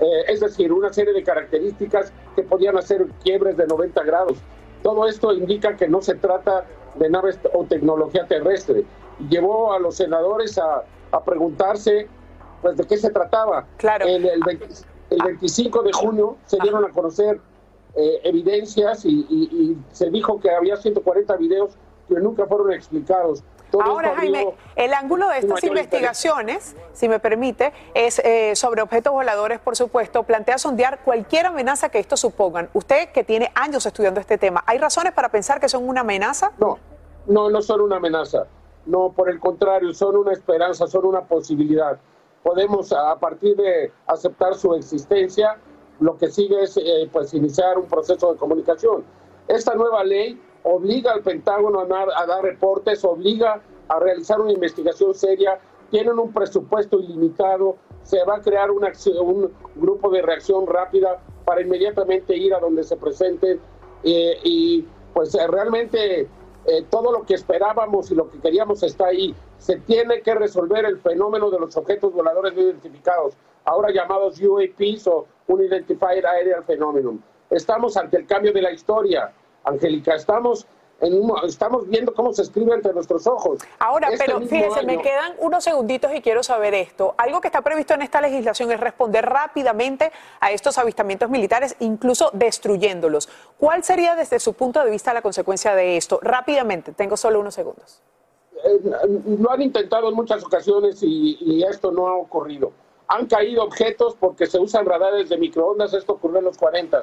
Eh, 0.00 0.24
es 0.28 0.40
decir, 0.40 0.72
una 0.72 0.92
serie 0.92 1.12
de 1.12 1.22
características 1.22 2.12
que 2.34 2.42
podían 2.42 2.76
hacer 2.76 3.06
quiebres 3.22 3.56
de 3.56 3.66
90 3.66 4.02
grados. 4.02 4.38
Todo 4.84 5.08
esto 5.08 5.32
indica 5.32 5.76
que 5.76 5.88
no 5.88 6.02
se 6.02 6.14
trata 6.14 6.66
de 6.96 7.08
naves 7.08 7.38
o 7.54 7.64
tecnología 7.64 8.26
terrestre. 8.26 8.84
Llevó 9.30 9.72
a 9.72 9.78
los 9.78 9.96
senadores 9.96 10.58
a, 10.58 10.84
preguntarse 11.24 12.06
pues, 12.60 12.76
de 12.76 12.84
qué 12.84 12.98
se 12.98 13.08
trataba. 13.08 13.64
Claro. 13.78 14.04
El, 14.04 14.26
el, 14.26 14.42
25 15.10 15.82
de 15.84 15.92
junio 15.92 16.36
se 16.44 16.58
dieron 16.60 16.84
a 16.84 16.90
conocer 16.90 17.40
eh, 17.94 18.20
evidencias 18.24 19.06
y, 19.06 19.24
y, 19.30 19.78
se 19.92 20.10
dijo 20.10 20.38
que 20.38 20.50
había 20.50 20.76
140 20.76 21.34
videos 21.36 21.78
que 22.06 22.16
nunca 22.16 22.44
fueron 22.44 22.70
explicados. 22.70 23.42
Ahora, 23.82 24.14
Jaime, 24.16 24.54
el 24.76 24.92
ángulo 24.92 25.28
de 25.28 25.38
estas 25.38 25.62
investigaciones, 25.64 26.76
si 26.92 27.08
me 27.08 27.18
permite, 27.18 27.72
es 27.94 28.18
eh, 28.20 28.54
sobre 28.56 28.82
objetos 28.82 29.12
voladores, 29.12 29.60
por 29.60 29.76
supuesto, 29.76 30.22
plantea 30.22 30.58
sondear 30.58 31.00
cualquier 31.04 31.46
amenaza 31.46 31.88
que 31.88 31.98
estos 31.98 32.20
supongan. 32.20 32.68
Usted, 32.74 33.10
que 33.10 33.24
tiene 33.24 33.50
años 33.54 33.86
estudiando 33.86 34.20
este 34.20 34.38
tema, 34.38 34.62
¿hay 34.66 34.78
razones 34.78 35.12
para 35.12 35.30
pensar 35.30 35.60
que 35.60 35.68
son 35.68 35.88
una 35.88 36.02
amenaza? 36.02 36.52
No, 36.58 36.78
no, 37.26 37.50
no 37.50 37.62
son 37.62 37.80
una 37.80 37.96
amenaza. 37.96 38.46
No, 38.86 39.12
por 39.12 39.30
el 39.30 39.40
contrario, 39.40 39.94
son 39.94 40.16
una 40.16 40.32
esperanza, 40.32 40.86
son 40.86 41.06
una 41.06 41.22
posibilidad. 41.22 41.98
Podemos, 42.42 42.92
a 42.92 43.16
partir 43.18 43.56
de 43.56 43.90
aceptar 44.06 44.54
su 44.54 44.74
existencia, 44.74 45.56
lo 46.00 46.18
que 46.18 46.30
sigue 46.30 46.62
es 46.62 46.76
eh, 46.76 47.08
pues 47.10 47.32
iniciar 47.32 47.78
un 47.78 47.86
proceso 47.86 48.32
de 48.32 48.38
comunicación. 48.38 49.04
Esta 49.48 49.74
nueva 49.74 50.04
ley 50.04 50.38
obliga 50.64 51.12
al 51.12 51.22
Pentágono 51.22 51.80
a 51.80 51.86
dar, 51.86 52.42
reportes, 52.42 53.04
obliga 53.04 53.60
a 53.88 53.98
realizar 54.00 54.40
una 54.40 54.52
investigación 54.52 55.14
seria, 55.14 55.60
tienen 55.90 56.18
un 56.18 56.32
presupuesto 56.32 56.98
ilimitado, 56.98 57.76
se 58.02 58.24
va 58.24 58.36
a 58.36 58.40
crear 58.40 58.70
un 58.70 59.52
grupo 59.76 60.10
de 60.10 60.22
reacción 60.22 60.66
rápida 60.66 61.20
para 61.44 61.60
inmediatamente 61.60 62.36
ir 62.36 62.54
a 62.54 62.58
donde 62.58 62.82
se 62.82 62.96
presenten 62.96 63.60
eh, 64.02 64.38
y 64.42 64.86
pues 65.12 65.34
eh, 65.34 65.46
realmente 65.46 66.22
eh, 66.22 66.28
todo 66.90 67.12
lo 67.12 67.24
que 67.24 67.34
esperábamos 67.34 68.10
y 68.10 68.14
lo 68.14 68.30
que 68.30 68.40
queríamos 68.40 68.82
está 68.82 69.06
ahí. 69.06 69.34
Se 69.58 69.78
tiene 69.80 70.22
que 70.22 70.34
resolver 70.34 70.84
el 70.86 70.98
fenómeno 70.98 71.50
de 71.50 71.60
los 71.60 71.76
objetos 71.76 72.12
voladores 72.12 72.54
no 72.54 72.62
identificados, 72.62 73.34
ahora 73.64 73.92
llamados 73.92 74.40
UAPs 74.40 75.06
o 75.08 75.26
Unidentified 75.46 76.24
Aerial 76.24 76.64
Phenomenon. 76.64 77.22
Estamos 77.50 77.96
ante 77.98 78.16
el 78.16 78.26
cambio 78.26 78.52
de 78.52 78.62
la 78.62 78.72
historia 78.72 79.32
Angélica, 79.64 80.14
estamos 80.14 80.66
en 81.00 81.22
estamos 81.46 81.88
viendo 81.88 82.14
cómo 82.14 82.32
se 82.32 82.42
escribe 82.42 82.74
entre 82.74 82.92
nuestros 82.92 83.26
ojos. 83.26 83.58
Ahora, 83.78 84.08
este 84.08 84.24
pero 84.24 84.40
fíjense, 84.40 84.84
me 84.84 85.00
quedan 85.00 85.34
unos 85.40 85.64
segunditos 85.64 86.12
y 86.14 86.20
quiero 86.20 86.42
saber 86.42 86.74
esto. 86.74 87.14
Algo 87.18 87.40
que 87.40 87.48
está 87.48 87.62
previsto 87.62 87.94
en 87.94 88.02
esta 88.02 88.20
legislación 88.20 88.70
es 88.72 88.80
responder 88.80 89.24
rápidamente 89.24 90.12
a 90.40 90.52
estos 90.52 90.78
avistamientos 90.78 91.28
militares, 91.30 91.76
incluso 91.80 92.30
destruyéndolos. 92.32 93.28
¿Cuál 93.58 93.84
sería 93.84 94.14
desde 94.14 94.38
su 94.38 94.54
punto 94.54 94.82
de 94.84 94.90
vista 94.90 95.12
la 95.12 95.22
consecuencia 95.22 95.74
de 95.74 95.96
esto? 95.96 96.18
Rápidamente, 96.22 96.92
tengo 96.92 97.16
solo 97.16 97.40
unos 97.40 97.54
segundos. 97.54 98.00
Eh, 98.64 98.80
lo 99.38 99.50
han 99.50 99.62
intentado 99.62 100.08
en 100.08 100.14
muchas 100.14 100.44
ocasiones 100.44 101.02
y, 101.02 101.36
y 101.40 101.64
esto 101.64 101.90
no 101.90 102.06
ha 102.06 102.14
ocurrido. 102.14 102.72
Han 103.08 103.26
caído 103.26 103.64
objetos 103.64 104.16
porque 104.18 104.46
se 104.46 104.58
usan 104.58 104.86
radares 104.86 105.28
de 105.28 105.36
microondas, 105.36 105.92
esto 105.92 106.14
ocurrió 106.14 106.38
en 106.38 106.46
los 106.46 106.56
40 106.56 107.02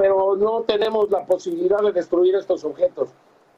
pero 0.00 0.34
no 0.34 0.62
tenemos 0.62 1.10
la 1.10 1.26
posibilidad 1.26 1.80
de 1.80 1.92
destruir 1.92 2.34
estos 2.34 2.64
objetos. 2.64 3.10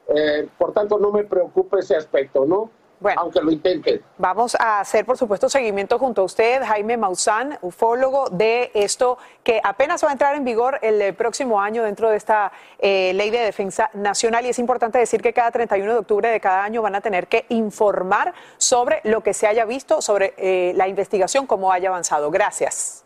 Eh, 0.09 0.49
por 0.57 0.73
tanto, 0.73 0.99
no 0.99 1.09
me 1.09 1.23
preocupa 1.23 1.79
ese 1.79 1.95
aspecto, 1.95 2.43
¿no? 2.45 2.69
Bueno, 2.99 3.21
aunque 3.21 3.41
lo 3.41 3.49
intenten. 3.49 4.01
Vamos 4.17 4.53
a 4.59 4.81
hacer, 4.81 5.05
por 5.05 5.17
supuesto, 5.17 5.47
seguimiento 5.47 5.97
junto 5.97 6.21
a 6.21 6.25
usted, 6.25 6.61
Jaime 6.63 6.97
Maussan, 6.97 7.57
ufólogo 7.61 8.29
de 8.29 8.71
esto 8.73 9.17
que 9.41 9.61
apenas 9.63 10.03
va 10.03 10.09
a 10.09 10.11
entrar 10.11 10.35
en 10.35 10.43
vigor 10.43 10.79
el 10.81 11.01
eh, 11.01 11.13
próximo 11.13 11.61
año 11.61 11.83
dentro 11.83 12.09
de 12.09 12.17
esta 12.17 12.51
eh, 12.77 13.13
ley 13.13 13.29
de 13.29 13.39
defensa 13.39 13.89
nacional. 13.93 14.45
Y 14.45 14.49
es 14.49 14.59
importante 14.59 14.99
decir 14.99 15.21
que 15.21 15.31
cada 15.31 15.49
31 15.49 15.93
de 15.93 15.99
octubre 15.99 16.29
de 16.29 16.41
cada 16.41 16.61
año 16.61 16.81
van 16.81 16.95
a 16.95 16.99
tener 17.01 17.27
que 17.27 17.45
informar 17.47 18.33
sobre 18.57 18.99
lo 19.05 19.23
que 19.23 19.33
se 19.33 19.47
haya 19.47 19.63
visto, 19.63 20.01
sobre 20.01 20.73
la 20.75 20.89
investigación, 20.89 21.47
cómo 21.47 21.71
haya 21.71 21.87
avanzado. 21.87 22.29
Gracias. 22.31 23.05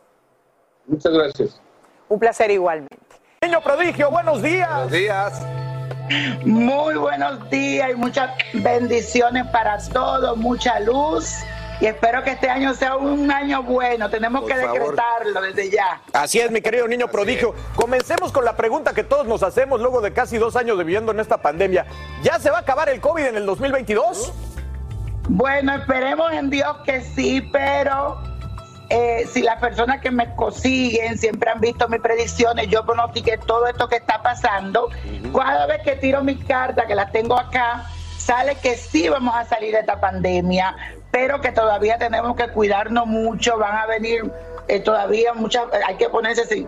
Muchas 0.87 1.13
gracias. 1.13 1.61
Un 2.09 2.17
placer 2.17 2.49
igualmente. 2.49 3.06
Niño 3.43 3.61
prodigio, 3.61 4.09
buenos 4.09 4.41
días. 4.41 4.67
Buenos 4.67 4.91
días. 4.91 5.41
Muy 6.43 6.95
buenos 6.95 7.47
días 7.51 7.91
y 7.91 7.95
muchas 7.95 8.31
bendiciones 8.51 9.45
para 9.51 9.77
todos, 9.89 10.35
mucha 10.37 10.79
luz. 10.79 11.35
Y 11.79 11.85
espero 11.85 12.23
que 12.23 12.31
este 12.31 12.49
año 12.49 12.73
sea 12.73 12.95
un 12.95 13.29
año 13.31 13.61
bueno. 13.61 14.09
Tenemos 14.09 14.43
que 14.47 14.57
decretarlo 14.57 15.39
desde 15.41 15.69
ya. 15.69 16.01
Así 16.13 16.39
es, 16.39 16.49
mi 16.49 16.61
querido 16.61 16.87
niño 16.87 17.09
prodigio. 17.09 17.53
Comencemos 17.75 18.31
con 18.31 18.43
la 18.43 18.55
pregunta 18.55 18.95
que 18.95 19.03
todos 19.03 19.27
nos 19.27 19.43
hacemos 19.43 19.79
luego 19.81 20.01
de 20.01 20.13
casi 20.13 20.39
dos 20.39 20.55
años 20.55 20.75
viviendo 20.79 21.11
en 21.11 21.19
esta 21.19 21.37
pandemia. 21.37 21.85
¿Ya 22.23 22.39
se 22.39 22.49
va 22.49 22.57
a 22.57 22.61
acabar 22.61 22.89
el 22.89 22.99
COVID 22.99 23.23
en 23.23 23.35
el 23.35 23.45
2022? 23.45 24.33
Bueno, 25.29 25.75
esperemos 25.75 26.31
en 26.31 26.49
Dios 26.49 26.75
que 26.85 27.01
sí, 27.01 27.47
pero 27.53 28.17
eh, 28.89 29.25
si 29.31 29.41
las 29.41 29.59
personas 29.59 29.99
que 30.01 30.11
me 30.11 30.33
consiguen 30.35 31.17
siempre 31.17 31.49
han 31.51 31.59
visto 31.59 31.87
mis 31.89 31.99
predicciones, 31.99 32.67
yo 32.67 32.85
pronostiqué 32.85 33.37
todo 33.37 33.67
esto 33.67 33.87
que 33.87 33.97
está 33.97 34.21
pasando. 34.21 34.89
Cada 35.35 35.65
vez 35.67 35.81
que 35.83 35.95
tiro 35.95 36.23
mis 36.23 36.43
cartas, 36.45 36.85
que 36.85 36.95
las 36.95 37.11
tengo 37.11 37.37
acá, 37.37 37.85
sale 38.17 38.55
que 38.55 38.75
sí 38.75 39.09
vamos 39.09 39.35
a 39.35 39.45
salir 39.45 39.73
de 39.73 39.79
esta 39.79 39.99
pandemia, 39.99 40.75
pero 41.11 41.41
que 41.41 41.51
todavía 41.51 41.97
tenemos 41.97 42.35
que 42.35 42.47
cuidarnos 42.49 43.07
mucho, 43.07 43.57
van 43.57 43.75
a 43.75 43.85
venir 43.87 44.31
eh, 44.67 44.79
todavía 44.79 45.33
muchas, 45.33 45.65
hay 45.85 45.95
que 45.95 46.09
ponerse 46.09 46.43
así 46.43 46.67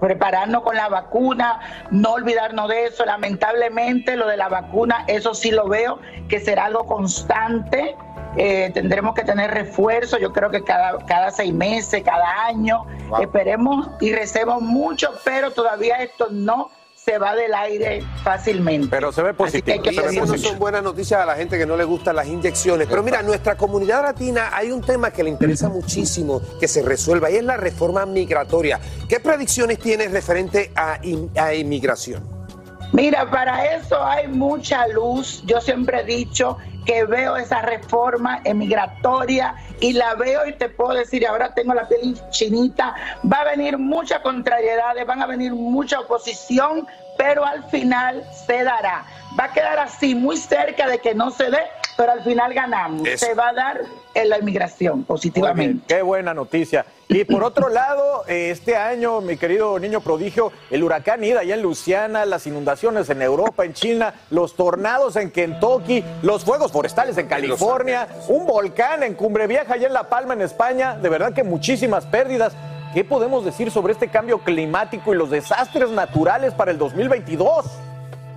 prepararnos 0.00 0.62
con 0.62 0.76
la 0.76 0.88
vacuna, 0.88 1.60
no 1.90 2.12
olvidarnos 2.12 2.68
de 2.68 2.86
eso. 2.86 3.04
Lamentablemente 3.04 4.16
lo 4.16 4.26
de 4.26 4.36
la 4.36 4.48
vacuna, 4.48 5.04
eso 5.06 5.34
sí 5.34 5.50
lo 5.50 5.68
veo 5.68 6.00
que 6.28 6.40
será 6.40 6.66
algo 6.66 6.86
constante 6.86 7.96
eh, 8.38 8.70
tendremos 8.72 9.14
que 9.14 9.24
tener 9.24 9.50
refuerzo, 9.50 10.16
yo 10.18 10.32
creo 10.32 10.50
que 10.50 10.62
cada, 10.62 10.98
cada 11.04 11.30
seis 11.30 11.52
meses, 11.52 12.02
cada 12.04 12.46
año, 12.46 12.86
esperemos 13.20 13.88
y 14.00 14.12
recemos 14.12 14.62
mucho, 14.62 15.10
pero 15.24 15.50
todavía 15.50 15.96
esto 15.96 16.28
no 16.30 16.70
se 16.94 17.18
va 17.18 17.34
del 17.34 17.54
aire 17.54 18.02
fácilmente. 18.22 18.88
Pero 18.90 19.10
se 19.12 19.22
ve 19.22 19.34
positivo. 19.34 19.82
Que, 19.82 19.92
y 19.92 20.20
no 20.20 20.38
son 20.38 20.58
buenas 20.58 20.82
noticias 20.82 21.20
a 21.20 21.26
la 21.26 21.34
gente 21.36 21.56
que 21.58 21.64
no 21.64 21.76
le 21.76 21.84
gustan 21.84 22.14
las 22.14 22.26
inyecciones. 22.26 22.86
Pero 22.86 23.02
mira, 23.02 23.22
nuestra 23.22 23.56
comunidad 23.56 24.02
latina 24.02 24.50
hay 24.52 24.70
un 24.70 24.82
tema 24.82 25.10
que 25.10 25.22
le 25.24 25.30
interesa 25.30 25.68
muchísimo 25.68 26.40
que 26.60 26.68
se 26.68 26.82
resuelva 26.82 27.30
y 27.30 27.36
es 27.36 27.44
la 27.44 27.56
reforma 27.56 28.04
migratoria. 28.04 28.78
¿Qué 29.08 29.20
predicciones 29.20 29.78
tienes 29.78 30.12
referente 30.12 30.70
a, 30.76 31.00
a 31.36 31.54
inmigración? 31.54 32.22
Mira, 32.92 33.30
para 33.30 33.74
eso 33.76 34.02
hay 34.04 34.28
mucha 34.28 34.86
luz. 34.88 35.42
Yo 35.46 35.60
siempre 35.60 36.00
he 36.00 36.04
dicho 36.04 36.58
que 36.88 37.04
veo 37.04 37.36
esa 37.36 37.60
reforma 37.60 38.40
emigratoria 38.44 39.54
y 39.78 39.92
la 39.92 40.14
veo 40.14 40.46
y 40.46 40.54
te 40.54 40.70
puedo 40.70 40.94
decir, 40.94 41.26
ahora 41.26 41.52
tengo 41.52 41.74
la 41.74 41.86
piel 41.86 42.18
chinita, 42.30 42.94
va 43.30 43.42
a 43.42 43.44
venir 43.44 43.76
muchas 43.76 44.20
contrariedades, 44.20 45.06
van 45.06 45.20
a 45.20 45.26
venir 45.26 45.52
mucha 45.52 46.00
oposición, 46.00 46.86
pero 47.18 47.44
al 47.44 47.62
final 47.64 48.24
se 48.46 48.64
dará. 48.64 49.04
Va 49.38 49.44
a 49.44 49.52
quedar 49.52 49.78
así, 49.78 50.14
muy 50.14 50.38
cerca 50.38 50.88
de 50.88 50.98
que 50.98 51.14
no 51.14 51.30
se 51.30 51.50
dé, 51.50 51.60
pero 51.98 52.12
al 52.12 52.22
final 52.24 52.54
ganamos. 52.54 53.06
Se 53.16 53.34
va 53.34 53.48
a 53.48 53.52
dar 53.52 53.80
en 54.14 54.28
la 54.28 54.38
inmigración 54.38 55.04
positivamente. 55.04 55.84
Qué 55.86 56.00
buena 56.00 56.32
noticia. 56.32 56.86
Y 57.08 57.24
por 57.24 57.42
otro 57.42 57.68
lado, 57.70 58.24
este 58.26 58.76
año, 58.76 59.20
mi 59.20 59.36
querido 59.36 59.78
niño 59.78 60.00
prodigio, 60.00 60.52
el 60.70 60.84
huracán 60.84 61.24
Ida 61.24 61.40
allá 61.40 61.54
en 61.54 61.62
Luciana, 61.62 62.24
las 62.24 62.46
inundaciones 62.46 63.10
en 63.10 63.22
Europa, 63.22 63.64
en 63.64 63.74
China, 63.74 64.14
los 64.30 64.54
tornados 64.54 65.16
en 65.16 65.30
Kentucky, 65.30 66.04
los 66.22 66.44
fuegos 66.44 66.70
forestales 66.78 67.18
en 67.18 67.26
California, 67.26 68.06
un 68.28 68.46
volcán 68.46 69.02
en 69.02 69.14
Cumbre 69.14 69.48
Vieja 69.48 69.74
allá 69.74 69.88
en 69.88 69.92
La 69.92 70.04
Palma, 70.04 70.34
en 70.34 70.42
España. 70.42 70.94
De 70.94 71.08
verdad 71.08 71.32
que 71.32 71.42
muchísimas 71.42 72.06
pérdidas. 72.06 72.52
¿Qué 72.94 73.02
podemos 73.02 73.44
decir 73.44 73.72
sobre 73.72 73.94
este 73.94 74.06
cambio 74.06 74.38
climático 74.38 75.12
y 75.12 75.16
los 75.16 75.28
desastres 75.28 75.90
naturales 75.90 76.54
para 76.54 76.70
el 76.70 76.78
2022? 76.78 77.66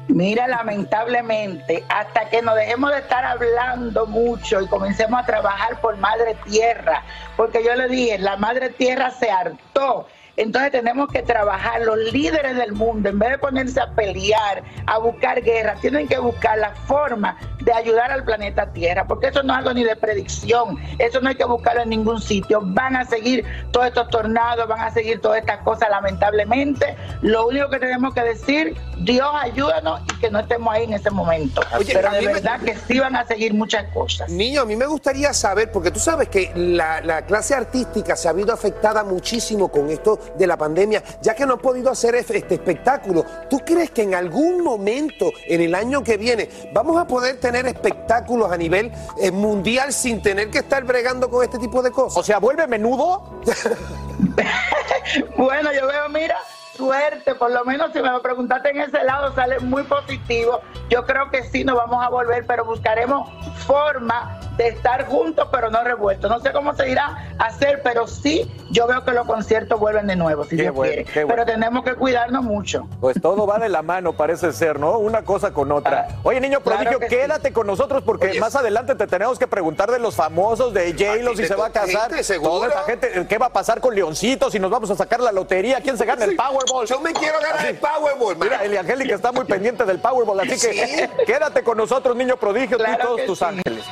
Mira, 0.08 0.48
lamentablemente, 0.48 1.84
hasta 1.88 2.30
que 2.30 2.42
nos 2.42 2.56
dejemos 2.56 2.90
de 2.90 2.98
estar 2.98 3.24
hablando 3.24 4.08
mucho 4.08 4.60
y 4.60 4.68
comencemos 4.68 5.22
a 5.22 5.26
trabajar 5.28 5.80
por 5.80 5.96
Madre 5.98 6.36
Tierra, 6.44 7.04
porque 7.38 7.64
yo 7.64 7.76
le 7.76 7.90
dije, 7.90 8.18
la 8.18 8.38
Madre 8.38 8.70
Tierra 8.70 9.12
se 9.12 9.30
hartó 9.30 10.08
entonces 10.38 10.72
tenemos 10.72 11.10
que 11.10 11.22
trabajar, 11.22 11.82
los 11.82 11.98
líderes 12.12 12.56
del 12.56 12.72
mundo, 12.74 13.10
en 13.10 13.20
vez 13.20 13.32
de 13.32 13.38
ponerse 13.38 13.80
a 13.80 13.88
pelear, 13.94 14.64
a 14.88 14.98
buscar 14.98 15.42
guerra, 15.42 15.76
tienen 15.82 16.08
que 16.08 16.18
buscar 16.18 16.58
la 16.58 16.74
forma 16.74 17.38
de 17.60 17.74
ayudar 17.74 18.12
al 18.12 18.24
planeta 18.24 18.72
Tierra, 18.72 19.06
porque 19.06 19.28
eso 19.28 19.44
no 19.44 19.54
es 19.54 19.60
algo 19.60 19.74
ni 19.74 19.84
de 19.84 19.96
predicción, 19.96 20.78
eso 21.00 21.20
no 21.22 21.30
hay 21.30 21.36
que 21.36 21.46
buscarlo 21.46 21.84
en 21.84 21.90
ningún 21.90 22.22
sitio. 22.22 22.62
Van 22.64 22.96
a 22.96 23.06
seguir 23.06 23.46
todos 23.72 23.88
estos 23.88 24.10
tornados, 24.10 24.68
van 24.68 24.80
a 24.80 24.92
seguir 24.92 25.20
todas 25.20 25.40
estas 25.40 25.60
cosas, 25.60 25.90
lamentablemente. 25.90 26.96
Lo 27.22 27.48
único 27.48 27.70
que 27.70 27.80
tenemos 27.80 28.14
que 28.14 28.22
decir, 28.22 28.76
Dios 29.00 29.30
ayúdanos 29.42 30.02
y 30.16 30.20
que 30.20 30.32
no 30.32 30.40
estemos 30.40 30.74
ahí 30.74 30.86
en 30.86 30.94
ese 30.94 31.12
momento. 31.12 31.62
Pero 31.86 32.12
de 32.12 32.26
verdad 32.26 32.60
que 32.62 32.76
sí 32.76 33.00
van 33.00 33.16
a 33.16 33.26
seguir 33.26 33.54
muchas 33.54 33.86
cosas. 33.94 34.30
Niño, 34.30 34.62
a 34.62 34.66
mí 34.66 34.76
me 34.76 34.86
gustaría 34.86 35.34
saber, 35.34 35.72
porque 35.72 35.92
tú 35.92 36.00
sabes 36.00 36.30
que 36.30 36.52
la, 36.56 37.02
la 37.02 37.26
clase 37.26 37.54
artística 37.54 38.16
se 38.16 38.28
ha 38.28 38.32
habido 38.32 38.54
afectada 38.54 39.04
muchísimo 39.04 39.70
con 39.70 39.90
esto 39.90 40.20
de 40.38 40.48
la 40.48 40.58
pandemia, 40.58 41.04
ya 41.22 41.36
que 41.36 41.46
no 41.46 41.56
ha 41.56 41.58
podido 41.58 41.92
hacer 41.92 42.16
este 42.16 42.38
espectáculo. 42.38 43.26
¿Tú 43.50 43.60
crees 43.60 43.92
que 43.92 44.04
en 44.04 44.16
algún 44.16 44.64
momento 44.64 45.32
en 45.48 45.62
el 45.62 45.76
año 45.76 46.04
que 46.04 46.18
viene 46.18 46.50
vamos 46.74 47.00
a 47.00 47.06
poder 47.06 47.40
tener 47.40 47.66
espectáculos 47.68 48.52
a 48.52 48.58
nivel 48.58 48.92
eh, 49.20 49.32
mundial 49.32 49.94
sin 49.94 50.22
tener 50.22 50.50
que 50.50 50.60
estar 50.60 50.84
bregando 50.84 51.30
con 51.30 51.44
este 51.44 51.60
tipo 51.60 51.82
de 51.82 51.92
cosas? 51.92 52.18
O 52.18 52.24
sea, 52.24 52.40
¿vuelve 52.40 52.68
menudo? 52.68 53.42
bueno, 55.38 55.72
yo 55.74 55.88
veo, 55.88 56.10
mira, 56.10 56.38
suerte, 56.76 57.36
por 57.36 57.52
lo 57.52 57.64
menos 57.66 57.92
si 57.94 58.02
me 58.02 58.10
lo 58.10 58.22
preguntaste 58.22 58.70
en 58.70 58.82
ese 58.82 59.04
lado, 59.04 59.34
sale 59.36 59.60
muy 59.60 59.84
positivo. 59.84 60.62
Yo 60.90 61.06
creo 61.06 61.30
que 61.30 61.44
sí 61.44 61.64
nos 61.64 61.76
vamos 61.76 62.04
a 62.04 62.10
volver, 62.10 62.46
pero 62.46 62.66
buscaremos 62.66 63.30
forma 63.66 64.40
de 64.62 64.68
estar 64.70 65.08
juntos, 65.08 65.48
pero 65.52 65.72
no 65.72 65.84
revueltos. 65.84 66.30
No 66.30 66.40
sé 66.40 66.52
cómo 66.52 66.76
se 66.76 66.90
irá 66.90 67.34
a 67.40 67.46
hacer, 67.46 67.82
pero 67.84 68.08
sí, 68.08 68.50
yo 68.70 68.86
veo 68.88 69.04
que 69.04 69.12
los 69.12 69.26
conciertos 69.26 69.80
vuelven 69.80 70.08
de 70.08 70.16
nuevo, 70.16 70.46
si 70.46 70.56
Dios 70.56 70.76
quiere. 70.80 71.06
Pero 71.14 71.46
tenemos 71.46 71.84
que 71.84 71.96
cuidarnos 71.96 72.44
mucho. 72.44 72.88
Pues 73.00 73.20
todo 73.20 73.48
va 73.48 73.58
de 73.58 73.70
la 73.70 73.82
mano, 73.82 74.14
parece 74.14 74.54
ser, 74.54 74.80
¿no? 74.80 75.00
Una 75.00 75.24
cosa 75.24 75.52
con 75.52 75.72
otra. 75.72 76.08
Ah, 76.10 76.16
Oye, 76.24 76.40
niño 76.40 76.62
prodigio, 76.62 77.00
quédate 77.00 77.52
con 77.52 77.66
nosotros 77.66 78.04
porque 78.04 78.40
más 78.40 78.56
adelante 78.56 78.94
te 78.96 79.08
tenemos 79.08 79.40
que 79.40 79.48
preguntar 79.48 79.90
de 79.90 80.00
los 80.00 80.16
famosos, 80.16 80.74
de 80.74 80.92
J-Lo, 80.94 81.36
si 81.36 81.48
se 81.48 81.56
va 81.56 81.68
a 81.68 81.72
casar. 81.72 82.12
Toda 82.44 82.68
esta 82.68 82.84
gente, 82.84 83.26
¿qué 83.28 83.38
va 83.38 83.48
a 83.48 83.54
pasar 83.54 83.82
con 83.82 83.96
Leoncito? 83.96 84.52
Si 84.52 84.60
nos 84.60 84.70
vamos 84.70 84.92
a 84.92 84.96
sacar 84.96 85.22
la 85.22 85.32
lotería, 85.32 85.82
¿quién 85.82 85.98
se 85.98 86.06
gana 86.06 86.26
el 86.26 86.36
Powerball? 86.36 86.86
Yo 86.86 87.00
me 87.00 87.14
quiero 87.14 87.40
ganar 87.40 87.66
el 87.66 87.78
Powerball, 87.78 88.38
Mira, 88.38 88.64
Eli 88.64 88.78
Angélica 88.78 89.16
está 89.16 89.32
muy 89.32 89.46
pendiente 89.46 89.86
del 89.86 90.00
Powerball, 90.00 90.40
así 90.42 90.60
que 90.60 91.10
quédate 91.26 91.64
con 91.64 91.78
nosotros, 91.78 92.16
niño 92.16 92.38
prodigio, 92.38 92.78
tú 92.78 92.84
y 92.88 92.98
todos 92.98 93.26
tus 93.26 93.42
ángeles. 93.42 93.86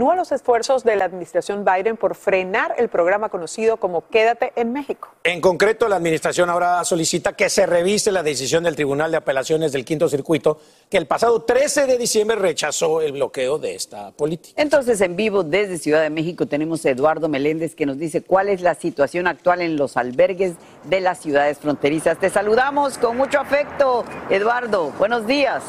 Continúan 0.00 0.16
los 0.16 0.32
esfuerzos 0.32 0.82
de 0.82 0.96
la 0.96 1.04
administración 1.04 1.62
Biden 1.62 1.98
por 1.98 2.14
frenar 2.14 2.74
el 2.78 2.88
programa 2.88 3.28
conocido 3.28 3.76
como 3.76 4.08
Quédate 4.08 4.50
en 4.56 4.72
México. 4.72 5.10
En 5.24 5.42
concreto, 5.42 5.88
la 5.88 5.96
administración 5.96 6.48
ahora 6.48 6.82
solicita 6.86 7.34
que 7.34 7.50
se 7.50 7.66
revise 7.66 8.10
la 8.10 8.22
decisión 8.22 8.64
del 8.64 8.76
Tribunal 8.76 9.10
de 9.10 9.18
Apelaciones 9.18 9.72
del 9.72 9.84
Quinto 9.84 10.08
Circuito, 10.08 10.58
que 10.88 10.96
el 10.96 11.06
pasado 11.06 11.42
13 11.42 11.84
de 11.84 11.98
diciembre 11.98 12.36
rechazó 12.36 13.02
el 13.02 13.12
bloqueo 13.12 13.58
de 13.58 13.74
esta 13.74 14.10
política. 14.12 14.54
Entonces, 14.62 15.02
en 15.02 15.16
vivo 15.16 15.42
desde 15.42 15.76
Ciudad 15.76 16.00
de 16.00 16.08
México 16.08 16.46
tenemos 16.46 16.82
a 16.86 16.88
Eduardo 16.88 17.28
Meléndez 17.28 17.74
que 17.74 17.84
nos 17.84 17.98
dice 17.98 18.22
cuál 18.22 18.48
es 18.48 18.62
la 18.62 18.76
situación 18.76 19.26
actual 19.26 19.60
en 19.60 19.76
los 19.76 19.98
albergues 19.98 20.54
de 20.84 21.02
las 21.02 21.18
ciudades 21.18 21.58
fronterizas. 21.58 22.18
Te 22.18 22.30
saludamos 22.30 22.96
con 22.96 23.18
mucho 23.18 23.38
afecto, 23.38 24.06
Eduardo. 24.30 24.92
Buenos 24.98 25.26
días. 25.26 25.62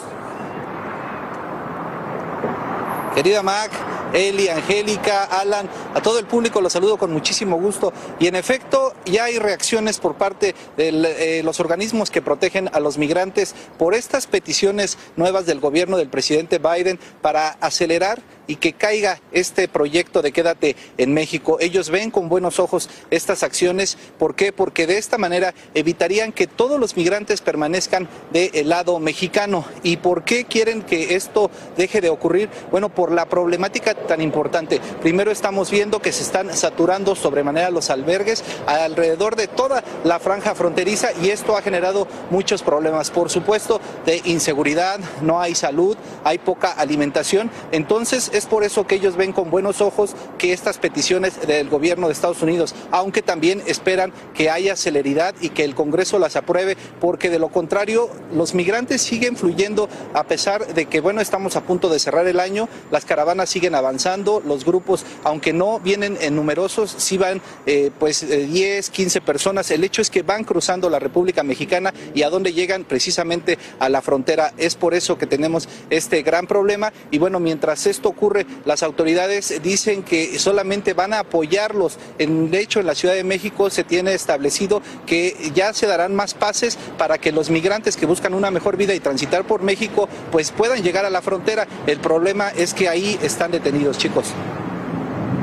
Querida 3.14 3.44
Mac, 3.44 3.70
Eli, 4.14 4.50
Angélica, 4.50 5.24
Alan, 5.24 5.70
a 5.94 6.02
todo 6.02 6.20
el 6.20 6.26
público 6.26 6.62
los 6.62 6.74
saludo 6.74 6.98
con 6.98 7.12
muchísimo 7.12 7.58
gusto. 7.58 7.94
Y 8.20 8.28
en 8.28 8.36
efecto, 8.36 8.94
ya 9.06 9.26
hay 9.26 9.40
reacciones 9.40 10.00
por 10.00 10.16
parte 10.16 10.56
de 10.78 10.90
eh, 10.90 11.44
los 11.44 11.60
organismos 11.60 12.12
que 12.12 12.22
protegen 12.22 12.70
a 12.74 12.80
los 12.80 12.98
migrantes 12.98 13.56
por 13.78 13.94
estas 13.94 14.28
peticiones 14.28 14.98
nuevas 15.16 15.46
del 15.46 15.60
gobierno 15.60 15.98
del 15.98 16.10
presidente 16.10 16.60
Biden 16.60 17.00
para 17.22 17.50
acelerar 17.62 18.22
y 18.48 18.58
que 18.58 18.74
caiga 18.74 19.22
este 19.32 19.68
proyecto 19.68 20.22
de 20.22 20.34
quédate 20.34 20.76
en 20.98 21.14
México. 21.14 21.58
Ellos 21.62 21.90
ven 21.90 22.12
con 22.12 22.28
buenos 22.28 22.60
ojos 22.60 22.90
estas 23.10 23.44
acciones. 23.44 23.98
¿Por 24.20 24.36
qué? 24.36 24.52
Porque 24.52 24.88
de 24.88 24.98
esta 24.98 25.18
manera 25.18 25.54
evitarían 25.74 26.34
que 26.34 26.48
todos 26.48 26.80
los 26.80 26.98
migrantes 26.98 27.40
permanezcan 27.40 28.10
del 28.34 28.68
lado 28.68 29.00
mexicano. 29.00 29.66
¿Y 29.84 29.98
por 29.98 30.26
qué 30.26 30.46
quieren 30.46 30.82
que 30.82 31.16
esto 31.16 31.50
deje 31.78 32.02
de 32.02 32.10
ocurrir? 32.10 32.50
Bueno, 32.72 32.90
por 32.90 33.12
la 33.12 33.26
problemática 33.26 33.96
tan 34.08 34.22
importante. 34.22 34.80
Primero 35.02 35.32
estamos 35.32 35.72
viendo 35.72 36.00
que 36.00 36.12
se 36.12 36.24
están 36.24 36.56
saturando 36.56 37.16
sobremanera 37.16 37.70
los 37.70 37.90
albergues 37.90 38.44
alrededor 38.68 39.36
de 39.36 39.48
toda 39.48 39.84
la 40.04 40.20
franja 40.20 40.56
fronteriza 40.56 41.10
y 41.22 41.30
esto 41.30 41.58
ha 41.58 41.62
generado 41.62 42.08
muchos 42.30 42.64
problemas. 42.64 43.12
Por 43.12 43.30
supuesto, 43.30 43.80
de 44.06 44.22
inseguridad, 44.26 45.00
no 45.22 45.40
hay 45.40 45.56
salud, 45.56 45.98
hay 46.24 46.38
poca 46.38 46.72
alimentación. 46.72 47.50
Entonces, 47.72 48.32
es 48.34 48.46
por 48.46 48.64
eso 48.64 48.88
que 48.88 48.96
ellos 48.96 49.16
ven 49.16 49.34
con 49.34 49.50
buenos 49.50 49.82
ojos 49.82 50.16
que 50.38 50.54
estas 50.54 50.78
peticiones 50.78 51.48
del 51.48 51.70
gobierno 51.70 52.08
de 52.08 52.14
Estados 52.14 52.42
Unidos, 52.42 52.76
aunque 52.92 53.22
también 53.22 53.62
esperan 53.66 54.14
que 54.34 54.50
haya 54.50 54.76
celeridad 54.76 55.36
y 55.42 55.50
que 55.50 55.64
el 55.64 55.76
Congreso 55.76 56.20
las 56.20 56.36
apruebe, 56.36 56.78
porque 57.00 57.30
de 57.30 57.40
lo 57.40 57.50
contrario 57.50 58.10
los 58.34 58.54
migrantes 58.54 59.02
siguen 59.02 59.36
fluyendo 59.36 59.90
a 60.14 60.24
pesar 60.24 60.74
de 60.74 60.86
que, 60.86 61.02
bueno, 61.02 61.22
estamos 61.22 61.56
a 61.56 61.62
punto 61.62 61.90
de 61.90 62.00
cerrar 62.00 62.28
el 62.28 62.40
año, 62.40 62.68
las 62.92 63.06
caravanas 63.06 63.50
siguen 63.50 63.76
avanzando, 63.76 63.91
los 64.46 64.66
grupos, 64.66 65.06
aunque 65.24 65.54
no 65.54 65.80
vienen 65.80 66.18
en 66.22 66.36
numerosos, 66.36 66.94
sí 66.98 67.18
van 67.18 67.42
eh, 67.66 67.92
pues 68.00 68.28
10, 68.28 68.90
eh, 68.90 68.92
15 68.92 69.22
personas. 69.22 69.72
El 69.72 69.84
hecho 69.84 70.02
es 70.02 70.10
que 70.10 70.22
van 70.22 70.44
cruzando 70.44 70.90
la 70.90 71.00
República 71.00 71.44
Mexicana 71.44 71.94
y 72.14 72.24
a 72.24 72.30
dónde 72.30 72.54
llegan 72.54 72.84
precisamente 72.84 73.58
a 73.80 73.90
la 73.90 74.02
frontera. 74.02 74.54
Es 74.58 74.76
por 74.76 74.94
eso 74.94 75.18
que 75.18 75.28
tenemos 75.28 75.68
este 75.90 76.22
gran 76.22 76.48
problema 76.48 76.94
y 77.10 77.18
bueno, 77.18 77.40
mientras 77.40 77.86
esto 77.88 78.10
ocurre, 78.10 78.46
las 78.66 78.84
autoridades 78.84 79.62
dicen 79.62 80.04
que 80.04 80.40
solamente 80.40 80.94
van 80.94 81.14
a 81.14 81.20
apoyarlos. 81.20 81.98
En, 82.18 82.52
de 82.52 82.60
hecho, 82.60 82.80
en 82.80 82.86
la 82.86 82.96
Ciudad 82.96 83.16
de 83.16 83.24
México 83.24 83.70
se 83.70 83.84
tiene 83.84 84.14
establecido 84.14 84.82
que 85.06 85.52
ya 85.54 85.74
se 85.74 85.88
darán 85.88 86.16
más 86.16 86.34
pases 86.34 86.78
para 86.98 87.18
que 87.18 87.32
los 87.32 87.50
migrantes 87.50 87.98
que 87.98 88.06
buscan 88.06 88.34
una 88.34 88.52
mejor 88.52 88.78
vida 88.78 88.94
y 88.94 89.00
transitar 89.00 89.46
por 89.46 89.62
México, 89.62 90.08
pues 90.32 90.52
puedan 90.52 90.84
llegar 90.84 91.06
a 91.06 91.10
la 91.10 91.22
frontera. 91.22 91.68
El 91.88 92.00
problema 92.00 92.50
es 92.50 92.74
que 92.74 92.90
ahí 92.90 93.18
están 93.22 93.52
detenidos, 93.52 93.81
chicos. 93.98 94.34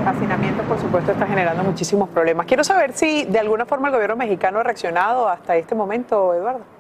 El 0.03 0.09
hacinamiento, 0.09 0.62
por 0.62 0.78
supuesto, 0.80 1.12
está 1.12 1.26
generando 1.26 1.62
muchísimos 1.64 2.09
problemas. 2.09 2.47
Quiero 2.47 2.64
saber 2.64 2.93
si 2.93 3.24
de 3.24 3.39
alguna 3.39 3.66
forma 3.66 3.89
el 3.89 3.95
gobierno 3.95 4.16
mexicano 4.16 4.61
ha 4.61 4.62
reaccionado 4.62 5.28
hasta 5.28 5.57
este 5.57 5.74
momento, 5.74 6.34
Eduardo. 6.34 6.78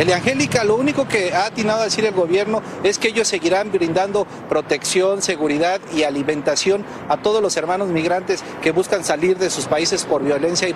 Eliangélica, 0.00 0.64
lo 0.64 0.76
único 0.76 1.06
que 1.06 1.34
ha 1.34 1.44
atinado 1.44 1.82
a 1.82 1.84
decir 1.84 2.06
el 2.06 2.14
gobierno 2.14 2.62
es 2.82 2.98
que 2.98 3.08
ellos 3.08 3.28
seguirán 3.28 3.70
brindando 3.70 4.26
protección, 4.48 5.20
seguridad 5.20 5.78
y 5.92 6.04
alimentación 6.04 6.86
a 7.10 7.18
todos 7.18 7.42
los 7.42 7.54
hermanos 7.58 7.88
migrantes 7.88 8.42
que 8.62 8.70
buscan 8.70 9.04
salir 9.04 9.36
de 9.36 9.50
sus 9.50 9.66
países 9.66 10.06
por 10.06 10.24
violencia 10.24 10.70
y, 10.70 10.72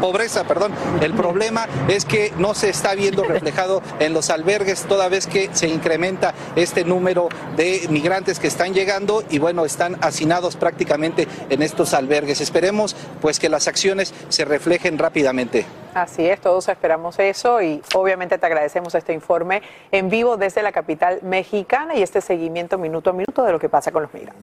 pobreza. 0.00 0.48
Perdón. 0.48 0.72
El 1.00 1.14
problema 1.14 1.68
es 1.86 2.04
que 2.04 2.32
no 2.38 2.54
se 2.54 2.70
está 2.70 2.96
viendo 2.96 3.22
reflejado 3.22 3.82
en 4.00 4.14
los 4.14 4.30
albergues 4.30 4.82
toda 4.88 5.08
vez 5.08 5.28
que 5.28 5.48
se 5.52 5.68
incrementa 5.68 6.34
este 6.56 6.84
número 6.84 7.28
de 7.56 7.86
migrantes 7.88 8.40
que 8.40 8.48
están 8.48 8.74
llegando 8.74 9.22
y 9.30 9.38
bueno, 9.38 9.64
están 9.64 9.96
hacinados 10.00 10.56
prácticamente 10.56 11.28
en 11.50 11.62
estos 11.62 11.94
albergues. 11.94 12.40
Esperemos 12.40 12.96
pues 13.20 13.38
que 13.38 13.48
las 13.48 13.68
acciones 13.68 14.12
se 14.28 14.44
reflejen 14.44 14.98
rápidamente. 14.98 15.66
Así 15.94 16.26
es, 16.26 16.40
todos 16.40 16.68
esperamos 16.68 17.18
eso 17.28 17.62
y 17.62 17.82
obviamente 17.94 18.38
te 18.38 18.46
agradecemos 18.46 18.94
este 18.94 19.12
informe 19.12 19.62
en 19.92 20.08
vivo 20.08 20.36
desde 20.36 20.62
la 20.62 20.72
capital 20.72 21.20
mexicana 21.22 21.94
y 21.94 22.02
este 22.02 22.20
seguimiento 22.20 22.78
minuto 22.78 23.10
a 23.10 23.12
minuto 23.12 23.44
de 23.44 23.52
lo 23.52 23.58
que 23.58 23.68
pasa 23.68 23.92
con 23.92 24.02
los 24.02 24.14
migrantes. 24.14 24.42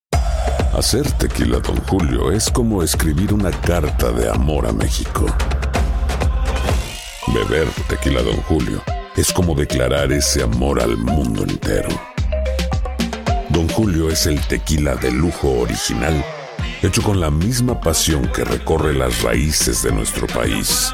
Hacer 0.77 1.09
tequila, 1.13 1.59
don 1.59 1.77
Julio, 1.85 2.31
es 2.31 2.51
como 2.51 2.83
escribir 2.83 3.33
una 3.33 3.49
carta 3.49 4.11
de 4.11 4.29
amor 4.29 4.67
a 4.67 4.73
México. 4.73 5.25
Beber 7.27 7.67
tequila, 7.87 8.21
don 8.21 8.35
Julio, 8.43 8.81
es 9.15 9.31
como 9.31 9.55
declarar 9.55 10.11
ese 10.11 10.43
amor 10.43 10.81
al 10.81 10.97
mundo 10.97 11.43
entero. 11.43 11.89
Don 13.49 13.69
Julio 13.69 14.09
es 14.09 14.25
el 14.25 14.45
tequila 14.47 14.95
de 14.95 15.11
lujo 15.11 15.49
original, 15.61 16.23
hecho 16.81 17.01
con 17.01 17.21
la 17.21 17.31
misma 17.31 17.79
pasión 17.79 18.29
que 18.33 18.43
recorre 18.43 18.93
las 18.93 19.21
raíces 19.21 19.81
de 19.81 19.93
nuestro 19.93 20.27
país. 20.27 20.93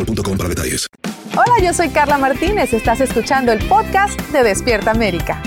para 0.05 0.49
detalles. 0.49 0.87
Hola, 1.33 1.63
yo 1.63 1.73
soy 1.73 1.89
Carla 1.89 2.17
Martínez. 2.17 2.73
Estás 2.73 3.01
escuchando 3.01 3.51
el 3.51 3.65
podcast 3.67 4.19
de 4.31 4.43
Despierta 4.43 4.91
América. 4.91 5.41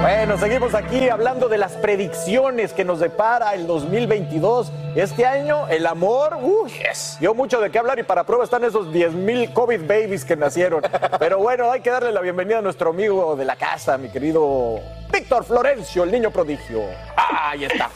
Bueno, 0.00 0.38
seguimos 0.38 0.74
aquí 0.74 1.08
hablando 1.08 1.48
de 1.48 1.58
las 1.58 1.72
predicciones 1.72 2.72
que 2.72 2.84
nos 2.84 3.00
depara 3.00 3.54
el 3.54 3.66
2022. 3.66 4.72
Este 4.96 5.26
año, 5.26 5.68
el 5.68 5.86
amor, 5.86 6.38
uy, 6.40 6.72
dio 7.20 7.34
mucho 7.34 7.60
de 7.60 7.70
qué 7.70 7.78
hablar 7.78 7.98
y 7.98 8.02
para 8.02 8.24
prueba 8.24 8.44
están 8.44 8.64
esos 8.64 8.92
10 8.92 9.12
mil 9.12 9.52
COVID 9.52 9.82
babies 9.82 10.24
que 10.24 10.36
nacieron. 10.36 10.82
Pero 11.18 11.38
bueno, 11.38 11.70
hay 11.70 11.80
que 11.80 11.90
darle 11.90 12.12
la 12.12 12.22
bienvenida 12.22 12.58
a 12.58 12.62
nuestro 12.62 12.90
amigo 12.90 13.36
de 13.36 13.44
la 13.44 13.56
casa, 13.56 13.98
mi 13.98 14.08
querido 14.08 14.80
Víctor 15.12 15.44
Florencio, 15.44 16.02
el 16.04 16.10
niño 16.10 16.30
prodigio. 16.30 16.80
Ah, 17.16 17.50
ahí 17.50 17.64
está. 17.64 17.90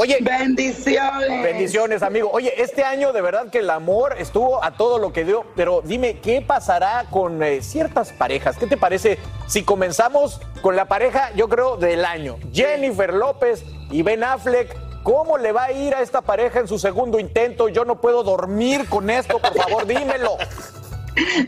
Oye, 0.00 0.18
bendiciones. 0.20 1.42
Bendiciones, 1.42 2.04
amigo. 2.04 2.30
Oye, 2.32 2.62
este 2.62 2.84
año 2.84 3.12
de 3.12 3.20
verdad 3.20 3.48
que 3.50 3.58
el 3.58 3.68
amor 3.68 4.14
estuvo 4.16 4.62
a 4.62 4.76
todo 4.76 4.98
lo 4.98 5.12
que 5.12 5.24
dio, 5.24 5.44
pero 5.56 5.82
dime, 5.84 6.20
¿qué 6.20 6.40
pasará 6.40 7.06
con 7.10 7.42
eh, 7.42 7.62
ciertas 7.62 8.12
parejas? 8.12 8.56
¿Qué 8.58 8.68
te 8.68 8.76
parece 8.76 9.18
si 9.48 9.64
comenzamos 9.64 10.40
con 10.62 10.76
la 10.76 10.84
pareja, 10.84 11.32
yo 11.34 11.48
creo, 11.48 11.76
del 11.76 12.04
año? 12.04 12.38
Jennifer 12.52 13.12
López 13.12 13.64
y 13.90 14.02
Ben 14.02 14.22
Affleck. 14.22 14.72
¿Cómo 15.02 15.36
le 15.36 15.50
va 15.50 15.64
a 15.64 15.72
ir 15.72 15.92
a 15.96 16.00
esta 16.00 16.20
pareja 16.20 16.60
en 16.60 16.68
su 16.68 16.78
segundo 16.78 17.18
intento? 17.18 17.68
Yo 17.68 17.84
no 17.84 18.00
puedo 18.00 18.22
dormir 18.22 18.88
con 18.88 19.10
esto, 19.10 19.40
por 19.40 19.54
favor, 19.54 19.84
dímelo. 19.84 20.36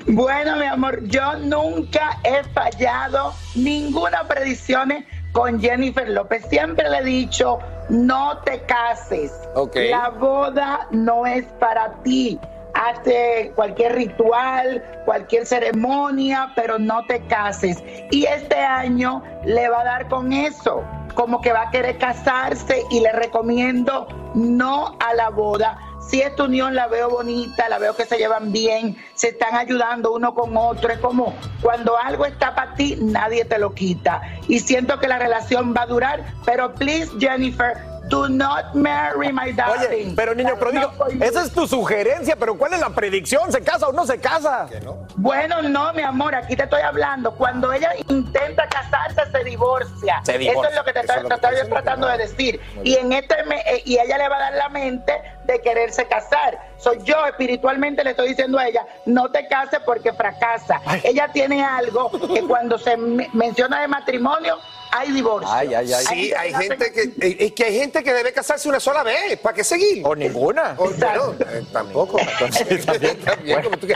Bueno, 0.06 0.56
mi 0.56 0.66
amor, 0.66 1.04
yo 1.04 1.36
nunca 1.36 2.18
he 2.24 2.42
fallado 2.52 3.32
ninguna 3.54 4.26
predicción 4.26 4.90
con 5.32 5.60
Jennifer 5.60 6.08
López. 6.08 6.44
Siempre 6.48 6.88
le 6.88 6.98
he 6.98 7.04
dicho, 7.04 7.58
no 7.88 8.38
te 8.38 8.60
cases. 8.62 9.32
La 9.74 10.10
boda 10.10 10.86
no 10.90 11.26
es 11.26 11.44
para 11.58 11.92
ti. 12.02 12.38
Hazte 12.74 13.52
cualquier 13.56 13.96
ritual, 13.96 14.82
cualquier 15.04 15.44
ceremonia, 15.44 16.52
pero 16.54 16.78
no 16.78 17.04
te 17.06 17.20
cases. 17.26 17.82
Y 18.10 18.24
este 18.26 18.56
año 18.56 19.22
le 19.44 19.68
va 19.68 19.80
a 19.80 19.84
dar 19.84 20.08
con 20.08 20.32
eso, 20.32 20.84
como 21.14 21.40
que 21.40 21.52
va 21.52 21.62
a 21.62 21.70
querer 21.70 21.98
casarse 21.98 22.84
y 22.90 23.00
le 23.00 23.12
recomiendo 23.12 24.06
no 24.34 24.96
a 25.00 25.14
la 25.14 25.30
boda 25.30 25.78
si 26.10 26.20
esta 26.20 26.42
unión 26.44 26.74
la 26.74 26.88
veo 26.88 27.08
bonita, 27.08 27.68
la 27.68 27.78
veo 27.78 27.94
que 27.94 28.04
se 28.04 28.18
llevan 28.18 28.50
bien, 28.50 28.96
se 29.14 29.28
están 29.28 29.54
ayudando 29.54 30.12
uno 30.12 30.34
con 30.34 30.56
otro. 30.56 30.92
Es 30.92 30.98
como 30.98 31.34
cuando 31.62 31.96
algo 31.96 32.26
está 32.26 32.54
para 32.54 32.74
ti, 32.74 32.96
nadie 33.00 33.44
te 33.44 33.58
lo 33.58 33.72
quita. 33.72 34.20
Y 34.48 34.58
siento 34.58 34.98
que 34.98 35.06
la 35.06 35.18
relación 35.18 35.72
va 35.76 35.82
a 35.82 35.86
durar, 35.86 36.24
pero 36.44 36.74
please, 36.74 37.10
Jennifer, 37.20 37.89
Do 38.10 38.28
not 38.28 38.74
marry 38.74 39.32
my 39.32 39.52
darling. 39.52 40.08
Oye, 40.08 40.12
pero 40.16 40.34
niño 40.34 40.58
prodigio, 40.58 40.90
esa 41.20 41.42
es 41.44 41.52
tu 41.52 41.68
sugerencia, 41.68 42.34
pero 42.34 42.58
¿cuál 42.58 42.72
es 42.72 42.80
la 42.80 42.90
predicción? 42.90 43.52
¿Se 43.52 43.62
casa 43.62 43.86
o 43.86 43.92
no 43.92 44.04
se 44.04 44.18
casa? 44.18 44.68
Bueno, 45.14 45.62
no, 45.62 45.92
mi 45.92 46.02
amor, 46.02 46.34
aquí 46.34 46.56
te 46.56 46.64
estoy 46.64 46.82
hablando. 46.82 47.32
Cuando 47.36 47.72
ella 47.72 47.92
intenta 48.08 48.66
casarse, 48.68 49.30
se 49.30 49.44
divorcia. 49.44 50.22
Eso 50.26 50.64
es 50.64 50.74
lo 50.74 50.84
que 50.84 50.92
te, 50.92 51.00
estoy, 51.00 51.68
tratando 51.68 52.08
de 52.08 52.18
decir. 52.18 52.60
Y 52.82 52.96
en 52.96 53.12
este 53.12 53.36
eh, 53.66 53.82
y 53.84 53.96
ella 53.98 54.18
le 54.18 54.28
va 54.28 54.36
a 54.36 54.40
dar 54.40 54.54
la 54.54 54.68
mente 54.70 55.12
de 55.44 55.60
quererse 55.60 56.04
casar. 56.08 56.58
Soy 56.78 56.98
yo 57.04 57.24
espiritualmente 57.26 58.02
le 58.02 58.10
estoy 58.10 58.30
diciendo 58.30 58.58
a 58.58 58.66
ella, 58.66 58.84
no 59.06 59.30
te 59.30 59.46
cases 59.46 59.80
porque 59.86 60.12
fracasa. 60.12 60.80
Ella 61.04 61.28
tiene 61.32 61.64
algo 61.64 62.10
que 62.10 62.42
cuando 62.42 62.76
se 62.76 62.96
menciona 62.96 63.82
de 63.82 63.86
matrimonio 63.86 64.58
hay 64.90 65.12
divorcio. 65.12 65.52
Ay, 65.52 65.74
ay, 65.74 65.92
ay. 65.92 66.04
Sí, 66.06 66.32
hay 66.32 66.54
gente 66.54 66.92
que, 66.92 67.36
es 67.44 67.52
que 67.52 67.64
hay 67.64 67.78
gente 67.78 68.02
que 68.02 68.12
debe 68.12 68.32
casarse 68.32 68.68
una 68.68 68.80
sola 68.80 69.02
vez. 69.02 69.38
¿Para 69.38 69.54
qué 69.54 69.64
seguir? 69.64 70.02
O 70.04 70.14
ninguna. 70.14 70.74
O, 70.78 70.90
eh, 70.90 71.64
tampoco. 71.72 72.18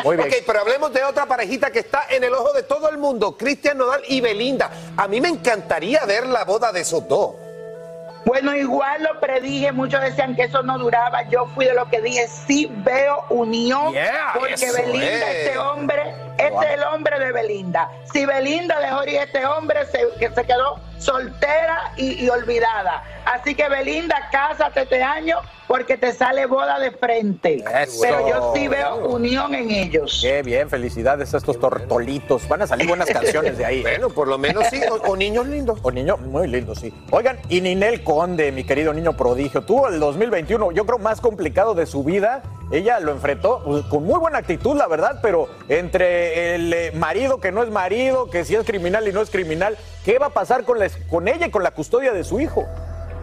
Ok, 0.05 0.34
pero 0.47 0.61
hablemos 0.61 0.92
de 0.92 1.03
otra 1.05 1.26
parejita 1.26 1.70
que 1.70 1.80
está 1.80 2.05
en 2.11 2.24
el 2.24 2.32
ojo 2.32 2.53
de 2.53 2.62
todo 2.62 2.88
el 2.88 2.99
mundo, 2.99 3.36
Cristian 3.36 3.78
Nodal 3.78 4.03
y 4.09 4.20
Belinda. 4.20 4.70
A 4.97 5.09
mí 5.09 5.20
me 5.20 5.28
encantaría 5.28 6.05
ver 6.05 6.26
la 6.26 6.45
boda 6.45 6.72
de 6.72 6.80
esos 6.80 7.07
dos. 7.09 7.34
Bueno, 8.24 8.55
igual 8.57 9.03
lo 9.03 9.20
predije, 9.20 9.70
muchos 9.72 10.01
decían 10.01 10.34
que 10.34 10.45
eso 10.45 10.62
no 10.62 10.78
duraba. 10.78 11.28
Yo 11.28 11.47
fui 11.55 11.66
de 11.66 11.74
lo 11.74 11.88
que 11.90 12.01
dije, 12.01 12.26
sí 12.47 12.70
veo 12.84 13.24
unión, 13.28 13.95
porque 14.32 14.72
Belinda, 14.72 15.30
este 15.30 15.59
hombre, 15.59 16.14
este 16.39 16.66
es 16.66 16.70
el 16.74 16.82
hombre 16.85 17.18
de 17.18 17.32
Belinda. 17.32 17.91
Si 18.12 18.26
Belinda 18.26 18.78
dejó 18.80 19.05
ir 19.05 19.16
este 19.16 19.45
hombre, 19.47 19.80
que 20.18 20.30
se 20.30 20.45
quedó 20.45 20.80
soltera 20.99 21.92
y, 21.97 22.28
olvidada. 22.28 23.03
Así 23.24 23.55
que 23.55 23.68
Belinda, 23.68 24.28
cásate 24.30 24.82
este 24.82 25.03
año 25.03 25.38
porque 25.66 25.97
te 25.97 26.12
sale 26.12 26.47
boda 26.47 26.78
de 26.78 26.90
frente. 26.92 27.64
Pero 28.01 28.28
yo 28.28 28.53
sí 28.55 28.68
veo 28.68 28.97
unión 29.09 29.55
en 29.55 29.70
ellos. 29.70 30.18
Qué 30.20 30.42
bien, 30.42 30.68
felicidades 30.68 31.32
a 31.34 31.38
estos 31.38 31.59
tortolitos. 31.59 32.47
Van 32.49 32.62
a 32.62 32.66
salir 32.66 32.86
buenas 32.86 33.09
canciones 33.12 33.57
de 33.57 33.64
ahí. 33.64 33.82
bueno, 33.82 34.11
por 34.11 34.28
lo 34.28 34.38
menos 34.38 34.66
sí, 34.68 34.80
o, 35.07 35.16
niños 35.16 35.47
lindos. 35.47 35.78
O 35.82 35.90
niños 35.90 36.20
muy 36.20 36.49
lindos, 36.49 36.80
sí. 36.80 36.92
Oigan, 37.11 37.38
y 37.49 37.61
Ninel 37.61 38.05
Conde, 38.05 38.53
mi 38.53 38.64
querido 38.64 38.92
niño 38.92 39.16
prodigio, 39.16 39.62
tuvo 39.62 39.88
el 39.88 39.99
2021, 40.01 40.72
yo 40.72 40.84
creo, 40.84 40.99
más 40.99 41.20
complicado 41.20 41.74
de 41.74 41.86
su 41.86 42.05
vida 42.05 42.42
ella 42.70 42.99
lo 43.01 43.12
enfrentó 43.12 43.62
pues, 43.64 43.84
con 43.86 44.05
muy 44.05 44.18
buena 44.18 44.38
actitud, 44.38 44.76
la 44.76 44.86
verdad, 44.86 45.20
pero 45.22 45.49
entre 45.68 46.55
el 46.55 46.72
eh, 46.72 46.92
marido 46.92 47.38
que 47.38 47.53
no 47.53 47.62
es 47.62 47.70
marido, 47.70 48.30
que 48.30 48.45
si 48.45 48.55
es 48.55 48.64
criminal 48.64 49.07
y 49.07 49.12
no 49.12 49.20
es 49.20 49.30
criminal, 49.30 49.76
¿qué 50.05 50.19
va 50.19 50.27
a 50.27 50.31
pasar 50.31 50.65
con, 50.65 50.79
con 51.11 51.29
ella 51.29 51.47
y 51.47 51.51
con 51.51 51.63
la 51.63 51.71
custodia 51.71 52.13
de 52.13 52.25
su 52.25 52.41
hijo? 52.41 52.67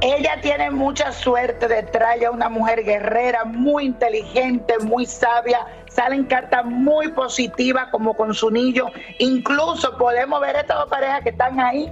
Ella 0.01 0.39
tiene 0.41 0.71
mucha 0.71 1.11
suerte 1.11 1.67
de 1.67 1.83
traer 1.83 2.25
a 2.25 2.31
una 2.31 2.49
mujer 2.49 2.83
guerrera, 2.83 3.45
muy 3.45 3.85
inteligente, 3.85 4.79
muy 4.79 5.05
sabia. 5.05 5.67
Salen 5.91 6.25
cartas 6.25 6.65
muy 6.65 7.09
positivas 7.09 7.89
como 7.91 8.15
con 8.15 8.33
su 8.33 8.49
niño. 8.49 8.87
Incluso 9.19 9.95
podemos 9.97 10.41
ver 10.41 10.55
estas 10.55 10.79
dos 10.79 10.89
parejas 10.89 11.21
que 11.21 11.29
están 11.29 11.59
ahí 11.59 11.91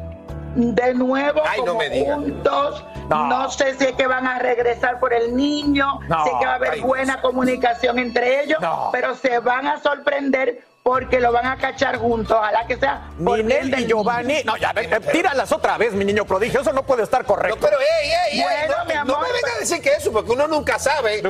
de 0.56 0.94
nuevo 0.96 1.40
como 1.56 1.80
juntos. 1.80 2.84
No. 3.10 3.50
sé 3.52 3.76
si 3.76 3.86
es 3.86 3.92
que 3.94 4.08
van 4.08 4.26
a 4.26 4.40
regresar 4.40 5.00
por 5.00 5.14
el 5.14 5.36
niño, 5.36 6.00
si 6.02 6.30
es 6.30 6.36
que 6.40 6.46
va 6.46 6.54
a 6.54 6.56
haber 6.56 6.82
buena 6.82 7.22
comunicación 7.22 8.00
entre 8.00 8.44
ellos, 8.44 8.58
pero 8.92 9.16
se 9.16 9.40
van 9.40 9.68
a 9.68 9.80
sorprender 9.80 10.64
porque 10.90 11.20
lo 11.20 11.32
van 11.32 11.46
a 11.46 11.56
cachar 11.56 11.98
juntos. 11.98 12.36
Ojalá 12.36 12.66
que 12.66 12.76
sea. 12.76 13.12
Ninel 13.20 13.80
y 13.80 13.86
Giovanni. 13.86 14.42
No, 14.44 14.58
ya, 14.58 14.74
tíralas 15.12 15.52
otra 15.52 15.78
vez, 15.78 15.94
mi 15.94 16.04
niño 16.04 16.26
prodigio. 16.26 16.62
Eso 16.62 16.74
no 16.74 16.82
puede 16.82 17.04
estar 17.04 17.24
correcto. 17.26 17.58
No, 17.58 17.62
pero, 17.62 17.78
ey, 17.80 18.10
ey, 18.10 18.40
ey, 18.40 18.70
no, 19.06 19.20
me 19.20 19.32
venga 19.32 19.54
a 19.56 19.60
decir 19.60 19.84
que 19.84 19.92
eso, 19.94 20.12
porque 20.12 20.32
uno 20.32 20.48
nunca 20.48 20.80
sabe. 20.80 21.22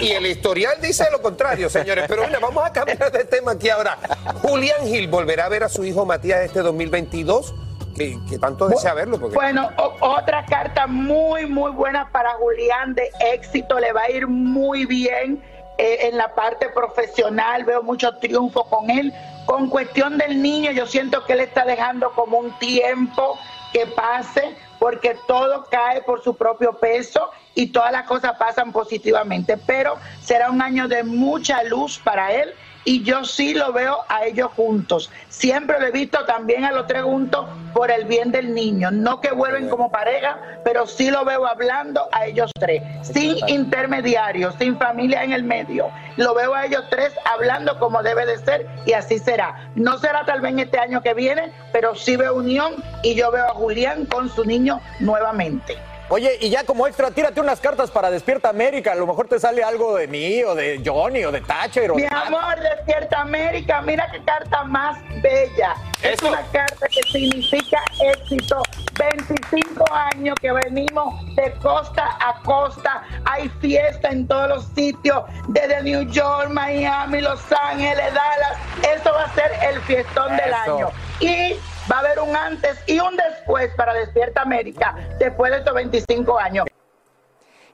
y, 0.00 0.10
el 0.10 0.26
historial 0.26 0.74
dice 0.82 1.06
lo 1.10 1.22
contrario, 1.22 1.70
señores. 1.70 2.04
Pero 2.06 2.26
mira, 2.26 2.38
vamos 2.38 2.62
a 2.66 2.70
cambiar 2.70 3.10
de 3.10 3.24
tema 3.24 3.52
aquí 3.52 3.70
ahora. 3.70 3.96
Julián 4.42 4.84
Gil 4.84 5.08
volverá 5.08 5.46
a 5.46 5.48
ver 5.48 5.64
a 5.64 5.70
su 5.70 5.86
hijo 5.86 6.04
Matías 6.04 6.40
este 6.40 6.60
2022. 6.60 7.54
Que, 7.96 8.18
que, 8.28 8.38
tanto 8.38 8.68
desea 8.68 8.92
verlo. 8.92 9.18
Porque... 9.18 9.34
Bueno, 9.34 9.70
otra 10.00 10.44
carta 10.44 10.86
muy, 10.86 11.46
muy 11.46 11.72
buena 11.72 12.12
para 12.12 12.34
Julián 12.34 12.94
de 12.94 13.10
éxito, 13.32 13.80
le 13.80 13.90
va 13.90 14.02
a 14.02 14.10
ir 14.10 14.26
muy 14.28 14.84
bien 14.84 15.42
eh, 15.78 16.08
en 16.08 16.16
la 16.16 16.34
parte 16.34 16.68
profesional, 16.68 17.64
veo 17.64 17.82
mucho 17.82 18.16
triunfo 18.18 18.64
con 18.64 18.90
él. 18.90 19.12
Con 19.46 19.70
cuestión 19.70 20.18
del 20.18 20.42
niño, 20.42 20.72
yo 20.72 20.86
siento 20.86 21.24
que 21.24 21.32
él 21.34 21.40
está 21.40 21.64
dejando 21.64 22.12
como 22.12 22.38
un 22.38 22.50
tiempo 22.58 23.38
que 23.72 23.86
pase, 23.86 24.56
porque 24.78 25.16
todo 25.26 25.66
cae 25.70 26.02
por 26.02 26.22
su 26.22 26.36
propio 26.36 26.72
peso 26.74 27.30
y 27.54 27.68
todas 27.68 27.92
las 27.92 28.04
cosas 28.06 28.36
pasan 28.38 28.72
positivamente. 28.72 29.56
Pero 29.56 29.96
será 30.20 30.50
un 30.50 30.60
año 30.60 30.88
de 30.88 31.04
mucha 31.04 31.62
luz 31.62 31.98
para 31.98 32.32
él 32.32 32.52
y 32.88 33.02
yo 33.02 33.22
sí 33.22 33.52
lo 33.52 33.70
veo 33.74 33.98
a 34.08 34.24
ellos 34.24 34.50
juntos. 34.56 35.10
Siempre 35.28 35.78
lo 35.78 35.88
he 35.88 35.90
visto 35.90 36.24
también 36.24 36.64
a 36.64 36.72
los 36.72 36.86
tres 36.86 37.02
juntos 37.02 37.44
por 37.74 37.90
el 37.90 38.06
bien 38.06 38.32
del 38.32 38.54
niño. 38.54 38.90
No 38.90 39.20
que 39.20 39.30
vuelven 39.30 39.68
como 39.68 39.90
pareja, 39.90 40.38
pero 40.64 40.86
sí 40.86 41.10
lo 41.10 41.22
veo 41.26 41.46
hablando 41.46 42.08
a 42.12 42.24
ellos 42.24 42.50
tres, 42.58 42.82
sin 43.02 43.36
intermediarios, 43.46 44.54
sin 44.58 44.78
familia 44.78 45.22
en 45.22 45.34
el 45.34 45.42
medio. 45.42 45.90
Lo 46.16 46.34
veo 46.34 46.54
a 46.54 46.64
ellos 46.64 46.82
tres 46.88 47.12
hablando 47.26 47.78
como 47.78 48.02
debe 48.02 48.24
de 48.24 48.38
ser 48.38 48.66
y 48.86 48.94
así 48.94 49.18
será. 49.18 49.68
No 49.74 49.98
será 49.98 50.24
tal 50.24 50.40
vez 50.40 50.54
este 50.56 50.78
año 50.78 51.02
que 51.02 51.12
viene, 51.12 51.52
pero 51.74 51.94
sí 51.94 52.16
veo 52.16 52.36
unión 52.36 52.82
y 53.02 53.14
yo 53.14 53.30
veo 53.30 53.48
a 53.48 53.52
Julián 53.52 54.06
con 54.06 54.30
su 54.30 54.46
niño 54.46 54.80
nuevamente. 54.98 55.76
Oye, 56.10 56.38
y 56.40 56.48
ya 56.48 56.64
como 56.64 56.86
extra, 56.86 57.10
tírate 57.10 57.40
unas 57.40 57.60
cartas 57.60 57.90
para 57.90 58.10
Despierta 58.10 58.48
América. 58.48 58.92
A 58.92 58.94
lo 58.94 59.06
mejor 59.06 59.28
te 59.28 59.38
sale 59.38 59.62
algo 59.62 59.94
de 59.94 60.06
mí 60.08 60.42
o 60.42 60.54
de 60.54 60.80
Johnny 60.84 61.24
o 61.24 61.30
de 61.30 61.42
Thatcher. 61.42 61.90
O 61.90 61.96
Mi 61.96 62.04
amor, 62.04 62.58
Despierta 62.60 63.20
América, 63.20 63.82
mira 63.82 64.08
qué 64.10 64.24
carta 64.24 64.64
más 64.64 64.98
bella. 65.22 65.74
Es 66.02 66.22
una 66.22 66.42
carta 66.50 66.86
que 66.88 67.02
significa 67.02 67.82
éxito. 68.00 68.62
25 68.98 69.84
años 69.92 70.34
que 70.40 70.50
venimos 70.50 71.24
de 71.36 71.52
costa 71.62 72.16
a 72.20 72.40
costa. 72.42 73.04
Hay 73.24 73.48
fiesta 73.60 74.08
en 74.08 74.26
todos 74.26 74.48
los 74.48 74.64
sitios, 74.74 75.24
desde 75.48 75.82
New 75.82 76.10
York, 76.10 76.48
Miami, 76.50 77.20
Los 77.20 77.40
Ángeles, 77.52 78.14
Dallas. 78.14 78.58
Eso 78.96 79.12
va 79.12 79.24
a 79.24 79.34
ser 79.34 79.52
el 79.70 79.80
fiestón 79.82 80.36
del 80.36 80.52
año. 80.52 80.90
Y 81.20 81.54
va 81.90 81.96
a 81.96 82.00
haber 82.00 82.20
un 82.20 82.34
antes 82.36 82.78
y 82.86 83.00
un 83.00 83.16
después 83.16 83.70
para 83.76 83.94
Despierta 83.94 84.42
América 84.42 84.94
después 85.18 85.50
de 85.50 85.58
estos 85.58 85.74
25 85.74 86.38
años. 86.38 86.66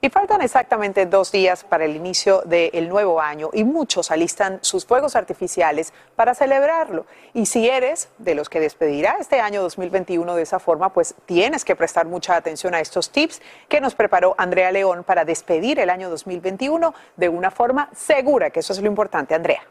Y 0.01 0.09
faltan 0.09 0.41
exactamente 0.41 1.07
dos 1.07 1.31
días 1.31 1.63
para 1.63 1.85
el 1.85 1.95
inicio 1.95 2.43
del 2.45 2.89
nuevo 2.89 3.19
año 3.19 3.49
y 3.53 3.63
muchos 3.63 4.11
alistan 4.11 4.59
sus 4.61 4.85
fuegos 4.85 5.15
artificiales 5.15 5.93
para 6.15 6.35
celebrarlo. 6.35 7.07
Y 7.33 7.47
si 7.47 7.67
eres 7.67 8.09
de 8.19 8.35
los 8.35 8.47
que 8.47 8.59
despedirá 8.59 9.17
este 9.19 9.39
año 9.39 9.63
2021 9.63 10.35
de 10.35 10.43
esa 10.43 10.59
forma, 10.59 10.93
pues 10.93 11.15
tienes 11.25 11.65
que 11.65 11.75
prestar 11.75 12.05
mucha 12.05 12.35
atención 12.35 12.75
a 12.75 12.81
estos 12.81 13.09
tips 13.09 13.41
que 13.67 13.81
nos 13.81 13.95
preparó 13.95 14.35
Andrea 14.37 14.71
León 14.71 15.03
para 15.03 15.25
despedir 15.25 15.79
el 15.79 15.89
año 15.89 16.11
2021 16.11 16.93
de 17.15 17.29
una 17.29 17.49
forma 17.49 17.89
segura, 17.95 18.51
que 18.51 18.59
eso 18.59 18.73
es 18.73 18.81
lo 18.81 18.87
importante, 18.87 19.33
Andrea. 19.33 19.63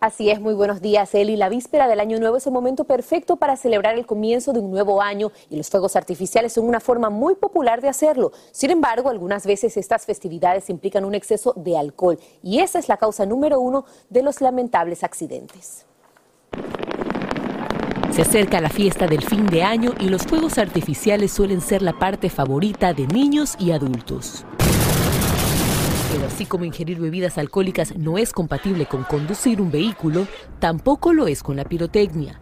Así 0.00 0.30
es, 0.30 0.40
muy 0.40 0.54
buenos 0.54 0.80
días, 0.80 1.14
Eli. 1.14 1.36
La 1.36 1.48
víspera 1.48 1.88
del 1.88 2.00
Año 2.00 2.18
Nuevo 2.18 2.36
es 2.36 2.46
el 2.46 2.52
momento 2.52 2.84
perfecto 2.84 3.36
para 3.36 3.56
celebrar 3.56 3.96
el 3.96 4.06
comienzo 4.06 4.52
de 4.52 4.60
un 4.60 4.70
nuevo 4.70 5.00
año 5.00 5.32
y 5.50 5.56
los 5.56 5.70
fuegos 5.70 5.96
artificiales 5.96 6.52
son 6.52 6.66
una 6.66 6.80
forma 6.80 7.10
muy 7.10 7.34
popular 7.34 7.80
de 7.80 7.88
hacerlo. 7.88 8.32
Sin 8.52 8.70
embargo, 8.70 9.08
algunas 9.08 9.46
veces 9.46 9.76
estas 9.76 10.04
festividades 10.04 10.70
implican 10.70 11.04
un 11.04 11.14
exceso 11.14 11.52
de 11.56 11.76
alcohol 11.76 12.18
y 12.42 12.60
esa 12.60 12.78
es 12.78 12.88
la 12.88 12.96
causa 12.96 13.26
número 13.26 13.60
uno 13.60 13.84
de 14.10 14.22
los 14.22 14.40
lamentables 14.40 15.04
accidentes. 15.04 15.86
Se 18.10 18.22
acerca 18.22 18.60
la 18.60 18.70
fiesta 18.70 19.08
del 19.08 19.24
fin 19.24 19.46
de 19.46 19.64
año 19.64 19.92
y 19.98 20.08
los 20.08 20.22
fuegos 20.22 20.58
artificiales 20.58 21.32
suelen 21.32 21.60
ser 21.60 21.82
la 21.82 21.98
parte 21.98 22.30
favorita 22.30 22.92
de 22.94 23.08
niños 23.08 23.56
y 23.58 23.72
adultos. 23.72 24.44
Pero 26.14 26.28
así 26.28 26.46
como 26.46 26.64
ingerir 26.64 27.00
bebidas 27.00 27.38
alcohólicas 27.38 27.96
no 27.96 28.18
es 28.18 28.32
compatible 28.32 28.86
con 28.86 29.02
conducir 29.02 29.60
un 29.60 29.72
vehículo, 29.72 30.28
tampoco 30.60 31.12
lo 31.12 31.26
es 31.26 31.42
con 31.42 31.56
la 31.56 31.64
pirotecnia. 31.64 32.40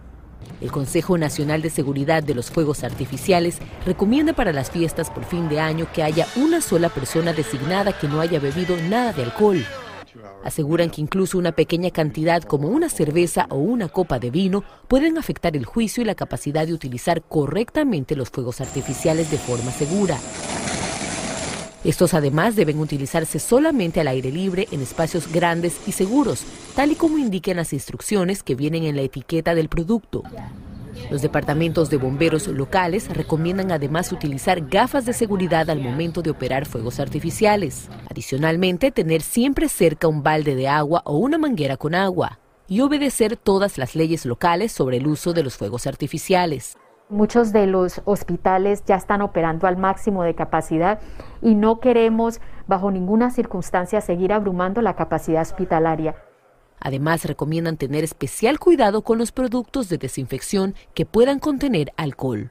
El 0.60 0.70
Consejo 0.70 1.16
Nacional 1.16 1.62
de 1.62 1.70
Seguridad 1.70 2.22
de 2.22 2.34
los 2.34 2.50
Fuegos 2.50 2.84
Artificiales 2.84 3.60
recomienda 3.86 4.34
para 4.34 4.52
las 4.52 4.70
fiestas 4.70 5.08
por 5.08 5.24
fin 5.24 5.48
de 5.48 5.58
año 5.58 5.86
que 5.90 6.02
haya 6.02 6.26
una 6.36 6.60
sola 6.60 6.90
persona 6.90 7.32
designada 7.32 7.98
que 7.98 8.08
no 8.08 8.20
haya 8.20 8.38
bebido 8.40 8.76
nada 8.90 9.14
de 9.14 9.22
alcohol. 9.22 9.64
Aseguran 10.44 10.90
que 10.90 11.00
incluso 11.00 11.38
una 11.38 11.52
pequeña 11.52 11.90
cantidad 11.90 12.42
como 12.42 12.68
una 12.68 12.90
cerveza 12.90 13.46
o 13.48 13.56
una 13.56 13.88
copa 13.88 14.18
de 14.18 14.30
vino 14.30 14.64
pueden 14.86 15.16
afectar 15.16 15.56
el 15.56 15.64
juicio 15.64 16.02
y 16.02 16.04
la 16.04 16.14
capacidad 16.14 16.66
de 16.66 16.74
utilizar 16.74 17.22
correctamente 17.22 18.16
los 18.16 18.28
fuegos 18.28 18.60
artificiales 18.60 19.30
de 19.30 19.38
forma 19.38 19.70
segura. 19.70 20.18
Estos 21.84 22.14
además 22.14 22.54
deben 22.54 22.78
utilizarse 22.78 23.40
solamente 23.40 24.00
al 24.00 24.08
aire 24.08 24.30
libre 24.30 24.68
en 24.70 24.82
espacios 24.82 25.32
grandes 25.32 25.80
y 25.86 25.92
seguros, 25.92 26.44
tal 26.76 26.92
y 26.92 26.94
como 26.94 27.18
indican 27.18 27.56
las 27.56 27.72
instrucciones 27.72 28.44
que 28.44 28.54
vienen 28.54 28.84
en 28.84 28.94
la 28.94 29.02
etiqueta 29.02 29.54
del 29.54 29.68
producto. 29.68 30.22
Los 31.10 31.22
departamentos 31.22 31.90
de 31.90 31.96
bomberos 31.96 32.46
locales 32.46 33.08
recomiendan 33.08 33.72
además 33.72 34.12
utilizar 34.12 34.68
gafas 34.68 35.04
de 35.04 35.12
seguridad 35.12 35.68
al 35.70 35.80
momento 35.80 36.22
de 36.22 36.30
operar 36.30 36.66
fuegos 36.66 37.00
artificiales. 37.00 37.88
Adicionalmente, 38.08 38.92
tener 38.92 39.20
siempre 39.22 39.68
cerca 39.68 40.06
un 40.06 40.22
balde 40.22 40.54
de 40.54 40.68
agua 40.68 41.02
o 41.04 41.16
una 41.16 41.38
manguera 41.38 41.76
con 41.76 41.94
agua 41.94 42.38
y 42.68 42.80
obedecer 42.80 43.36
todas 43.36 43.76
las 43.76 43.96
leyes 43.96 44.24
locales 44.24 44.70
sobre 44.70 44.98
el 44.98 45.06
uso 45.06 45.32
de 45.32 45.42
los 45.42 45.56
fuegos 45.56 45.86
artificiales. 45.86 46.76
Muchos 47.12 47.52
de 47.52 47.66
los 47.66 48.00
hospitales 48.06 48.84
ya 48.86 48.96
están 48.96 49.20
operando 49.20 49.66
al 49.66 49.76
máximo 49.76 50.22
de 50.22 50.34
capacidad 50.34 50.98
y 51.42 51.54
no 51.54 51.78
queremos 51.78 52.40
bajo 52.66 52.90
ninguna 52.90 53.30
circunstancia 53.30 54.00
seguir 54.00 54.32
abrumando 54.32 54.80
la 54.80 54.96
capacidad 54.96 55.42
hospitalaria. 55.42 56.16
Además, 56.80 57.26
recomiendan 57.26 57.76
tener 57.76 58.02
especial 58.02 58.58
cuidado 58.58 59.02
con 59.02 59.18
los 59.18 59.30
productos 59.30 59.90
de 59.90 59.98
desinfección 59.98 60.74
que 60.94 61.04
puedan 61.04 61.38
contener 61.38 61.92
alcohol. 61.98 62.50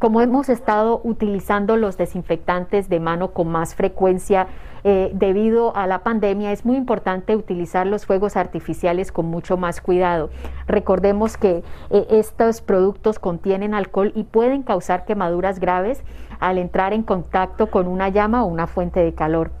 Como 0.00 0.22
hemos 0.22 0.48
estado 0.48 1.02
utilizando 1.04 1.76
los 1.76 1.98
desinfectantes 1.98 2.88
de 2.88 3.00
mano 3.00 3.32
con 3.32 3.48
más 3.48 3.74
frecuencia 3.74 4.46
eh, 4.82 5.10
debido 5.12 5.76
a 5.76 5.86
la 5.86 5.98
pandemia, 5.98 6.52
es 6.52 6.64
muy 6.64 6.76
importante 6.76 7.36
utilizar 7.36 7.86
los 7.86 8.06
fuegos 8.06 8.38
artificiales 8.38 9.12
con 9.12 9.26
mucho 9.26 9.58
más 9.58 9.82
cuidado. 9.82 10.30
Recordemos 10.66 11.36
que 11.36 11.62
eh, 11.90 12.06
estos 12.08 12.62
productos 12.62 13.18
contienen 13.18 13.74
alcohol 13.74 14.12
y 14.14 14.22
pueden 14.22 14.62
causar 14.62 15.04
quemaduras 15.04 15.60
graves 15.60 16.02
al 16.38 16.56
entrar 16.56 16.94
en 16.94 17.02
contacto 17.02 17.70
con 17.70 17.86
una 17.86 18.08
llama 18.08 18.42
o 18.42 18.46
una 18.46 18.66
fuente 18.66 19.00
de 19.00 19.12
calor. 19.12 19.59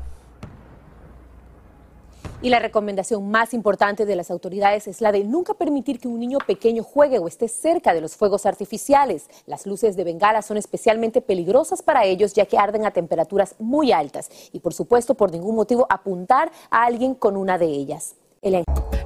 Y 2.42 2.48
la 2.48 2.58
recomendación 2.58 3.30
más 3.30 3.52
importante 3.52 4.06
de 4.06 4.16
las 4.16 4.30
autoridades 4.30 4.86
es 4.88 5.02
la 5.02 5.12
de 5.12 5.24
nunca 5.24 5.52
permitir 5.52 6.00
que 6.00 6.08
un 6.08 6.18
niño 6.18 6.38
pequeño 6.46 6.82
juegue 6.82 7.18
o 7.18 7.28
esté 7.28 7.48
cerca 7.48 7.92
de 7.92 8.00
los 8.00 8.16
fuegos 8.16 8.46
artificiales. 8.46 9.28
Las 9.46 9.66
luces 9.66 9.94
de 9.94 10.04
bengala 10.04 10.40
son 10.40 10.56
especialmente 10.56 11.20
peligrosas 11.20 11.82
para 11.82 12.04
ellos 12.04 12.32
ya 12.32 12.46
que 12.46 12.56
arden 12.56 12.86
a 12.86 12.92
temperaturas 12.92 13.56
muy 13.58 13.92
altas 13.92 14.30
y 14.52 14.60
por 14.60 14.72
supuesto 14.72 15.14
por 15.14 15.30
ningún 15.30 15.54
motivo 15.54 15.86
apuntar 15.90 16.50
a 16.70 16.84
alguien 16.84 17.14
con 17.14 17.36
una 17.36 17.58
de 17.58 17.66
ellas. 17.66 18.14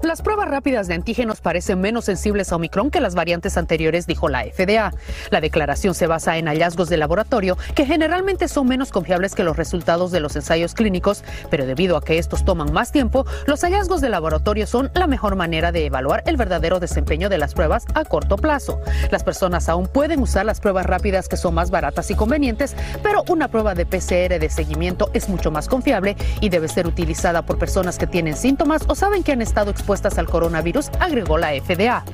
Las 0.05 0.21
pruebas 0.21 0.49
rápidas 0.49 0.87
de 0.87 0.93
antígenos 0.93 1.41
parecen 1.41 1.81
menos 1.81 2.05
sensibles 2.05 2.53
a 2.53 2.57
Omicron 2.57 2.91
que 2.91 3.01
las 3.01 3.15
variantes 3.15 3.57
anteriores, 3.57 4.07
dijo 4.07 4.29
la 4.29 4.45
FDA. 4.45 4.93
La 5.31 5.41
declaración 5.41 5.95
se 5.95 6.07
basa 6.07 6.37
en 6.37 6.47
hallazgos 6.47 6.91
de 6.91 6.99
laboratorio 6.99 7.57
que 7.75 7.87
generalmente 7.87 8.49
son 8.49 8.69
menos 8.69 8.91
confiables 8.93 9.35
que 9.35 9.45
los 9.45 9.57
resultados 9.57 10.13
de 10.13 10.21
los 10.21 10.37
ensayos 10.37 10.75
clínicos, 10.75 11.25
pero 11.49 11.65
debido 11.65 11.97
a 11.97 12.05
que 12.05 12.19
estos 12.19 12.45
toman 12.45 12.71
más 12.71 12.93
tiempo, 12.93 13.25
los 13.47 13.63
hallazgos 13.63 14.03
de 14.03 14.11
laboratorio 14.11 14.67
son 14.67 14.91
la 14.93 15.07
mejor 15.07 15.37
manera 15.37 15.73
de 15.73 15.87
evaluar 15.87 16.23
el 16.27 16.37
verdadero 16.37 16.81
desempeño 16.81 17.31
de 17.31 17.39
las 17.39 17.55
pruebas 17.55 17.87
a 17.95 18.05
corto 18.05 18.37
plazo. 18.37 18.83
Las 19.11 19.25
personas 19.25 19.71
aún 19.71 19.87
pueden 19.87 20.21
usar 20.21 20.45
las 20.45 20.61
pruebas 20.61 20.85
rápidas 20.85 21.31
que 21.31 21.39
son 21.39 21.55
más 21.55 21.71
baratas 21.71 22.11
y 22.11 22.15
convenientes, 22.15 22.77
pero 23.03 23.25
una 23.29 23.49
prueba 23.49 23.75
de 23.75 23.87
PCR 23.87 24.39
de 24.39 24.51
seguimiento 24.51 25.09
es 25.15 25.31
mucho 25.31 25.51
más 25.51 25.67
confiable 25.67 26.15
y 26.43 26.51
debe 26.51 26.69
ser 26.69 26.87
utilizada 26.87 27.41
por 27.41 27.59
personas 27.59 27.97
que 27.97 28.07
tienen 28.07 28.37
síntomas 28.37 28.83
o 28.87 28.95
saben 28.95 29.23
que 29.23 29.33
han 29.33 29.41
estado 29.41 29.71
expuestas 29.71 29.93
al 30.03 30.28
coronavirus, 30.28 30.90
agregó 31.01 31.38
la 31.38 31.51
FDA. 31.51 32.05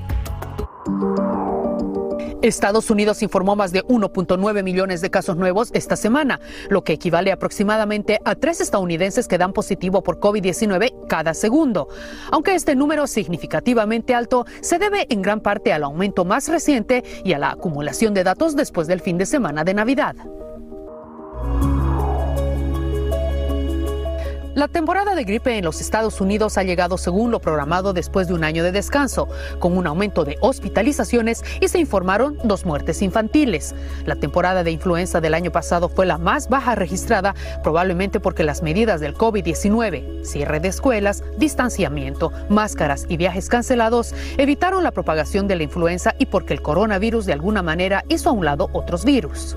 Estados 2.43 2.91
Unidos 2.91 3.23
informó 3.23 3.55
más 3.55 3.73
de 3.73 3.85
1.9 3.85 4.63
millones 4.63 5.01
de 5.01 5.11
casos 5.11 5.37
nuevos 5.37 5.71
esta 5.75 5.97
semana, 5.97 6.41
lo 6.69 6.85
que 6.85 6.95
equivale 6.95 7.33
aproximadamente 7.33 8.19
a 8.25 8.35
tres 8.35 8.61
estadounidenses 8.61 9.29
que 9.29 9.39
dan 9.39 9.53
positivo 9.53 10.03
por 10.03 10.21
COVID-19 10.21 11.07
cada 11.07 11.35
segundo. 11.35 11.89
Aunque 12.31 12.55
este 12.55 12.75
número 12.77 13.07
significativamente 13.07 14.15
alto 14.15 14.47
se 14.63 14.79
debe 14.79 15.07
en 15.11 15.23
gran 15.23 15.41
parte 15.41 15.73
al 15.73 15.85
aumento 15.85 16.25
más 16.25 16.49
reciente 16.49 17.05
y 17.25 17.33
a 17.35 17.39
la 17.39 17.51
acumulación 17.51 18.15
de 18.15 18.25
datos 18.25 18.57
después 18.57 18.87
del 18.87 19.01
fin 19.01 19.19
de 19.19 19.27
semana 19.27 19.65
de 19.65 19.75
Navidad. 19.75 20.17
La 24.57 24.67
temporada 24.67 25.15
de 25.15 25.23
gripe 25.23 25.57
en 25.57 25.65
los 25.65 25.81
Estados 25.81 26.21
Unidos 26.21 26.59
ha 26.59 26.65
llegado 26.65 26.99
según 26.99 27.31
lo 27.31 27.39
programado 27.41 27.93
después 27.93 28.27
de 28.27 28.35
un 28.35 28.43
año 28.43 28.65
de 28.65 28.73
descanso, 28.73 29.29
con 29.61 29.77
un 29.77 29.87
aumento 29.87 30.25
de 30.25 30.39
hospitalizaciones 30.41 31.45
y 31.61 31.69
se 31.69 31.79
informaron 31.79 32.37
dos 32.43 32.67
muertes 32.67 33.01
infantiles. 33.01 33.77
La 34.07 34.17
temporada 34.17 34.65
de 34.65 34.73
influenza 34.73 35.21
del 35.21 35.35
año 35.35 35.53
pasado 35.53 35.89
fue 35.89 36.05
la 36.05 36.19
más 36.19 36.49
baja 36.49 36.75
registrada, 36.75 37.37
probablemente 37.63 38.19
porque 38.19 38.43
las 38.43 38.61
medidas 38.61 39.01
del 39.01 39.15
COVID-19, 39.15 40.25
cierre 40.25 40.59
de 40.59 40.69
escuelas, 40.69 41.23
distanciamiento, 41.39 42.33
máscaras 42.49 43.07
y 43.09 43.17
viajes 43.19 43.49
cancelados 43.49 44.15
evitaron 44.37 44.83
la 44.83 44.91
propagación 44.91 45.47
de 45.47 45.57
la 45.57 45.63
influenza 45.63 46.17
y 46.19 46.27
porque 46.27 46.55
el 46.55 46.63
coronavirus 46.63 47.25
de 47.25 47.35
alguna 47.35 47.63
manera 47.63 48.05
hizo 48.09 48.31
a 48.31 48.33
un 48.33 48.45
lado 48.45 48.69
otros 48.73 49.05
virus. 49.05 49.55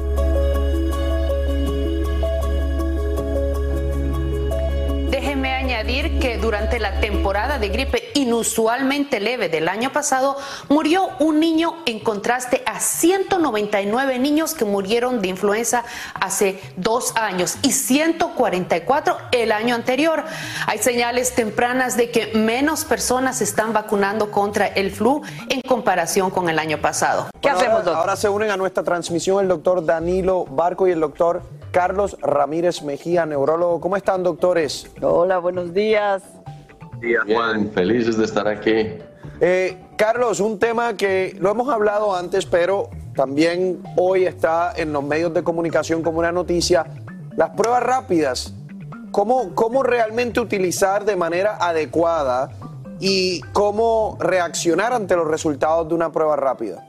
Que 6.24 6.38
durante 6.38 6.80
la 6.80 7.02
temporada 7.02 7.60
de 7.60 7.68
gripe 7.68 8.10
inusualmente 8.14 9.20
leve 9.20 9.50
del 9.50 9.68
año 9.68 9.92
pasado 9.92 10.38
murió 10.70 11.10
un 11.20 11.42
niño 11.42 11.76
en 11.86 12.00
contraste 12.00 12.64
a 12.66 12.80
199 12.80 14.20
niños 14.20 14.54
que 14.54 14.64
murieron 14.64 15.22
de 15.22 15.28
influenza 15.28 15.84
hace 16.14 16.62
dos 16.78 17.12
años 17.18 17.58
y 17.62 17.74
144 17.74 19.18
el 19.34 19.52
año 19.52 19.76
anterior. 19.76 20.24
Hay 20.66 20.78
señales 20.78 21.36
tempranas 21.36 21.98
de 21.98 22.10
que 22.10 22.28
menos 22.28 22.86
personas 22.86 23.40
se 23.40 23.44
están 23.44 23.74
vacunando 23.74 24.32
contra 24.32 24.68
el 24.68 24.92
flu 24.92 25.24
en 25.50 25.60
comparación 25.60 26.30
con 26.30 26.48
el 26.48 26.58
año 26.58 26.80
pasado. 26.80 27.28
¿Qué 27.42 27.50
hacemos, 27.50 27.84
doctor? 27.84 27.98
Ahora 27.98 28.16
se 28.16 28.30
unen 28.30 28.50
a 28.50 28.56
nuestra 28.56 28.82
transmisión 28.82 29.42
el 29.42 29.50
doctor 29.50 29.86
Danilo 29.86 30.46
Barco 30.46 30.88
y 30.88 30.92
el 30.92 31.02
doctor 31.02 31.42
Carlos 31.74 32.16
Ramírez 32.22 32.84
Mejía, 32.84 33.26
neurólogo. 33.26 33.82
¿Cómo 33.82 33.98
están, 33.98 34.22
doctores? 34.22 34.86
Hola, 35.02 35.40
buenos 35.40 35.74
días. 35.74 36.22
Buenos 36.80 37.02
días, 37.02 37.24
Juan. 37.28 37.72
Felices 37.72 38.16
de 38.16 38.26
estar 38.26 38.48
aquí. 38.48 39.00
Eh, 39.42 39.84
Carlos, 39.98 40.40
un 40.40 40.60
tema 40.60 40.96
que 40.96 41.36
lo 41.40 41.50
hemos 41.50 41.74
hablado 41.74 42.16
antes, 42.16 42.46
pero 42.46 42.92
también 43.16 43.82
hoy 43.98 44.26
está 44.26 44.72
en 44.76 44.94
los 44.94 45.04
medios 45.04 45.34
de 45.34 45.44
comunicación 45.44 46.04
como 46.04 46.20
una 46.20 46.32
noticia. 46.32 46.86
Las 47.36 47.50
pruebas 47.50 47.82
rápidas. 47.82 48.54
¿Cómo, 49.12 49.56
cómo 49.56 49.82
realmente 49.82 50.40
utilizar 50.40 51.06
de 51.06 51.16
manera 51.16 51.58
adecuada 51.60 52.52
y 53.00 53.42
cómo 53.52 54.16
reaccionar 54.20 54.94
ante 54.94 55.16
los 55.16 55.26
resultados 55.26 55.90
de 55.90 55.96
una 55.96 56.12
prueba 56.12 56.36
rápida? 56.36 56.86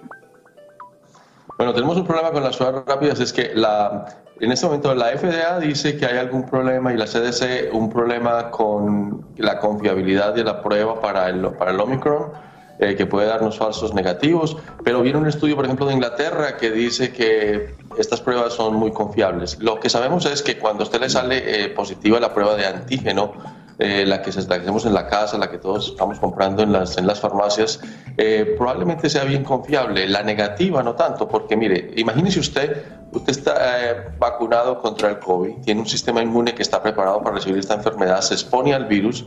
Bueno, 1.57 1.73
tenemos 1.73 1.97
un 1.97 2.07
problema 2.07 2.33
con 2.33 2.43
las 2.43 2.55
pruebas 2.55 2.85
rápidas, 2.85 3.21
es 3.21 3.33
que 3.33 3.55
la, 3.55 4.24
en 4.41 4.53
este 4.53 4.67
momento 4.67 4.95
la 4.95 5.17
FDA 5.17 5.61
dice 5.61 5.97
que 5.97 6.07
hay 6.07 6.19
algún 6.19 6.45
problema 6.45 6.93
y 6.93 6.97
la 6.97 7.07
CDC 7.07 7.73
un 7.73 7.91
problema 7.91 8.51
con 8.51 9.27
la 9.37 9.59
confiabilidad 9.59 10.35
de 10.35 10.45
la 10.45 10.63
prueba 10.63 11.01
para 11.01 11.29
el, 11.29 11.43
para 11.53 11.71
el 11.71 11.81
Omicron, 11.81 12.33
eh, 12.81 12.97
que 12.97 13.07
puede 13.07 13.29
darnos 13.29 13.57
falsos 13.57 13.95
negativos, 13.95 14.57
pero 14.83 15.03
viene 15.03 15.19
un 15.19 15.29
estudio, 15.29 15.55
por 15.55 15.65
ejemplo, 15.65 15.87
de 15.87 15.95
Inglaterra 15.95 16.57
que 16.57 16.73
dice 16.73 17.13
que 17.13 17.77
estas 17.97 18.21
pruebas 18.21 18.55
son 18.55 18.75
muy 18.75 18.91
confiables. 18.93 19.59
Lo 19.61 19.79
que 19.79 19.89
sabemos 19.89 20.27
es 20.27 20.43
que 20.43 20.59
cuando 20.59 20.83
a 20.83 20.87
usted 20.87 21.01
le 21.01 21.09
sale 21.09 21.65
eh, 21.65 21.69
positiva 21.69 22.19
la 22.19 22.35
prueba 22.35 22.57
de 22.57 22.67
antígeno, 22.67 23.33
eh, 23.79 24.05
la 24.07 24.23
que 24.23 24.31
hacemos 24.31 24.87
en 24.87 24.95
la 24.95 25.07
casa, 25.09 25.39
la 25.39 25.51
que 25.51 25.59
todos 25.59 25.91
estamos 25.91 26.19
comprando 26.21 26.63
en 26.63 26.73
las, 26.73 26.97
en 26.97 27.07
las 27.07 27.21
farmacias, 27.21 27.81
eh, 28.17 28.55
probablemente 28.57 29.11
sea 29.11 29.25
bien 29.25 29.45
confiable. 29.45 30.09
La 30.09 30.23
negativa 30.23 30.83
no 30.83 30.95
tanto, 30.95 31.29
porque 31.29 31.57
mire, 31.57 31.93
imagínese 31.97 32.41
usted, 32.41 32.85
usted 33.13 33.31
está 33.31 33.91
eh, 33.91 33.97
vacunado 34.19 34.81
contra 34.81 35.11
el 35.11 35.19
COVID, 35.19 35.63
tiene 35.65 35.81
un 35.81 35.89
sistema 35.89 36.23
inmune 36.23 36.55
que 36.55 36.63
está 36.63 36.83
preparado 36.83 37.23
para 37.23 37.37
recibir 37.37 37.59
esta 37.59 37.75
enfermedad, 37.75 38.21
se 38.21 38.35
expone 38.35 38.75
al 38.75 38.87
virus 38.87 39.25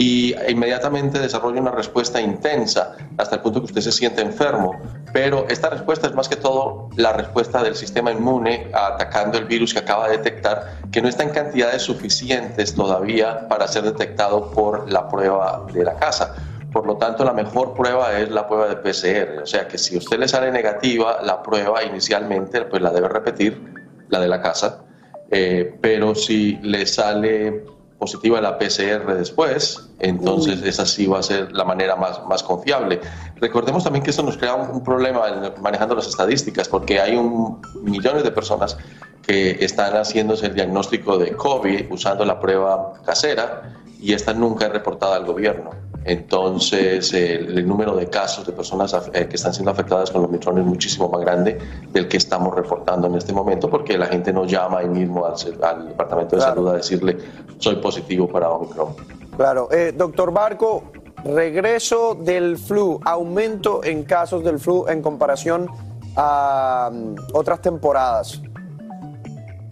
y 0.00 0.34
inmediatamente 0.48 1.18
desarrolla 1.18 1.60
una 1.60 1.72
respuesta 1.72 2.22
intensa 2.22 2.96
hasta 3.18 3.36
el 3.36 3.42
punto 3.42 3.60
que 3.60 3.66
usted 3.66 3.82
se 3.82 3.92
siente 3.92 4.22
enfermo. 4.22 4.80
Pero 5.12 5.44
esta 5.50 5.68
respuesta 5.68 6.06
es 6.06 6.14
más 6.14 6.26
que 6.26 6.36
todo 6.36 6.88
la 6.96 7.12
respuesta 7.12 7.62
del 7.62 7.76
sistema 7.76 8.10
inmune 8.10 8.70
atacando 8.72 9.36
el 9.36 9.44
virus 9.44 9.74
que 9.74 9.80
acaba 9.80 10.08
de 10.08 10.16
detectar, 10.16 10.78
que 10.90 11.02
no 11.02 11.08
está 11.08 11.24
en 11.24 11.30
cantidades 11.30 11.82
suficientes 11.82 12.74
todavía 12.74 13.46
para 13.46 13.68
ser 13.68 13.82
detectado 13.82 14.50
por 14.52 14.90
la 14.90 15.06
prueba 15.06 15.66
de 15.70 15.84
la 15.84 15.94
casa. 15.96 16.34
Por 16.72 16.86
lo 16.86 16.96
tanto, 16.96 17.22
la 17.22 17.34
mejor 17.34 17.74
prueba 17.74 18.18
es 18.18 18.30
la 18.30 18.48
prueba 18.48 18.68
de 18.68 18.76
PCR. 18.76 19.42
O 19.42 19.46
sea 19.46 19.68
que 19.68 19.76
si 19.76 19.98
usted 19.98 20.18
le 20.18 20.28
sale 20.28 20.50
negativa 20.50 21.20
la 21.22 21.42
prueba 21.42 21.84
inicialmente, 21.84 22.62
pues 22.62 22.80
la 22.80 22.90
debe 22.90 23.08
repetir, 23.08 23.62
la 24.08 24.18
de 24.18 24.28
la 24.28 24.40
casa. 24.40 24.82
Eh, 25.30 25.76
pero 25.82 26.14
si 26.14 26.56
le 26.62 26.86
sale 26.86 27.79
positiva 28.00 28.40
la 28.40 28.58
PCR 28.58 29.14
después, 29.14 29.90
entonces 29.98 30.62
esa 30.62 30.86
sí 30.86 31.06
va 31.06 31.18
a 31.18 31.22
ser 31.22 31.52
la 31.52 31.64
manera 31.64 31.96
más, 31.96 32.26
más 32.26 32.42
confiable. 32.42 32.98
Recordemos 33.36 33.84
también 33.84 34.02
que 34.02 34.10
esto 34.10 34.22
nos 34.22 34.38
crea 34.38 34.54
un, 34.54 34.82
problema 34.82 35.20
manejando 35.60 35.94
las 35.94 36.08
estadísticas, 36.08 36.66
porque 36.66 36.98
hay 36.98 37.14
un, 37.14 37.60
millones 37.82 38.24
de 38.24 38.32
personas 38.32 38.78
que 39.22 39.62
están 39.62 39.92
haciéndose 39.92 40.46
el 40.46 40.54
diagnóstico 40.54 41.18
de 41.18 41.36
COVID 41.36 41.92
usando 41.92 42.24
la 42.24 42.40
prueba 42.40 42.94
casera 43.04 43.76
y 44.00 44.14
esta 44.14 44.32
nunca 44.32 44.66
es 44.66 44.72
reportada 44.72 45.16
al 45.16 45.26
gobierno. 45.26 45.70
Entonces, 46.04 47.12
el, 47.12 47.66
número 47.66 47.94
de 47.94 48.06
casos 48.06 48.46
de 48.46 48.52
personas 48.52 48.94
eh, 49.12 49.26
que 49.28 49.36
están 49.36 49.52
siendo 49.52 49.70
afectadas 49.70 50.10
con 50.10 50.22
los 50.22 50.30
Omicron 50.30 50.58
es 50.58 50.64
muchísimo 50.64 51.08
más 51.08 51.20
grande 51.20 51.58
del 51.92 52.08
que 52.08 52.16
estamos 52.16 52.54
reportando 52.54 53.06
en 53.06 53.16
este 53.16 53.32
momento, 53.32 53.68
porque 53.68 53.98
la 53.98 54.06
gente 54.06 54.32
no 54.32 54.46
llama 54.46 54.78
ahí 54.78 54.88
mismo 54.88 55.26
al, 55.26 55.88
Departamento 55.88 56.36
de 56.36 56.42
Salud 56.42 56.68
a 56.68 56.72
decirle 56.74 57.18
soy 57.58 57.76
positivo 57.76 58.26
para 58.28 58.50
Omicron. 58.50 58.94
Claro. 59.36 59.68
Eh, 59.70 59.92
doctor 59.96 60.32
Barco, 60.32 60.84
regreso 61.24 62.14
del 62.14 62.56
flu, 62.56 62.98
aumento 63.04 63.84
en 63.84 64.04
casos 64.04 64.42
del 64.42 64.58
flu 64.58 64.86
en 64.88 65.02
comparación 65.02 65.68
a 66.16 66.90
mm, 66.92 67.14
otras 67.34 67.60
temporadas. 67.60 68.40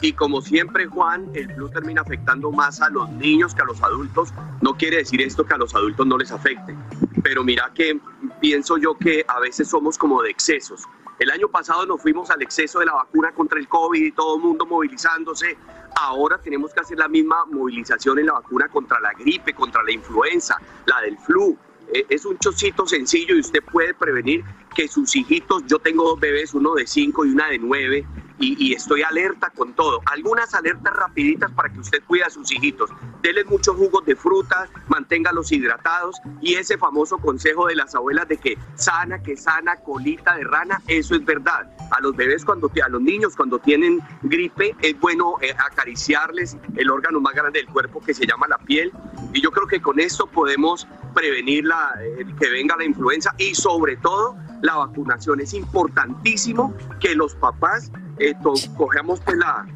Y 0.00 0.12
como 0.12 0.40
siempre, 0.40 0.86
Juan, 0.86 1.28
el 1.34 1.52
flu 1.54 1.68
termina 1.70 2.02
afectando 2.02 2.52
más 2.52 2.80
a 2.80 2.88
los 2.88 3.10
niños 3.10 3.54
que 3.54 3.62
a 3.62 3.64
los 3.64 3.82
adultos. 3.82 4.32
No 4.60 4.76
quiere 4.76 4.98
decir 4.98 5.20
esto 5.20 5.44
que 5.44 5.54
a 5.54 5.58
los 5.58 5.74
adultos 5.74 6.06
no 6.06 6.16
les 6.16 6.30
afecte, 6.30 6.76
pero 7.22 7.42
mira 7.42 7.72
que 7.74 7.98
pienso 8.40 8.78
yo 8.78 8.96
que 8.96 9.24
a 9.26 9.40
veces 9.40 9.68
somos 9.68 9.98
como 9.98 10.22
de 10.22 10.30
excesos. 10.30 10.84
El 11.18 11.30
año 11.32 11.48
pasado 11.48 11.84
nos 11.84 12.00
fuimos 12.00 12.30
al 12.30 12.42
exceso 12.42 12.78
de 12.78 12.86
la 12.86 12.92
vacuna 12.92 13.32
contra 13.32 13.58
el 13.58 13.66
COVID 13.66 14.00
y 14.00 14.12
todo 14.12 14.36
el 14.36 14.42
mundo 14.42 14.64
movilizándose. 14.66 15.58
Ahora 16.00 16.38
tenemos 16.38 16.72
que 16.72 16.80
hacer 16.80 16.96
la 16.96 17.08
misma 17.08 17.44
movilización 17.46 18.20
en 18.20 18.26
la 18.26 18.34
vacuna 18.34 18.68
contra 18.68 19.00
la 19.00 19.12
gripe, 19.14 19.52
contra 19.52 19.82
la 19.82 19.90
influenza, 19.90 20.60
la 20.86 21.00
del 21.00 21.18
flu. 21.18 21.58
Eh, 21.92 22.06
es 22.08 22.24
un 22.24 22.38
chocito 22.38 22.86
sencillo 22.86 23.34
y 23.34 23.40
usted 23.40 23.64
puede 23.64 23.94
prevenir 23.94 24.44
que 24.78 24.86
sus 24.86 25.16
hijitos, 25.16 25.64
yo 25.66 25.80
tengo 25.80 26.04
dos 26.04 26.20
bebés, 26.20 26.54
uno 26.54 26.74
de 26.74 26.86
cinco 26.86 27.26
y 27.26 27.30
una 27.30 27.48
de 27.48 27.58
nueve, 27.58 28.06
y, 28.38 28.72
estoy 28.72 29.02
alerta 29.02 29.50
con 29.50 29.72
todo. 29.74 30.00
Algunas 30.06 30.54
alertas 30.54 30.94
rapiditas 30.94 31.50
para 31.50 31.68
que 31.68 31.80
usted 31.80 32.00
cuide 32.06 32.22
a 32.22 32.30
sus 32.30 32.52
hijitos. 32.52 32.88
Denles 33.20 33.46
muchos 33.46 33.74
jugos 33.74 34.04
de 34.06 34.14
frutas, 34.14 34.70
manténgalos 34.86 35.50
hidratados 35.50 36.20
y 36.40 36.54
ese 36.54 36.78
famoso 36.78 37.18
consejo 37.18 37.66
de 37.66 37.74
las 37.74 37.96
abuelas 37.96 38.28
de 38.28 38.36
que 38.36 38.56
sana, 38.76 39.20
que 39.20 39.36
sana, 39.36 39.74
colita 39.78 40.36
de 40.36 40.44
rana, 40.44 40.80
eso 40.86 41.16
es 41.16 41.24
verdad. 41.24 41.68
A 41.90 42.00
los 42.00 42.14
bebés, 42.14 42.44
cuando 42.44 42.70
a 42.80 42.88
los 42.88 43.02
niños 43.02 43.34
cuando 43.34 43.58
tienen 43.58 43.98
gripe, 44.22 44.76
es 44.80 44.96
bueno 45.00 45.38
eh, 45.42 45.52
acariciarles 45.58 46.56
el 46.76 46.88
órgano 46.88 47.20
más 47.20 47.34
grande 47.34 47.58
del 47.58 47.68
cuerpo 47.68 48.00
que 48.00 48.14
se 48.14 48.24
llama 48.24 48.46
la 48.46 48.58
piel. 48.58 48.92
Y 49.32 49.40
yo 49.40 49.50
creo 49.50 49.66
que 49.66 49.82
con 49.82 49.98
esto 49.98 50.28
podemos 50.28 50.86
prevenir 51.14 51.64
la, 51.64 51.92
eh, 52.00 52.24
que 52.38 52.48
venga 52.50 52.76
la 52.76 52.84
influenza 52.84 53.34
y 53.38 53.56
sobre 53.56 53.96
todo 53.96 54.36
la 54.62 54.76
vacunación. 54.76 55.40
Es 55.40 55.54
importantísimo 55.54 56.74
que 57.00 57.14
los 57.14 57.34
papás 57.34 57.90
eh, 58.18 58.34
cogemos 58.76 59.20
pues, 59.20 59.36
la, 59.36 59.66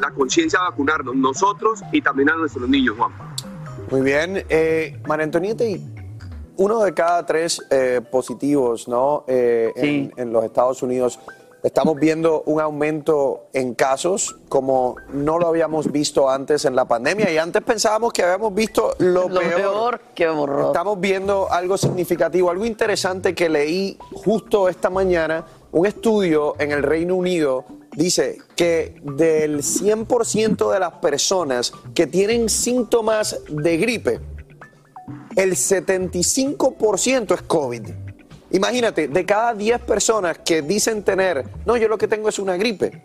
la, 0.00 0.10
conciencia 0.10 0.58
de 0.60 0.64
vacunarnos 0.70 1.16
nosotros 1.16 1.82
y 1.92 2.00
también 2.00 2.30
a 2.30 2.36
nuestros 2.36 2.68
niños, 2.68 2.96
Juan. 2.96 3.12
Muy 3.90 4.02
bien. 4.02 4.44
Eh, 4.48 5.00
María 5.06 5.24
Antonieta, 5.24 5.64
uno 6.56 6.82
de 6.82 6.94
cada 6.94 7.24
tres 7.24 7.62
eh, 7.70 8.00
positivos 8.10 8.86
¿no? 8.86 9.24
Eh, 9.26 9.72
en, 9.76 10.12
en, 10.16 10.32
los 10.32 10.44
Estados 10.44 10.82
Unidos 10.82 11.18
Estamos 11.62 11.96
viendo 11.98 12.42
un 12.46 12.58
aumento 12.58 13.48
en 13.52 13.74
casos 13.74 14.36
como 14.48 14.96
no 15.12 15.38
lo 15.38 15.46
habíamos 15.46 15.92
visto 15.92 16.30
antes 16.30 16.64
en 16.64 16.74
la 16.74 16.86
pandemia 16.86 17.30
y 17.30 17.36
antes 17.36 17.62
pensábamos 17.62 18.14
que 18.14 18.22
habíamos 18.22 18.54
visto 18.54 18.94
lo, 18.98 19.28
peor. 19.28 20.00
que 20.14 20.26
horror. 20.26 20.68
Estamos 20.68 20.98
viendo 20.98 21.52
algo 21.52 21.76
significativo, 21.76 22.50
algo 22.50 22.64
interesante 22.64 23.34
que 23.34 23.50
leí 23.50 23.98
justo 24.12 24.70
esta 24.70 24.88
mañana. 24.88 25.44
Un 25.72 25.84
estudio 25.84 26.54
en 26.58 26.72
el 26.72 26.82
Reino 26.82 27.14
Unido 27.14 27.66
dice 27.92 28.38
que 28.56 28.98
del 29.02 29.58
100% 29.58 30.72
de 30.72 30.80
las 30.80 30.92
personas 30.94 31.72
que 31.94 32.06
tienen 32.06 32.48
síntomas 32.48 33.38
de 33.48 33.76
gripe, 33.76 34.20
el 35.36 35.52
75% 35.52 37.34
es 37.34 37.42
COVID. 37.42 38.09
Imagínate, 38.50 39.08
de 39.08 39.24
cada 39.24 39.54
10 39.54 39.80
personas 39.82 40.38
que 40.38 40.62
dicen 40.62 41.02
tener, 41.02 41.44
no, 41.64 41.76
yo 41.76 41.88
lo 41.88 41.98
que 41.98 42.08
tengo 42.08 42.28
es 42.28 42.38
una 42.38 42.56
gripe, 42.56 43.00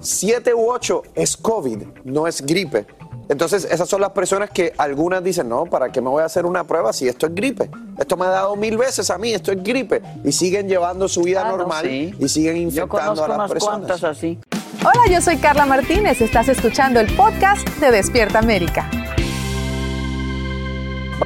7 0.00 0.54
u 0.54 0.70
8 0.70 1.02
es 1.14 1.36
COVID, 1.36 1.82
no 2.04 2.26
es 2.26 2.44
gripe. 2.44 2.86
Entonces, 3.28 3.64
esas 3.70 3.88
son 3.88 4.00
las 4.00 4.10
personas 4.10 4.50
que 4.50 4.74
algunas 4.76 5.22
dicen, 5.22 5.48
no, 5.48 5.64
¿para 5.64 5.92
qué 5.92 6.00
me 6.00 6.08
voy 6.08 6.22
a 6.22 6.26
hacer 6.26 6.44
una 6.44 6.64
prueba 6.64 6.92
si 6.92 7.06
esto 7.06 7.26
es 7.26 7.34
gripe? 7.34 7.70
Esto 7.96 8.16
me 8.16 8.24
ha 8.24 8.30
dado 8.30 8.56
mil 8.56 8.76
veces 8.76 9.08
a 9.08 9.18
mí, 9.18 9.32
esto 9.32 9.52
es 9.52 9.62
gripe. 9.62 10.02
Y 10.24 10.32
siguen 10.32 10.68
llevando 10.68 11.06
su 11.06 11.22
vida 11.22 11.42
ah, 11.46 11.50
normal 11.50 11.86
y 11.86 12.28
siguen 12.28 12.56
infectando 12.56 13.24
a 13.24 13.28
las 13.28 13.50
personas. 13.50 14.02
Así. 14.02 14.38
Hola, 14.80 15.12
yo 15.12 15.20
soy 15.20 15.36
Carla 15.36 15.64
Martínez. 15.64 16.20
Estás 16.20 16.48
escuchando 16.48 16.98
el 16.98 17.14
podcast 17.14 17.68
de 17.78 17.92
Despierta 17.92 18.40
América. 18.40 18.90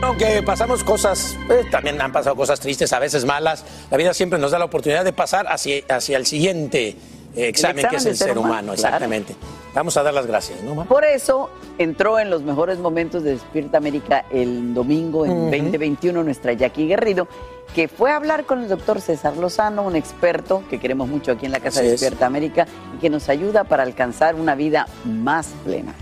Aunque 0.04 0.42
pasamos 0.42 0.84
cosas, 0.84 1.34
eh, 1.48 1.64
también 1.70 1.98
han 2.00 2.12
pasado 2.12 2.36
cosas 2.36 2.60
tristes, 2.60 2.92
a 2.92 2.98
veces 2.98 3.24
malas, 3.24 3.64
la 3.90 3.96
vida 3.96 4.12
siempre 4.12 4.38
nos 4.38 4.50
da 4.50 4.58
la 4.58 4.66
oportunidad 4.66 5.02
de 5.02 5.14
pasar 5.14 5.46
hacia, 5.48 5.82
hacia 5.88 6.18
el 6.18 6.26
siguiente 6.26 6.88
eh, 7.34 7.48
examen, 7.48 7.86
que 7.88 7.96
es 7.96 8.04
el 8.04 8.14
ser, 8.14 8.36
humano, 8.36 8.74
exactamente. 8.74 9.34
Vamos 9.72 9.96
a 9.96 10.02
dar 10.02 10.12
las 10.12 10.26
gracias, 10.26 10.62
¿no? 10.62 10.84
Por 10.84 11.06
eso 11.06 11.48
entró 11.78 12.18
en 12.18 12.28
los 12.28 12.42
mejores 12.42 12.78
momentos 12.78 13.24
de 13.24 13.30
Despierta 13.32 13.78
América 13.78 14.26
el 14.30 14.74
domingo 14.74 15.24
en 15.24 15.50
2021 15.50 16.22
nuestra 16.22 16.52
Jackie 16.52 16.86
Guerrido, 16.86 17.26
que 17.74 17.88
fue 17.88 18.10
a 18.10 18.16
hablar 18.16 18.44
con 18.44 18.62
el 18.62 18.68
doctor 18.68 19.00
César 19.00 19.38
Lozano, 19.38 19.84
un 19.84 19.96
experto 19.96 20.64
que 20.68 20.78
queremos 20.78 21.08
mucho 21.08 21.32
aquí 21.32 21.46
en 21.46 21.52
la 21.52 21.60
Casa 21.60 21.80
de 21.80 21.92
Despierta 21.92 22.26
América 22.26 22.66
y 22.94 23.00
que 23.00 23.08
nos 23.08 23.30
ayuda 23.30 23.64
para 23.64 23.82
alcanzar 23.82 24.34
una 24.34 24.54
vida 24.54 24.86
más 25.06 25.48
plena. 25.64 25.94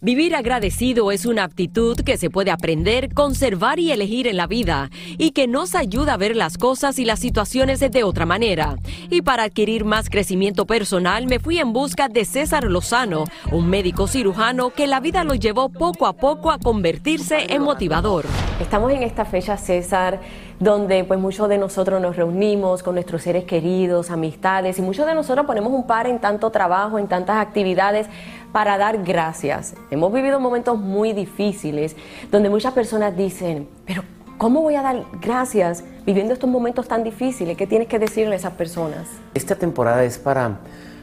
Vivir 0.00 0.36
agradecido 0.36 1.10
es 1.10 1.26
una 1.26 1.42
aptitud 1.42 1.98
que 2.02 2.18
se 2.18 2.30
puede 2.30 2.52
aprender, 2.52 3.12
conservar 3.12 3.80
y 3.80 3.90
elegir 3.90 4.28
en 4.28 4.36
la 4.36 4.46
vida 4.46 4.90
y 5.18 5.32
que 5.32 5.48
nos 5.48 5.74
ayuda 5.74 6.12
a 6.14 6.16
ver 6.16 6.36
las 6.36 6.56
cosas 6.56 7.00
y 7.00 7.04
las 7.04 7.18
situaciones 7.18 7.80
de 7.80 8.04
otra 8.04 8.24
manera. 8.24 8.76
Y 9.10 9.22
para 9.22 9.42
adquirir 9.42 9.84
más 9.84 10.08
crecimiento 10.08 10.66
personal 10.66 11.26
me 11.26 11.40
fui 11.40 11.58
en 11.58 11.72
busca 11.72 12.08
de 12.08 12.24
César 12.24 12.62
Lozano, 12.62 13.24
un 13.50 13.68
médico 13.68 14.06
cirujano 14.06 14.70
que 14.70 14.86
la 14.86 15.00
vida 15.00 15.24
lo 15.24 15.34
llevó 15.34 15.68
poco 15.68 16.06
a 16.06 16.12
poco 16.12 16.52
a 16.52 16.60
convertirse 16.60 17.52
en 17.52 17.62
motivador. 17.62 18.24
Estamos 18.60 18.92
en 18.92 19.02
esta 19.02 19.24
fecha, 19.24 19.56
César 19.56 20.20
donde 20.60 21.04
pues 21.04 21.20
muchos 21.20 21.48
de 21.48 21.56
nosotros 21.56 22.00
nos 22.00 22.16
reunimos 22.16 22.82
con 22.82 22.94
nuestros 22.94 23.22
seres 23.22 23.44
queridos, 23.44 24.10
amistades 24.10 24.78
y 24.78 24.82
muchos 24.82 25.06
de 25.06 25.14
nosotros 25.14 25.46
ponemos 25.46 25.72
un 25.72 25.86
par 25.86 26.06
en 26.06 26.18
tanto 26.18 26.50
trabajo, 26.50 26.98
en 26.98 27.06
tantas 27.06 27.36
actividades 27.36 28.08
para 28.52 28.76
dar 28.76 29.04
gracias. 29.04 29.74
Hemos 29.90 30.12
vivido 30.12 30.40
momentos 30.40 30.78
muy 30.78 31.12
difíciles 31.12 31.94
donde 32.30 32.50
muchas 32.50 32.72
personas 32.72 33.16
dicen, 33.16 33.68
pero 33.86 34.02
¿cómo 34.36 34.62
voy 34.62 34.74
a 34.74 34.82
dar 34.82 35.04
gracias 35.20 35.84
viviendo 36.04 36.32
estos 36.32 36.50
momentos 36.50 36.88
tan 36.88 37.04
difíciles? 37.04 37.56
¿Qué 37.56 37.66
tienes 37.66 37.86
que 37.86 38.00
decirle 38.00 38.34
a 38.34 38.38
esas 38.38 38.54
personas? 38.54 39.06
Esta 39.34 39.54
temporada 39.54 40.02
es 40.02 40.18
para, 40.18 40.58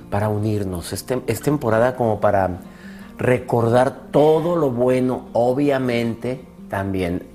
para 0.10 0.28
unirnos, 0.28 0.92
es, 0.92 1.06
es 1.28 1.42
temporada 1.42 1.96
como 1.96 2.20
para 2.20 2.60
recordar 3.18 4.12
todo 4.12 4.58
lo 4.58 4.72
bueno, 4.72 5.28
obviamente 5.32 6.44
también 6.70 7.35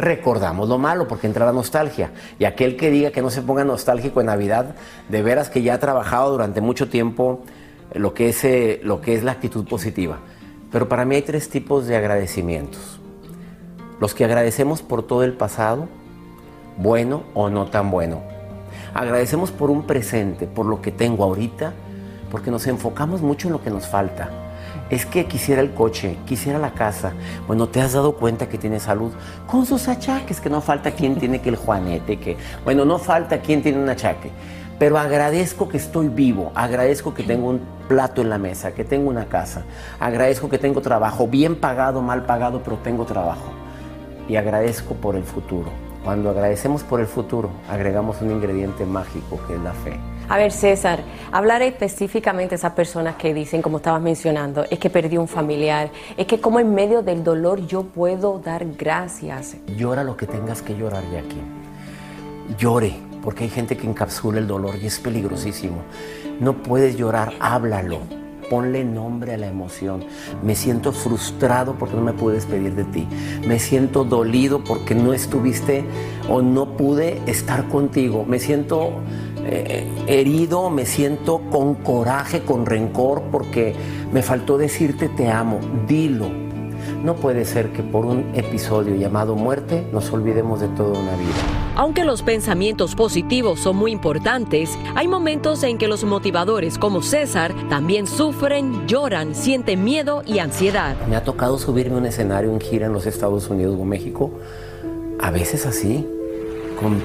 recordamos 0.00 0.68
lo 0.68 0.78
malo 0.78 1.06
porque 1.06 1.26
entra 1.26 1.46
la 1.46 1.52
nostalgia. 1.52 2.10
Y 2.38 2.44
aquel 2.44 2.76
que 2.76 2.90
diga 2.90 3.10
que 3.10 3.22
no 3.22 3.30
se 3.30 3.42
ponga 3.42 3.64
nostálgico 3.64 4.20
en 4.20 4.26
Navidad, 4.26 4.74
de 5.08 5.22
veras 5.22 5.50
que 5.50 5.62
ya 5.62 5.74
ha 5.74 5.78
trabajado 5.78 6.32
durante 6.32 6.60
mucho 6.60 6.88
tiempo 6.88 7.42
lo 7.94 8.14
que 8.14 8.30
es, 8.30 8.44
eh, 8.44 8.80
lo 8.82 9.00
que 9.00 9.14
es 9.14 9.22
la 9.22 9.32
actitud 9.32 9.66
positiva. 9.66 10.18
Pero 10.72 10.88
para 10.88 11.04
mí 11.04 11.16
hay 11.16 11.22
tres 11.22 11.48
tipos 11.48 11.86
de 11.86 11.96
agradecimientos. 11.96 13.00
Los 14.00 14.14
que 14.14 14.24
agradecemos 14.24 14.82
por 14.82 15.02
todo 15.02 15.24
el 15.24 15.34
pasado, 15.34 15.88
bueno 16.76 17.24
o 17.34 17.50
no 17.50 17.66
tan 17.66 17.90
bueno. 17.90 18.22
Agradecemos 18.94 19.50
por 19.50 19.70
un 19.70 19.86
presente, 19.86 20.46
por 20.46 20.66
lo 20.66 20.80
que 20.80 20.90
tengo 20.90 21.24
ahorita, 21.24 21.74
porque 22.30 22.50
nos 22.50 22.66
enfocamos 22.66 23.20
mucho 23.20 23.48
en 23.48 23.52
lo 23.52 23.62
que 23.62 23.70
nos 23.70 23.86
falta 23.86 24.39
es 24.90 25.06
que 25.06 25.26
quisiera 25.26 25.62
el 25.62 25.72
coche, 25.72 26.16
quisiera 26.26 26.58
la 26.58 26.72
casa. 26.72 27.12
Bueno, 27.46 27.68
te 27.68 27.80
has 27.80 27.92
dado 27.92 28.16
cuenta 28.16 28.48
que 28.48 28.58
tiene 28.58 28.80
salud 28.80 29.12
con 29.46 29.64
sus 29.64 29.88
achaques, 29.88 30.40
que 30.40 30.50
no 30.50 30.60
falta 30.60 30.90
quien 30.90 31.16
tiene 31.16 31.40
que 31.40 31.48
el 31.48 31.56
juanete, 31.56 32.18
que, 32.18 32.36
bueno, 32.64 32.84
no 32.84 32.98
falta 32.98 33.40
quien 33.40 33.62
tiene 33.62 33.78
un 33.80 33.88
achaque. 33.88 34.30
Pero 34.78 34.98
agradezco 34.98 35.68
que 35.68 35.76
estoy 35.76 36.08
vivo, 36.08 36.52
agradezco 36.54 37.14
que 37.14 37.22
tengo 37.22 37.50
un 37.50 37.60
plato 37.86 38.22
en 38.22 38.30
la 38.30 38.38
mesa, 38.38 38.72
que 38.72 38.82
tengo 38.82 39.10
una 39.10 39.26
casa, 39.26 39.64
agradezco 40.00 40.48
que 40.48 40.58
tengo 40.58 40.80
trabajo, 40.80 41.28
bien 41.28 41.56
pagado, 41.56 42.00
mal 42.00 42.24
pagado, 42.24 42.62
pero 42.62 42.78
tengo 42.78 43.04
trabajo. 43.04 43.52
Y 44.26 44.36
agradezco 44.36 44.94
por 44.94 45.16
el 45.16 45.24
futuro. 45.24 45.70
Cuando 46.02 46.30
agradecemos 46.30 46.82
por 46.82 47.00
el 47.00 47.06
futuro, 47.06 47.50
agregamos 47.68 48.22
un 48.22 48.30
ingrediente 48.30 48.86
mágico 48.86 49.38
que 49.46 49.54
es 49.54 49.60
la 49.60 49.72
fe. 49.72 50.00
A 50.30 50.36
ver, 50.36 50.52
César, 50.52 51.00
hablar 51.32 51.60
específicamente 51.60 52.54
a 52.54 52.58
esas 52.58 52.74
personas 52.74 53.16
que 53.16 53.34
dicen, 53.34 53.62
como 53.62 53.78
estabas 53.78 54.00
mencionando, 54.00 54.64
es 54.70 54.78
que 54.78 54.88
perdí 54.88 55.16
un 55.16 55.26
familiar, 55.26 55.90
es 56.16 56.24
que 56.28 56.40
como 56.40 56.60
en 56.60 56.72
medio 56.72 57.02
del 57.02 57.24
dolor 57.24 57.66
yo 57.66 57.82
puedo 57.82 58.38
dar 58.38 58.64
gracias. 58.78 59.56
Llora 59.76 60.04
lo 60.04 60.16
que 60.16 60.28
tengas 60.28 60.62
que 60.62 60.76
llorar, 60.76 61.02
Jackie. 61.12 61.42
Llore, 62.56 62.94
porque 63.24 63.42
hay 63.42 63.50
gente 63.50 63.76
que 63.76 63.88
encapsula 63.88 64.38
el 64.38 64.46
dolor 64.46 64.76
y 64.80 64.86
es 64.86 65.00
peligrosísimo. 65.00 65.78
No 66.38 66.62
puedes 66.62 66.96
llorar, 66.96 67.32
háblalo. 67.40 67.98
Ponle 68.48 68.84
nombre 68.84 69.34
a 69.34 69.36
la 69.36 69.48
emoción. 69.48 70.04
Me 70.44 70.54
siento 70.54 70.92
frustrado 70.92 71.74
porque 71.74 71.96
no 71.96 72.02
me 72.02 72.12
pude 72.12 72.34
despedir 72.34 72.76
de 72.76 72.84
ti. 72.84 73.08
Me 73.46 73.58
siento 73.58 74.04
dolido 74.04 74.62
porque 74.62 74.94
no 74.94 75.12
estuviste 75.12 75.84
o 76.28 76.40
no 76.40 76.76
pude 76.76 77.20
estar 77.26 77.68
contigo. 77.68 78.24
Me 78.24 78.38
siento 78.38 78.92
eh, 79.52 79.84
herido, 80.06 80.70
me 80.70 80.86
siento 80.86 81.40
con 81.50 81.74
coraje, 81.74 82.42
con 82.42 82.66
rencor, 82.66 83.22
porque 83.32 83.74
me 84.12 84.22
faltó 84.22 84.58
decirte 84.58 85.08
te 85.08 85.28
amo. 85.28 85.58
Dilo. 85.88 86.30
No 87.02 87.16
puede 87.16 87.44
ser 87.44 87.72
que 87.72 87.82
por 87.82 88.04
un 88.04 88.30
episodio 88.34 88.94
llamado 88.94 89.34
muerte 89.34 89.84
nos 89.92 90.12
olvidemos 90.12 90.60
de 90.60 90.68
toda 90.68 90.98
una 90.98 91.16
vida. 91.16 91.34
Aunque 91.74 92.04
los 92.04 92.22
pensamientos 92.22 92.94
positivos 92.94 93.58
son 93.58 93.76
muy 93.76 93.90
importantes, 93.90 94.78
hay 94.94 95.08
momentos 95.08 95.62
en 95.62 95.78
que 95.78 95.88
los 95.88 96.04
motivadores 96.04 96.78
como 96.78 97.02
César 97.02 97.52
también 97.68 98.06
sufren, 98.06 98.86
lloran, 98.86 99.34
sienten 99.34 99.82
miedo 99.82 100.22
y 100.26 100.38
ansiedad. 100.38 100.94
Me 101.08 101.16
ha 101.16 101.24
tocado 101.24 101.58
subirme 101.58 101.96
a 101.96 101.98
un 101.98 102.06
escenario 102.06 102.52
en 102.52 102.60
gira 102.60 102.86
en 102.86 102.92
los 102.92 103.06
Estados 103.06 103.48
Unidos 103.48 103.76
o 103.80 103.84
México, 103.84 104.30
a 105.18 105.30
veces 105.30 105.66
así, 105.66 106.06
con 106.78 107.00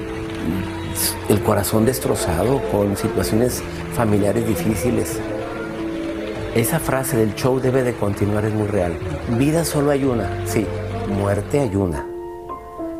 el 1.28 1.42
corazón 1.42 1.84
destrozado, 1.84 2.60
con 2.70 2.96
situaciones 2.96 3.62
familiares 3.94 4.46
difíciles. 4.46 5.18
Esa 6.54 6.78
frase 6.78 7.16
del 7.16 7.34
show 7.34 7.60
debe 7.60 7.82
de 7.82 7.94
continuar 7.94 8.44
es 8.44 8.54
muy 8.54 8.66
real. 8.66 8.96
Vida 9.38 9.64
solo 9.64 9.90
hay 9.90 10.04
una, 10.04 10.46
sí, 10.46 10.66
muerte 11.08 11.60
hay 11.60 11.76
una. 11.76 12.06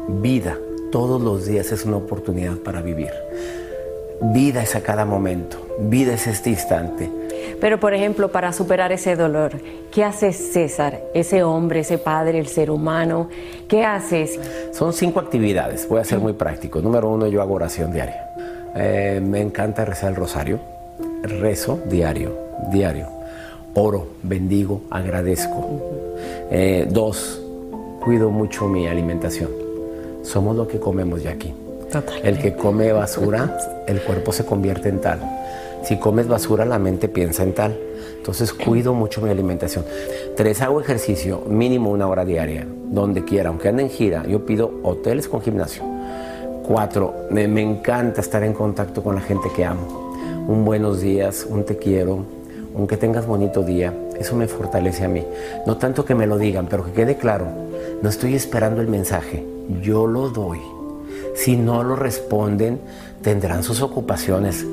Vida 0.08 0.58
todos 0.90 1.20
los 1.20 1.46
días 1.46 1.72
es 1.72 1.84
una 1.84 1.96
oportunidad 1.96 2.56
para 2.58 2.80
vivir. 2.82 3.10
Vida 4.32 4.62
es 4.62 4.74
a 4.74 4.82
cada 4.82 5.04
momento, 5.04 5.58
vida 5.78 6.14
es 6.14 6.26
este 6.26 6.50
instante. 6.50 7.10
Pero, 7.60 7.80
por 7.80 7.94
ejemplo, 7.94 8.30
para 8.30 8.52
superar 8.52 8.92
ese 8.92 9.16
dolor, 9.16 9.52
¿qué 9.92 10.04
hace 10.04 10.32
César, 10.32 11.00
ese 11.14 11.42
hombre, 11.42 11.80
ese 11.80 11.98
padre, 11.98 12.38
el 12.38 12.48
ser 12.48 12.70
humano? 12.70 13.28
¿Qué 13.68 13.84
haces? 13.84 14.38
Son 14.72 14.92
cinco 14.92 15.20
actividades, 15.20 15.88
voy 15.88 16.00
a 16.00 16.04
ser 16.04 16.18
muy 16.18 16.32
práctico. 16.32 16.80
Número 16.80 17.08
uno, 17.08 17.26
yo 17.26 17.42
hago 17.42 17.54
oración 17.54 17.92
diaria. 17.92 18.28
Eh, 18.74 19.20
me 19.22 19.40
encanta 19.40 19.84
rezar 19.84 20.10
el 20.10 20.16
rosario. 20.16 20.60
Rezo 21.22 21.80
diario, 21.88 22.36
diario. 22.70 23.08
Oro, 23.74 24.06
bendigo, 24.22 24.82
agradezco. 24.90 25.80
Eh, 26.50 26.86
dos, 26.88 27.40
cuido 28.02 28.30
mucho 28.30 28.68
mi 28.68 28.86
alimentación. 28.86 29.50
Somos 30.22 30.56
lo 30.56 30.66
que 30.66 30.78
comemos 30.78 31.22
ya 31.22 31.30
aquí. 31.30 31.54
El 32.22 32.38
que 32.38 32.54
come 32.54 32.92
basura, 32.92 33.56
el 33.86 34.00
cuerpo 34.02 34.32
se 34.32 34.44
convierte 34.44 34.88
en 34.88 35.00
tal. 35.00 35.20
Si 35.86 35.98
comes 35.98 36.26
basura, 36.26 36.64
la 36.64 36.80
mente 36.80 37.08
piensa 37.08 37.44
en 37.44 37.54
tal. 37.54 37.78
Entonces 38.16 38.52
cuido 38.52 38.92
mucho 38.92 39.20
mi 39.20 39.30
alimentación. 39.30 39.84
Tres, 40.36 40.60
hago 40.60 40.80
ejercicio 40.80 41.42
mínimo 41.48 41.92
una 41.92 42.08
hora 42.08 42.24
diaria, 42.24 42.66
donde 42.90 43.24
quiera, 43.24 43.50
aunque 43.50 43.68
ande 43.68 43.84
en 43.84 43.90
gira. 43.90 44.26
Yo 44.26 44.44
pido 44.44 44.80
hoteles 44.82 45.28
con 45.28 45.42
gimnasio. 45.42 45.84
Cuatro, 46.66 47.14
me, 47.30 47.44
encanta 47.62 48.20
estar 48.20 48.42
en 48.42 48.52
contacto 48.52 49.00
con 49.00 49.14
la 49.14 49.20
gente 49.20 49.48
que 49.54 49.64
amo. 49.64 50.12
Un 50.48 50.64
buenos 50.64 51.00
días, 51.00 51.46
un 51.48 51.62
te 51.64 51.76
quiero, 51.76 52.24
un 52.74 52.88
que 52.88 52.96
tengas 52.96 53.24
bonito 53.24 53.62
día. 53.62 53.94
Eso 54.18 54.34
me 54.34 54.48
fortalece 54.48 55.04
a 55.04 55.08
mí. 55.08 55.24
No 55.68 55.76
tanto 55.76 56.04
que 56.04 56.16
me 56.16 56.26
lo 56.26 56.36
digan, 56.36 56.66
pero 56.66 56.84
que 56.84 56.90
quede 56.90 57.16
claro. 57.16 57.46
No 58.02 58.08
estoy 58.08 58.34
esperando 58.34 58.80
el 58.80 58.88
mensaje, 58.88 59.46
yo 59.82 60.08
lo 60.08 60.30
doy. 60.30 60.58
Si 61.36 61.56
no 61.56 61.84
lo 61.84 61.94
responden, 61.94 62.80
tendrán 63.22 63.62
sus 63.62 63.82
ocupaciones. 63.82 64.66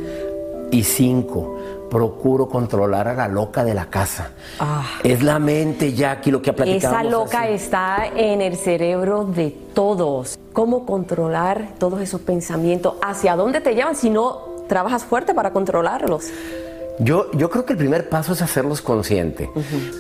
Y 0.74 0.84
cinco, 0.84 1.56
procuro 1.92 2.50
controlar 2.50 3.08
a 3.08 3.14
la 3.14 3.28
loca 3.28 3.64
de 3.64 3.76
la 3.76 3.86
casa. 3.86 4.32
Ah. 4.60 4.84
Es 5.04 5.22
la 5.22 5.38
mente, 5.38 5.94
Jackie, 5.94 6.32
lo 6.32 6.42
que 6.42 6.50
ha 6.50 6.56
platicado. 6.56 6.96
Esa 6.96 7.04
loca 7.04 7.48
está 7.48 8.08
en 8.16 8.42
el 8.42 8.56
cerebro 8.56 9.24
de 9.24 9.52
todos. 9.76 10.40
¿Cómo 10.52 10.88
controlar 10.88 11.76
todos 11.78 12.02
esos 12.02 12.22
pensamientos? 12.22 12.96
¿Hacia 13.04 13.36
dónde 13.36 13.62
te 13.62 13.76
llevan 13.76 13.96
si 13.96 14.10
no 14.10 14.66
trabajas 14.68 15.04
fuerte 15.04 15.36
para 15.36 15.52
controlarlos? 15.52 16.32
Yo, 16.98 17.32
yo 17.34 17.52
creo 17.52 17.66
que 17.66 17.74
el 17.74 17.78
primer 17.78 18.10
paso 18.10 18.34
es 18.34 18.42
hacerlos 18.42 18.82
consciente. 18.82 19.52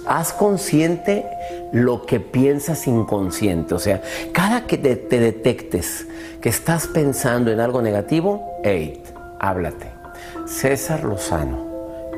Haz 0.07 0.33
consciente 0.33 1.27
lo 1.71 2.07
que 2.07 2.19
piensas 2.19 2.87
inconsciente. 2.87 3.75
O 3.75 3.79
sea, 3.79 4.01
cada 4.31 4.65
que 4.65 4.79
te, 4.79 4.95
detectes 5.19 6.07
que 6.41 6.49
estás 6.49 6.87
pensando 6.87 7.51
en 7.51 7.59
algo 7.59 7.83
negativo, 7.83 8.59
hey, 8.63 9.03
háblate. 9.39 10.02
César 10.45 11.05
Lozano, 11.05 11.65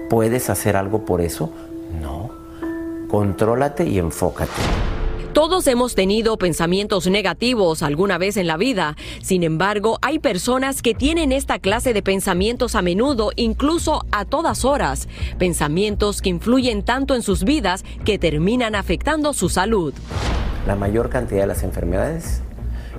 ¿puedes 0.10 0.50
hacer 0.50 0.76
algo 0.76 1.06
por 1.06 1.22
eso? 1.22 1.52
No. 2.02 2.32
Contrólate 3.08 3.86
y 3.86 4.00
enfócate. 4.00 4.52
Todos 5.32 5.68
hemos 5.68 5.94
tenido 5.94 6.38
pensamientos 6.38 7.08
negativos 7.08 7.84
alguna 7.84 8.18
vez 8.18 8.38
en 8.38 8.48
la 8.48 8.58
vida. 8.58 8.96
Sin 9.22 9.44
embargo, 9.44 10.00
hay 10.02 10.18
personas 10.18 10.82
que 10.82 10.96
tienen 10.96 11.32
esta 11.32 11.60
clase 11.60 11.94
de 11.94 12.02
pensamientos 12.02 12.74
a 12.74 12.82
menudo, 12.82 13.32
incluso 13.36 14.06
a 14.12 14.26
todas 14.26 14.66
horas. 14.66 15.08
Pensamientos 15.38 16.22
que 16.22 16.30
influyen 16.30 16.84
tanto 16.84 17.14
en 17.14 17.22
sus 17.22 17.44
vidas 17.44 17.84
que 18.06 18.18
terminan 18.18 18.74
afectando 18.74 19.34
su 19.34 19.50
salud. 19.50 19.94
La 20.66 20.76
mayor 20.76 21.10
cantidad 21.10 21.42
de 21.42 21.48
las 21.48 21.64
enfermedades 21.64 22.42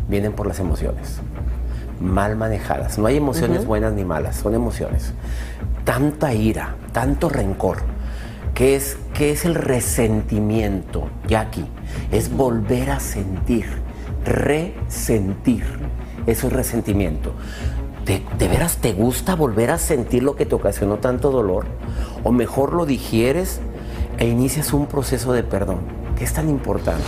vienen 0.08 0.34
por 0.34 0.46
las 0.46 0.60
emociones 0.60 1.20
mal 2.00 2.36
manejadas. 2.36 2.98
No 2.98 3.06
hay 3.06 3.16
emociones 3.16 3.66
buenas 3.66 3.92
ni 3.92 4.04
malas, 4.04 4.36
son 4.36 4.54
emociones. 4.54 5.12
Tanta 5.84 6.34
ira, 6.34 6.76
tanto 6.92 7.28
rencor 7.28 7.78
¿Qué 8.56 8.74
es, 8.74 8.96
qué 9.12 9.32
es 9.32 9.44
el 9.44 9.54
resentimiento, 9.54 11.10
Jackie? 11.28 11.66
Es 12.10 12.34
volver 12.34 12.88
a 12.88 13.00
sentir, 13.00 13.66
resentir. 14.24 15.62
Eso 16.26 16.46
es 16.46 16.52
resentimiento. 16.54 17.34
¿De, 18.06 18.22
¿De, 18.38 18.48
veras 18.48 18.78
te 18.78 18.94
gusta 18.94 19.34
volver 19.34 19.70
a 19.70 19.76
sentir 19.76 20.22
lo 20.22 20.36
que 20.36 20.46
te 20.46 20.54
ocasionó 20.54 20.96
tanto 20.96 21.30
dolor? 21.30 21.66
¿O 22.24 22.32
mejor 22.32 22.72
lo 22.72 22.86
digieres 22.86 23.60
e 24.16 24.26
inicias 24.26 24.72
un 24.72 24.86
proceso 24.86 25.34
de 25.34 25.42
perdón? 25.42 25.80
¿Qué 26.16 26.24
es 26.24 26.32
tan 26.32 26.48
importante? 26.48 27.04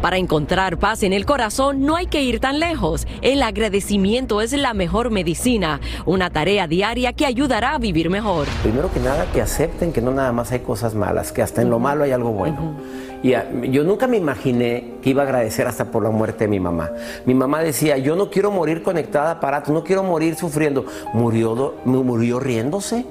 Para 0.00 0.18
encontrar 0.18 0.78
paz 0.78 1.02
en 1.02 1.12
el 1.12 1.24
corazón 1.24 1.80
no 1.84 1.96
hay 1.96 2.06
que 2.06 2.22
ir 2.22 2.38
tan 2.38 2.60
lejos. 2.60 3.06
El 3.22 3.42
agradecimiento 3.42 4.40
es 4.40 4.52
la 4.52 4.74
mejor 4.74 5.10
medicina, 5.10 5.80
una 6.04 6.30
tarea 6.30 6.66
diaria 6.66 7.14
que 7.14 7.26
ayudará 7.26 7.74
a 7.74 7.78
vivir 7.78 8.10
mejor. 8.10 8.46
Primero 8.62 8.92
que 8.92 9.00
nada, 9.00 9.26
que 9.32 9.40
acepten 9.40 9.92
que 9.92 10.02
no 10.02 10.10
nada 10.10 10.32
más 10.32 10.52
hay 10.52 10.60
cosas 10.60 10.94
malas, 10.94 11.32
que 11.32 11.42
hasta 11.42 11.62
en 11.62 11.70
lo 11.70 11.78
malo 11.78 12.04
hay 12.04 12.12
algo 12.12 12.30
bueno. 12.30 12.74
Y 13.22 13.32
yo 13.70 13.82
nunca 13.82 14.06
me 14.06 14.18
imaginé 14.18 14.98
que 15.02 15.10
iba 15.10 15.22
a 15.22 15.24
agradecer 15.24 15.66
hasta 15.66 15.86
por 15.86 16.02
la 16.02 16.10
muerte 16.10 16.44
de 16.44 16.48
mi 16.48 16.60
mamá. 16.60 16.90
Mi 17.24 17.34
mamá 17.34 17.60
decía, 17.60 17.96
yo 17.96 18.14
no 18.14 18.30
quiero 18.30 18.50
morir 18.50 18.82
conectada 18.82 19.30
a 19.30 19.32
aparatos, 19.32 19.72
no 19.72 19.82
quiero 19.82 20.02
morir 20.02 20.36
sufriendo. 20.36 20.84
Murió, 21.14 21.74
murió 21.84 22.38
riéndose. 22.38 23.06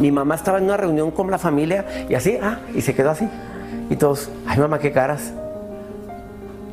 Mi 0.00 0.10
mamá 0.10 0.36
estaba 0.36 0.58
en 0.58 0.64
una 0.64 0.76
reunión 0.76 1.10
con 1.10 1.30
la 1.30 1.38
familia 1.38 2.06
y 2.08 2.14
así, 2.14 2.38
ah, 2.42 2.60
y 2.74 2.80
se 2.80 2.94
quedó 2.94 3.10
así. 3.10 3.28
Y 3.90 3.96
todos, 3.96 4.30
ay 4.46 4.58
mamá, 4.58 4.78
qué 4.78 4.90
caras 4.90 5.32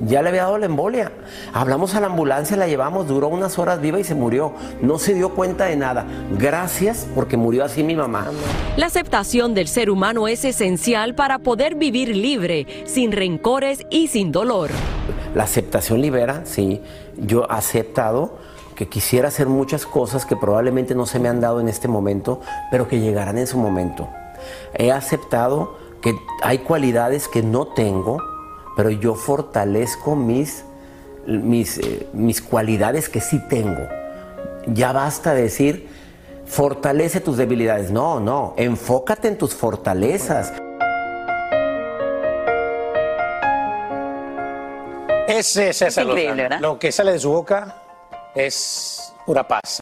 ya 0.02 0.22
le 0.22 0.30
había 0.30 0.44
dado 0.44 0.58
la 0.58 0.66
embolia. 0.66 1.12
Hablamos 1.54 1.96
a 1.96 2.00
la 2.00 2.08
ambulancia, 2.08 2.56
la 2.58 2.68
llevamos, 2.68 3.08
duró 3.08 3.28
unas 3.28 3.60
horas 3.60 3.82
viva 3.82 4.00
y 4.00 4.04
se 4.04 4.16
murió. 4.16 4.54
No 4.82 5.00
se 5.00 5.14
dio 5.14 5.36
cuenta 5.36 5.66
de 5.66 5.76
nada. 5.76 6.06
Gracias 6.38 7.08
porque 7.16 7.38
murió 7.38 7.66
así 7.66 7.84
mi 7.84 7.96
mamá. 7.96 8.28
La 8.78 8.86
aceptación 8.86 9.54
del 9.54 9.68
ser 9.68 9.90
humano 9.90 10.28
es 10.28 10.46
esencial 10.46 11.16
para 11.16 11.40
poder 11.40 11.76
vivir 11.76 12.16
libre, 12.16 12.66
sin 12.86 13.12
rencores 13.12 13.86
y 13.90 14.08
sin 14.08 14.32
dolor. 14.32 14.70
La 15.36 15.44
aceptación 15.44 16.02
libera, 16.02 16.42
sí. 16.46 16.82
Yo 17.18 17.44
he 17.44 17.54
aceptado 17.54 18.38
que 18.76 18.88
quisiera 18.88 19.28
hacer 19.28 19.48
muchas 19.48 19.86
cosas 19.86 20.26
que 20.26 20.38
probablemente 20.38 20.96
no 20.96 21.06
se 21.06 21.20
me 21.20 21.28
han 21.28 21.42
dado 21.42 21.60
en 21.60 21.68
este 21.68 21.90
momento, 21.90 22.40
pero 22.72 22.88
que 22.88 23.02
llegarán 23.02 23.38
en 23.38 23.46
su 23.46 23.58
momento. 23.58 24.08
He 24.74 24.92
aceptado 24.92 25.78
que 26.02 26.16
hay 26.42 26.60
cualidades 26.60 27.28
que 27.28 27.44
no 27.44 27.68
tengo, 27.68 28.20
pero 28.80 28.92
yo 28.92 29.14
fortalezco 29.14 30.16
mis, 30.16 30.64
mis, 31.28 31.80
eh, 31.80 32.08
mis 32.14 32.42
cualidades 32.42 33.10
que 33.10 33.20
sí 33.20 33.38
tengo. 33.50 33.86
Ya 34.68 34.94
basta 34.94 35.34
decir, 35.34 35.90
fortalece 36.46 37.20
tus 37.20 37.36
debilidades. 37.36 37.92
No, 37.92 38.22
no, 38.22 38.54
enfócate 38.56 39.28
en 39.28 39.38
tus 39.38 39.54
fortalezas. 39.54 40.54
Ese 45.28 45.72
es, 45.72 45.98
increíble, 45.98 46.44
¿verdad? 46.44 46.62
Lo 46.62 46.80
que 46.80 46.94
sale 46.94 47.12
de 47.12 47.20
su 47.20 47.32
boca 47.32 47.82
es 48.34 49.14
pura 49.26 49.46
paz. 49.46 49.82